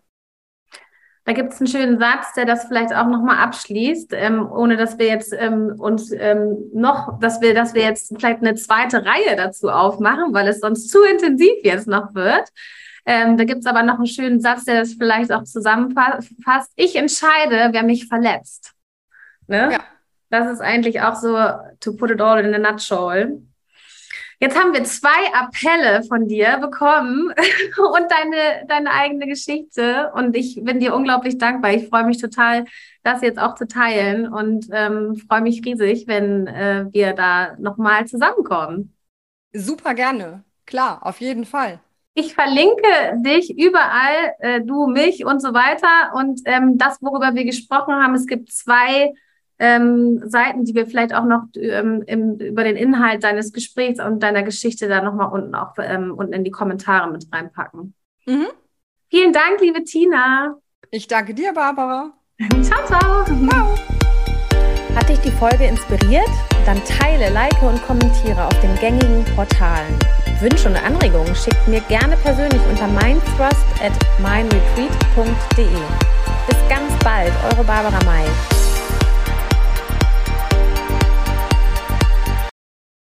Da 1.29 1.35
gibt 1.35 1.53
es 1.53 1.61
einen 1.61 1.67
schönen 1.67 1.99
Satz, 1.99 2.33
der 2.33 2.47
das 2.47 2.65
vielleicht 2.65 2.95
auch 2.95 3.05
nochmal 3.05 3.37
abschließt, 3.37 4.15
ähm, 4.15 4.51
ohne 4.51 4.79
dass 4.79 4.99
wir 4.99 5.09
jetzt 5.09 5.35
ähm, 5.39 5.75
uns 5.79 6.11
ähm, 6.11 6.57
noch, 6.73 7.21
dass 7.21 7.43
wir, 7.43 7.53
dass 7.53 7.75
wir 7.75 7.83
jetzt 7.83 8.15
vielleicht 8.19 8.41
eine 8.41 8.55
zweite 8.55 9.05
Reihe 9.05 9.37
dazu 9.37 9.69
aufmachen, 9.69 10.33
weil 10.33 10.49
es 10.49 10.61
sonst 10.61 10.89
zu 10.89 11.03
intensiv 11.03 11.53
jetzt 11.65 11.87
noch 11.87 12.15
wird. 12.15 12.49
Ähm, 13.05 13.37
da 13.37 13.45
gibt 13.45 13.61
es 13.61 13.67
aber 13.67 13.83
noch 13.83 13.97
einen 13.97 14.07
schönen 14.07 14.41
Satz, 14.41 14.65
der 14.65 14.81
das 14.81 14.95
vielleicht 14.95 15.31
auch 15.31 15.43
zusammenfasst. 15.43 16.73
Ich 16.77 16.97
entscheide, 16.97 17.69
wer 17.73 17.83
mich 17.83 18.09
verletzt. 18.09 18.73
Ne? 19.49 19.73
Ja. 19.73 19.81
Das 20.31 20.51
ist 20.51 20.63
eigentlich 20.63 21.03
auch 21.03 21.15
so, 21.15 21.37
to 21.81 21.93
put 21.93 22.11
it 22.11 22.23
all 22.23 22.43
in 22.43 22.55
a 22.55 22.59
nutshell. 22.59 23.43
Jetzt 24.41 24.57
haben 24.57 24.73
wir 24.73 24.85
zwei 24.85 25.35
Appelle 25.35 26.05
von 26.05 26.29
dir 26.29 26.59
bekommen 26.59 27.33
und 27.77 28.07
deine, 28.09 28.67
deine 28.69 28.93
eigene 28.93 29.27
Geschichte. 29.27 30.13
Und 30.15 30.37
ich 30.37 30.61
bin 30.63 30.79
dir 30.79 30.95
unglaublich 30.95 31.39
dankbar. 31.39 31.73
Ich 31.73 31.89
freue 31.89 32.05
mich 32.05 32.19
total, 32.19 32.65
das 33.03 33.23
jetzt 33.23 33.41
auch 33.41 33.57
zu 33.57 33.67
teilen 33.67 34.33
und 34.33 34.69
ähm, 34.73 35.17
freue 35.29 35.41
mich 35.41 35.65
riesig, 35.65 36.07
wenn 36.07 36.47
äh, 36.47 36.87
wir 36.93 37.15
da 37.15 37.57
nochmal 37.59 38.07
zusammenkommen. 38.07 38.95
Super 39.53 39.95
gerne. 39.95 40.45
Klar, 40.67 41.01
auf 41.05 41.21
jeden 41.21 41.45
Fall. 41.45 41.81
Ich 42.15 42.35
verlinke 42.35 43.17
dich 43.17 43.59
überall, 43.59 44.35
äh, 44.39 44.61
du, 44.61 44.87
mich 44.87 45.25
und 45.25 45.41
so 45.41 45.53
weiter. 45.53 46.15
Und 46.15 46.43
ähm, 46.45 46.79
das, 46.79 47.01
worüber 47.01 47.35
wir 47.35 47.45
gesprochen 47.45 47.95
haben, 47.95 48.15
es 48.15 48.27
gibt 48.27 48.53
zwei 48.53 49.15
ähm, 49.59 50.23
Seiten, 50.25 50.65
die 50.65 50.75
wir 50.75 50.87
vielleicht 50.87 51.15
auch 51.15 51.25
noch 51.25 51.45
ähm, 51.57 52.03
im, 52.07 52.37
über 52.39 52.65
den 52.65 52.77
Inhalt 52.77 53.25
deines 53.25 53.53
Gesprächs 53.53 54.01
und 54.01 54.23
deiner 54.23 54.43
Geschichte 54.43 54.89
da 54.89 55.03
nochmal 55.03 55.33
unten 55.33 55.55
auch 55.55 55.75
ähm, 55.79 56.15
unten 56.15 56.33
in 56.33 56.45
die 56.45 56.51
Kommentare 56.51 57.11
mit 57.11 57.27
reinpacken. 57.33 57.95
Mhm. 58.27 58.47
Vielen 59.11 59.33
Dank, 59.33 59.61
liebe 59.61 59.83
Tina. 59.85 60.57
Ich 60.91 61.09
danke 61.09 61.35
dir, 61.35 61.53
Barbara. 61.53 62.13
ciao, 62.63 62.85
ciao. 62.87 63.25
Ciao. 63.25 63.75
Hat 64.95 65.09
dich 65.09 65.19
die 65.21 65.31
Folge 65.31 65.65
inspiriert? 65.65 66.29
Dann 66.67 66.83
teile, 66.85 67.33
like 67.33 67.63
und 67.63 67.81
kommentiere 67.83 68.45
auf 68.45 68.61
den 68.61 68.75
gängigen 68.77 69.25
Portalen. 69.35 69.97
Wünsche 70.41 70.69
und 70.69 70.77
Anregungen 70.77 71.35
schickt 71.35 71.67
mir 71.67 71.81
gerne 71.83 72.17
persönlich 72.17 72.61
unter 72.69 72.87
mindthrust 72.87 73.65
at 73.83 73.93
mindretreat.de. 74.19 75.67
Bis 76.47 76.69
ganz 76.69 76.93
bald, 77.03 77.33
eure 77.53 77.65
Barbara 77.65 77.99
May. 78.05 78.58